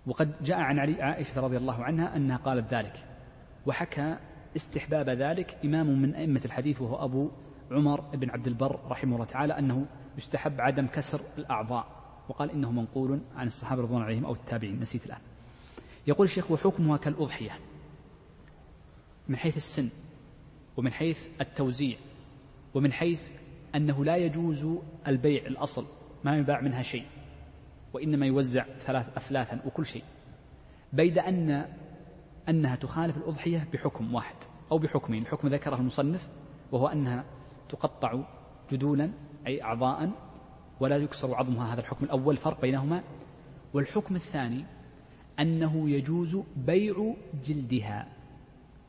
وقد 0.08 0.44
جاء 0.44 0.58
عن 0.58 0.80
عائشة 0.80 1.42
رضي 1.42 1.58
الله 1.58 1.84
عنها 1.84 2.16
أنها 2.16 2.38
قالت 2.38 2.74
ذلك. 2.74 3.06
وحكى 3.66 4.18
استحباب 4.56 5.10
ذلك 5.10 5.58
إمام 5.66 6.02
من 6.02 6.16
أئمة 6.16 6.42
الحديث 6.46 6.82
وهو 6.82 7.06
أبو 7.06 7.32
عمر 7.72 8.02
بن 8.02 8.30
عبد 8.30 8.48
البر 8.48 8.80
رحمه 8.90 9.16
الله 9.16 9.26
تعالى 9.26 9.60
أنه 9.60 9.86
يستحب 10.18 10.62
عدم 10.62 10.88
كسر 10.88 11.22
الأعضاء 11.38 11.88
وقال 12.30 12.52
إنه 12.52 12.72
منقول 12.72 13.20
عن 13.36 13.48
الصحابة 13.48 13.82
رضوان 13.82 14.02
عليهم 14.02 14.26
أو 14.26 14.34
التابعين 14.34 14.80
نسيت 14.80 15.06
الآن. 15.06 15.22
يقول 16.08 16.28
الشيخ 16.28 16.52
وحكمها 16.52 16.98
كالأضحية. 16.98 17.52
من 19.28 19.36
حيث 19.36 19.58
السن 19.58 19.90
ومن 20.78 20.94
حيث 20.94 21.28
التوزيع 21.42 21.98
ومن 22.74 22.94
حيث 22.94 23.32
أنه 23.76 24.06
لا 24.06 24.16
يجوز 24.16 24.68
البيع 25.08 25.46
الأصل 25.46 25.86
ما 26.24 26.38
يباع 26.38 26.62
منها 26.62 26.82
شيء 26.82 27.06
وإنما 27.94 28.26
يوزع 28.26 28.66
ثلاث 28.80 29.18
أثلاثا 29.18 29.62
وكل 29.66 29.86
شيء. 29.86 30.04
بيد 30.94 31.18
أن 31.18 31.66
أنها 32.50 32.76
تخالف 32.76 33.18
الأضحية 33.18 33.68
بحكم 33.74 34.16
واحد 34.16 34.36
أو 34.72 34.78
بحكمين 34.78 35.22
الحكم 35.22 35.48
ذكره 35.48 35.76
المصنف 35.76 36.30
وهو 36.72 36.88
أنها 36.88 37.24
تقطع 37.74 38.20
جدولا 38.72 39.12
أي 39.48 39.64
أعضاء 39.64 40.12
ولا 40.80 40.98
يكسر 40.98 41.36
عظمها. 41.36 41.74
هذا 41.74 41.82
الحكم 41.82 42.06
الأول 42.06 42.38
فرق 42.38 42.62
بينهما. 42.62 43.04
والحكم 43.74 44.16
الثاني 44.16 44.66
أنه 45.40 45.90
يجوز 45.90 46.38
بيع 46.56 47.16
جلدها 47.46 48.08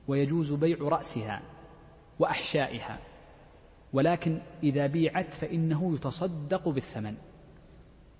ويجوز 0.09 0.53
بيع 0.53 0.79
رأسها 0.81 1.43
وأحشائها. 2.19 2.99
ولكن 3.93 4.41
إذا 4.63 4.87
بيعت 4.87 5.35
فإنه 5.35 5.95
يتصدق 5.95 6.69
بالثمن. 6.69 7.15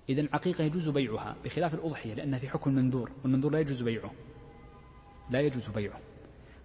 إذا 0.09 0.21
العقيقة 0.21 0.63
يجوز 0.63 0.89
بيعها 0.89 1.35
بخلاف 1.43 1.73
الأضحية 1.73 2.13
لأنها 2.13 2.39
في 2.39 2.49
حكم 2.49 2.69
المنذور 2.69 3.11
والمنذور 3.23 3.51
لا 3.51 3.59
يجوز 3.59 3.83
بيعه. 3.83 4.11
لا 5.29 5.41
يجوز 5.41 5.69
بيعه. 5.69 5.99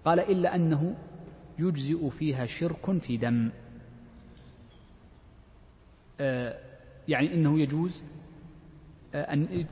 قال 0.04 0.20
إلا 0.20 0.54
أنه 0.54 0.96
يجزئ 1.58 2.08
فيها 2.08 2.46
شرك 2.46 2.98
في 2.98 3.16
دم. 3.16 3.50
يعني 7.08 7.34
إنه 7.34 7.60
يجوز 7.60 8.04
آه 9.14 9.32
أن 9.32 9.66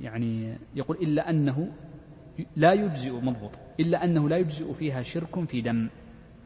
يعني 0.00 0.56
يقول 0.74 0.96
إلا 0.96 1.30
أنه 1.30 1.72
لا 2.56 2.72
يجزئ 2.72 3.12
مضبوط 3.12 3.58
إلا 3.80 4.04
أنه 4.04 4.28
لا 4.28 4.36
يجزئ 4.36 4.72
فيها 4.72 5.02
شرك 5.02 5.44
في 5.44 5.60
دم 5.60 5.88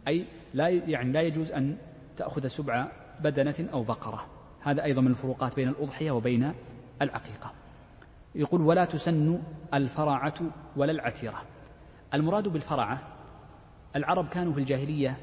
أي 0.08 0.24
لا 0.54 0.68
يعني 0.68 1.12
لا 1.12 1.22
يجوز 1.22 1.52
أن 1.52 1.76
تأخذ 2.16 2.46
سبع 2.46 2.88
بدنة 3.20 3.68
أو 3.72 3.82
بقرة. 3.82 4.26
هذا 4.60 4.84
أيضا 4.84 5.02
من 5.02 5.10
الفروقات 5.10 5.56
بين 5.56 5.68
الأضحية 5.68 6.10
وبين 6.10 6.52
العقيقة. 7.02 7.52
يقول 8.34 8.60
ولا 8.60 8.84
تسن 8.84 9.42
الفرعة 9.74 10.34
ولا 10.76 10.92
العتيرة. 10.92 11.42
المراد 12.14 12.48
بالفرعة 12.48 13.02
العرب 13.96 14.28
كانوا 14.28 14.52
في 14.52 14.60
الجاهلية 14.60 15.16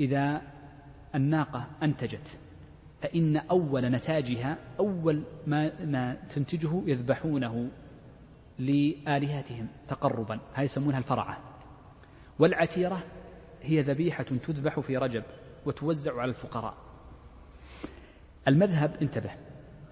إذا 0.00 0.42
الناقة 1.14 1.66
أنتجت 1.82 2.38
فإن 3.02 3.36
أول 3.36 3.82
نتاجها 3.86 4.58
أول 4.78 5.22
ما, 5.46 5.84
ما 5.84 6.14
تنتجه 6.14 6.82
يذبحونه 6.86 7.70
لآلهتهم 8.58 9.68
تقربا 9.88 10.40
هاي 10.54 10.64
يسمونها 10.64 10.98
الفرعة. 10.98 11.38
والعتيرة 12.38 13.02
هي 13.62 13.82
ذبيحة 13.82 14.22
تذبح 14.22 14.80
في 14.80 14.96
رجب 14.96 15.22
وتوزع 15.66 16.20
على 16.20 16.30
الفقراء. 16.30 16.74
المذهب 18.48 18.96
انتبه 19.02 19.30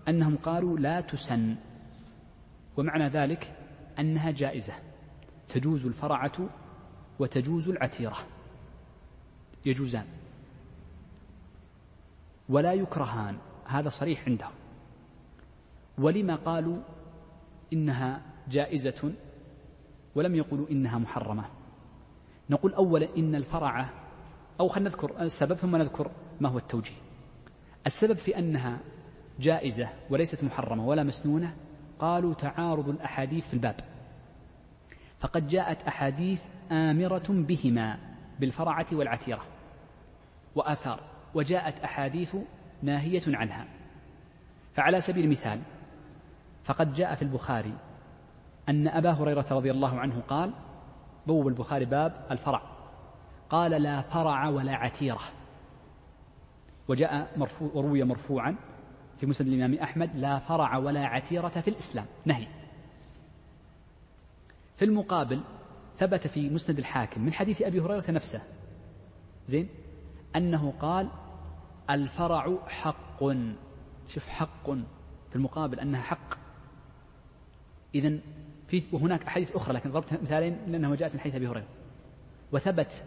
أنهم 0.08 0.36
قالوا 0.36 0.78
لا 0.78 1.00
تسن 1.00 1.56
ومعنى 2.76 3.08
ذلك 3.08 3.52
أنها 3.98 4.30
جائزة 4.30 4.72
تجوز 5.48 5.86
الفرعة 5.86 6.48
وتجوز 7.18 7.68
العتيرة 7.68 8.16
يجوزان. 9.66 10.19
ولا 12.50 12.72
يكرهان. 12.72 13.36
هذا 13.66 13.88
صريح 13.88 14.28
عندهم. 14.28 14.52
ولما 15.98 16.34
قالوا 16.34 16.78
إنها 17.72 18.22
جائزة 18.48 19.12
ولم 20.14 20.34
يقولوا 20.34 20.70
إنها 20.70 20.98
محرمة. 20.98 21.44
نقول 22.50 22.74
أولا 22.74 23.08
إن 23.16 23.34
الفرعة 23.34 23.90
أو 24.60 24.68
خلينا 24.68 24.90
نذكر 24.90 25.22
السبب 25.22 25.54
ثم 25.54 25.76
نذكر 25.76 26.10
ما 26.40 26.48
هو 26.48 26.58
التوجيه. 26.58 26.94
السبب 27.86 28.16
في 28.16 28.38
أنها 28.38 28.78
جائزة 29.40 29.88
وليست 30.10 30.44
محرمة 30.44 30.86
ولا 30.86 31.02
مسنونة 31.02 31.56
قالوا 31.98 32.34
تعارض 32.34 32.88
الأحاديث 32.88 33.48
في 33.48 33.54
الباب. 33.54 33.76
فقد 35.20 35.48
جاءت 35.48 35.82
أحاديث 35.82 36.42
آمرة 36.72 37.26
بهما 37.28 37.98
بالفرعة 38.40 38.86
والعتيرة 38.92 39.44
وآثار. 40.54 41.09
وجاءت 41.34 41.80
أحاديث 41.80 42.36
ناهية 42.82 43.22
عنها. 43.26 43.66
فعلى 44.74 45.00
سبيل 45.00 45.24
المثال 45.24 45.60
فقد 46.64 46.92
جاء 46.92 47.14
في 47.14 47.22
البخاري 47.22 47.74
أن 48.68 48.88
أبا 48.88 49.10
هريرة 49.10 49.46
رضي 49.50 49.70
الله 49.70 50.00
عنه 50.00 50.20
قال 50.20 50.52
بوب 51.26 51.48
البخاري 51.48 51.84
باب 51.84 52.26
الفرع. 52.30 52.62
قال 53.50 53.70
لا 53.70 54.00
فرع 54.00 54.48
ولا 54.48 54.74
عتيرة. 54.74 55.20
وجاء 56.88 57.38
مرفوع 57.38 57.70
وروي 57.74 58.04
مرفوعا 58.04 58.56
في 59.18 59.26
مسند 59.26 59.48
الإمام 59.48 59.74
أحمد 59.74 60.16
لا 60.16 60.38
فرع 60.38 60.76
ولا 60.76 61.06
عتيرة 61.06 61.48
في 61.48 61.68
الإسلام. 61.68 62.06
نهي. 62.24 62.46
في 64.76 64.84
المقابل 64.84 65.40
ثبت 65.96 66.26
في 66.26 66.50
مسند 66.50 66.78
الحاكم 66.78 67.20
من 67.20 67.32
حديث 67.32 67.62
أبي 67.62 67.80
هريرة 67.80 68.10
نفسه. 68.10 68.42
زين؟ 69.46 69.68
أنه 70.36 70.74
قال 70.80 71.10
الفرع 71.90 72.58
حق. 72.66 73.24
شوف 74.06 74.28
حق 74.28 74.70
في 75.30 75.36
المقابل 75.36 75.80
أنها 75.80 76.02
حق. 76.02 76.34
إذا 77.94 78.18
في 78.68 78.82
وهناك 78.92 79.22
أحاديث 79.22 79.56
أخرى 79.56 79.74
لكن 79.74 79.90
ضربت 79.90 80.12
مثالين 80.12 80.58
لأنها 80.66 80.96
جاءت 80.96 81.14
من 81.14 81.20
حديث 81.20 81.34
أبي 81.34 81.48
هريرة. 81.48 81.68
وثبت 82.52 83.04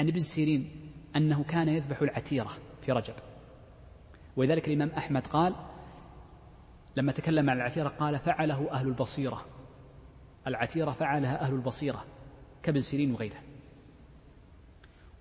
عن 0.00 0.08
ابن 0.08 0.20
سيرين 0.20 0.92
أنه 1.16 1.44
كان 1.44 1.68
يذبح 1.68 2.02
العتيرة 2.02 2.50
في 2.82 2.92
رجب. 2.92 3.14
ولذلك 4.36 4.68
الإمام 4.68 4.88
أحمد 4.88 5.26
قال 5.26 5.54
لما 6.96 7.12
تكلم 7.12 7.50
عن 7.50 7.56
العتيرة 7.56 7.88
قال 7.88 8.18
فعله 8.18 8.72
أهل 8.72 8.88
البصيرة. 8.88 9.44
العتيرة 10.46 10.90
فعلها 10.90 11.40
أهل 11.40 11.54
البصيرة 11.54 12.04
كابن 12.62 12.80
سيرين 12.80 13.12
وغيره. 13.12 13.49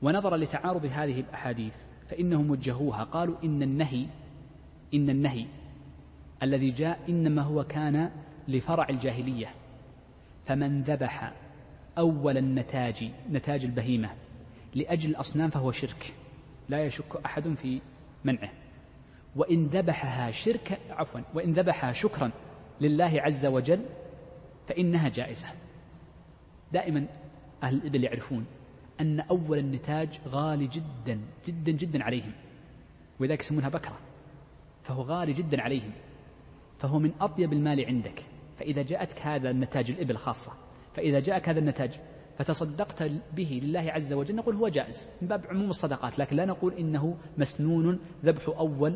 ونظرا 0.01 0.37
لتعارض 0.37 0.85
هذه 0.85 1.19
الأحاديث 1.19 1.75
فإنهم 2.09 2.51
وجهوها 2.51 3.03
قالوا 3.03 3.35
إن 3.43 3.63
النهي 3.63 4.05
إن 4.93 5.09
النهي 5.09 5.45
الذي 6.43 6.71
جاء 6.71 6.99
إنما 7.09 7.41
هو 7.41 7.63
كان 7.63 8.11
لفرع 8.47 8.89
الجاهلية 8.89 9.47
فمن 10.45 10.81
ذبح 10.81 11.33
أول 11.97 12.37
النتاج 12.37 13.11
نتاج 13.31 13.65
البهيمة 13.65 14.09
لأجل 14.75 15.09
الأصنام 15.09 15.49
فهو 15.49 15.71
شرك 15.71 16.13
لا 16.69 16.85
يشك 16.85 17.25
أحد 17.25 17.53
في 17.53 17.81
منعه. 18.23 18.49
وإن 19.35 19.67
ذبحها 19.67 20.31
شرك 20.31 20.79
عفوا 20.89 21.21
وإن 21.33 21.53
ذبحها 21.53 21.91
شكرا 21.91 22.31
لله 22.81 23.21
عز 23.21 23.45
وجل 23.45 23.81
فإنها 24.67 25.09
جائزة. 25.09 25.47
دائما 26.73 27.05
أهل 27.63 27.75
الإبل 27.75 28.03
يعرفون 28.03 28.45
أن 28.99 29.19
أول 29.19 29.57
النتاج 29.57 30.19
غالي 30.27 30.67
جدا 30.67 31.19
جدا 31.45 31.71
جدا 31.71 32.03
عليهم. 32.03 32.31
ولذلك 33.19 33.39
يسمونها 33.39 33.69
بكرة. 33.69 33.99
فهو 34.83 35.01
غالي 35.01 35.33
جدا 35.33 35.61
عليهم. 35.61 35.91
فهو 36.79 36.99
من 36.99 37.11
أطيب 37.21 37.53
المال 37.53 37.85
عندك. 37.85 38.23
فإذا 38.59 38.81
جاءتك 38.81 39.21
هذا 39.21 39.49
النتاج 39.49 39.91
الإبل 39.91 40.17
خاصة. 40.17 40.51
فإذا 40.93 41.19
جاءك 41.19 41.49
هذا 41.49 41.59
النتاج 41.59 41.99
فتصدقت 42.37 43.03
به 43.33 43.59
لله 43.63 43.91
عز 43.91 44.13
وجل. 44.13 44.35
نقول 44.35 44.55
هو 44.55 44.67
جائز 44.67 45.09
من 45.21 45.27
باب 45.27 45.45
عموم 45.49 45.69
الصدقات 45.69 46.19
لكن 46.19 46.35
لا 46.35 46.45
نقول 46.45 46.73
إنه 46.73 47.17
مسنون 47.37 47.99
ذبح 48.25 48.47
أول 48.47 48.95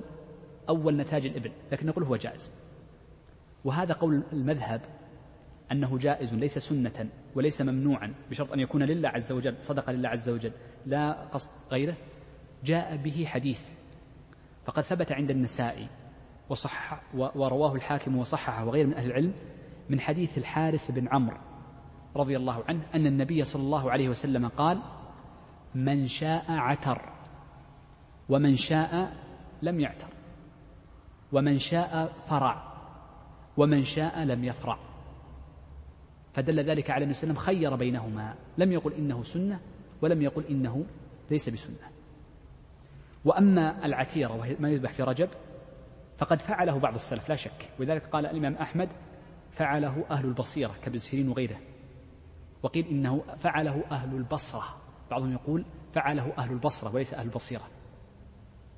أول 0.70 0.98
نتاج 0.98 1.26
الإبل. 1.26 1.52
لكن 1.72 1.88
نقول 1.88 2.04
هو 2.04 2.16
جائز. 2.16 2.54
وهذا 3.66 3.94
قول 3.94 4.24
المذهب 4.34 4.82
أنه 5.72 5.98
جائز 5.98 6.34
ليس 6.34 6.58
سنة. 6.58 7.10
وليس 7.36 7.62
ممنوعا 7.62 8.14
بشرط 8.30 8.52
أن 8.52 8.60
يكون 8.60 8.84
لله 8.84 9.10
عز 9.10 9.32
وجل 9.32 9.56
صدقة 9.62 9.92
لله 9.92 10.10
عز 10.10 10.30
وجل. 10.30 10.52
لا 10.86 11.12
قصد 11.12 11.50
غيره. 11.72 11.96
جاء 12.64 12.96
به 12.96 13.26
حديث 13.26 13.70
فقد 14.66 14.84
ثبت 14.84 15.12
عند 15.12 15.32
النسائي 15.32 15.88
وصح 16.50 17.02
ورواه 17.16 17.76
الحاكم 17.76 18.18
وصححه 18.18 18.66
وغير 18.66 18.88
من 18.88 18.94
أهل 18.94 19.06
العلم 19.06 19.34
من 19.90 20.00
حديث 20.00 20.38
الحارث 20.38 20.92
بن 20.92 21.08
عمرو 21.08 21.38
رضي 22.16 22.38
الله 22.38 22.64
عنه 22.68 22.82
أن 22.96 23.08
النبي 23.08 23.44
صلى 23.44 23.64
الله 23.64 23.92
عليه 23.92 24.10
وسلم 24.10 24.48
قال 24.48 24.80
من 25.76 26.08
شاء 26.08 26.46
عتر 26.50 27.02
ومن 28.30 28.56
شاء 28.56 29.14
لم 29.62 29.80
يعتر 29.80 30.08
ومن 31.32 31.60
شاء 31.60 32.14
فرع 32.30 32.74
ومن 33.58 33.84
شاء 33.84 34.24
لم 34.24 34.44
يفرع. 34.44 34.78
فدل 36.34 36.60
ذلك 36.60 36.90
على 36.90 37.06
أن 37.06 37.10
وسلم 37.10 37.36
خير 37.36 37.76
بينهما. 37.76 38.36
لم 38.58 38.72
يقل 38.72 38.94
إنه 38.94 39.24
سنة 39.24 39.60
ولم 40.02 40.22
يقل 40.22 40.44
إنه 40.50 40.86
ليس 41.32 41.50
بسنة. 41.50 41.90
وأما 43.26 43.86
العتيرة 43.86 44.36
وهي 44.36 44.56
ما 44.60 44.70
يذبح 44.70 44.94
في 44.94 45.04
رجب 45.04 45.30
فقد 46.18 46.42
فعله 46.42 46.78
بعض 46.78 46.94
السلف 46.94 47.30
لا 47.30 47.36
شك. 47.36 47.70
ولذلك 47.80 48.06
قال 48.06 48.26
الإمام 48.26 48.54
أحمد 48.54 48.90
فعله 49.52 50.06
أهل 50.12 50.26
البصيرة 50.26 50.76
كابن 50.84 50.98
سيرين 50.98 51.30
وغيره. 51.30 51.60
وقيل 52.64 52.88
إنه 52.88 53.24
فعله 53.40 53.84
أهل 53.92 54.16
البصرة. 54.16 54.78
بعضهم 55.12 55.34
يقول 55.34 55.66
فعله 55.94 56.34
أهل 56.38 56.52
البصرة 56.52 56.96
وليس 56.96 57.14
أهل 57.14 57.26
البصيرة. 57.26 57.64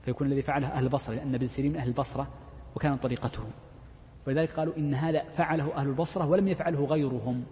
فيكون 0.06 0.27
الذي 0.27 0.41
فعله 0.41 0.68
أهل 0.68 0.84
البصرة 0.84 1.14
لأن 1.14 1.36
ابن 1.36 1.48
سيرين 1.48 1.72
من 1.72 1.77
أهل 1.77 1.88
البصرة 1.88 2.27
وكانت 2.76 3.03
طريقته. 3.03 3.44
ولذلك 4.27 4.52
قالوا 4.52 4.77
إن 4.77 4.93
هذا 4.93 5.23
فعله 5.23 5.76
أهل 5.76 5.88
البصرة 5.88 6.27
ولم 6.27 6.47
يفعله 6.47 6.85
غيرهم. 6.85 7.43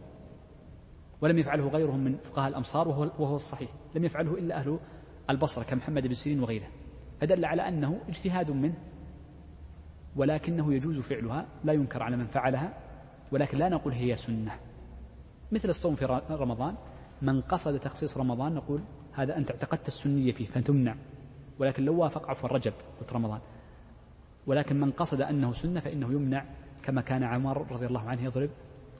ولم 1.22 1.38
يفعله 1.38 1.68
غيرهم 1.68 2.00
من 2.00 2.18
فقهاء 2.18 2.50
الأمصار 2.50 2.88
وهو, 2.88 3.12
وهو 3.20 3.36
الصحيح. 3.36 3.70
لم 3.96 4.06
يفعله 4.06 4.34
إلا 4.38 4.56
أهل 4.56 4.80
البصرة 5.30 5.64
كمحمد 5.64 6.08
بن 6.08 6.14
سيرين 6.14 6.40
وغيره. 6.44 6.68
فدل 7.22 7.46
على 7.46 7.68
أنه 7.68 8.00
اجتهاد 8.10 8.52
منه 8.52 8.76
ولكنه 10.16 10.74
يجوز 10.74 11.00
فعلها 11.00 11.46
لا 11.64 11.74
ينكر 11.74 12.04
على 12.04 12.18
من 12.18 12.28
فعلها 12.28 12.74
ولكن 13.32 13.58
لا 13.58 13.70
نقول 13.70 13.94
هي 13.94 14.16
سنة. 14.16 14.52
مثل 15.52 15.70
الصوم 15.70 15.96
في 15.96 16.22
رمضان 16.30 16.76
من 17.22 17.42
قصد 17.42 17.80
تخصيص 17.80 18.18
رمضان 18.18 18.54
نقول 18.54 18.82
هذا 19.14 19.38
أنت 19.38 19.52
اعتقدت 19.52 19.88
السنية 19.88 20.32
فيه 20.32 20.46
فتمنع 20.46 20.96
ولكن 21.60 21.86
لو 21.86 22.02
وافق 22.02 22.30
عفوا 22.30 22.50
رجب 22.50 22.74
قلت 23.00 23.14
رمضان. 23.14 23.40
ولكن 24.48 24.80
من 24.80 24.92
قصد 24.92 25.22
أنه 25.22 25.54
سنة 25.54 25.80
فإنه 25.80 26.12
يمنع 26.14 26.46
كما 26.84 27.02
كان 27.02 27.24
عمر 27.24 27.72
رضي 27.72 27.86
الله 27.86 28.10
عنه 28.10 28.24
يضرب 28.24 28.50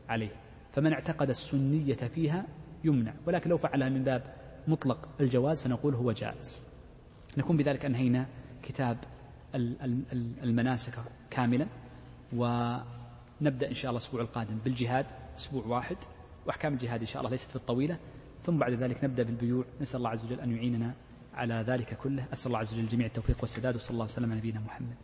عليه. 0.10 0.32
فمن 0.74 0.94
اعتقد 0.94 1.30
السنية 1.30 1.96
فيها 1.96 2.46
يمنع 2.84 3.14
ولكن 3.28 3.50
لو 3.50 3.58
فعلها 3.58 3.90
من 3.90 4.04
باب 4.04 4.34
مطلق 4.68 5.10
الجواز 5.20 5.64
فنقول 5.64 5.96
هو 5.96 6.12
جائز. 6.12 6.68
نكون 7.38 7.58
بذلك 7.58 7.86
أنهينا 7.86 8.26
كتاب 8.64 8.98
المناسك 10.44 10.94
كاملا 11.30 11.68
ونبدأ 12.34 13.68
إن 13.68 13.74
شاء 13.74 13.90
الله 13.92 14.02
الأسبوع 14.02 14.22
القادم 14.22 14.58
بالجهاد 14.66 15.06
أسبوع 15.38 15.66
واحد 15.66 15.98
وأحكام 16.46 16.74
الجهاد 16.74 17.00
إن 17.00 17.06
شاء 17.06 17.22
الله 17.22 17.32
ليست 17.32 17.54
بالطويلة 17.54 17.98
ثم 18.44 18.58
بعد 18.58 18.74
ذلك 18.74 19.04
نبدأ 19.04 19.24
بالبيوع. 19.24 19.66
نسأل 19.82 19.98
الله 19.98 20.10
عز 20.10 20.26
وجل 20.26 20.40
أن 20.40 20.52
يعيننا 20.52 20.94
على 21.34 21.54
ذلك 21.54 21.98
كله. 21.98 22.26
أسأل 22.34 22.48
الله 22.48 22.60
عز 22.60 22.74
وجل 22.74 22.84
الجميع 22.84 23.08
التوفيق 23.08 23.38
والسداد 23.42 23.76
وصلى 23.76 23.94
الله 23.94 24.06
وسلم 24.06 24.32
على 24.32 24.40
نبينا 24.40 24.60
محمد. 24.60 24.96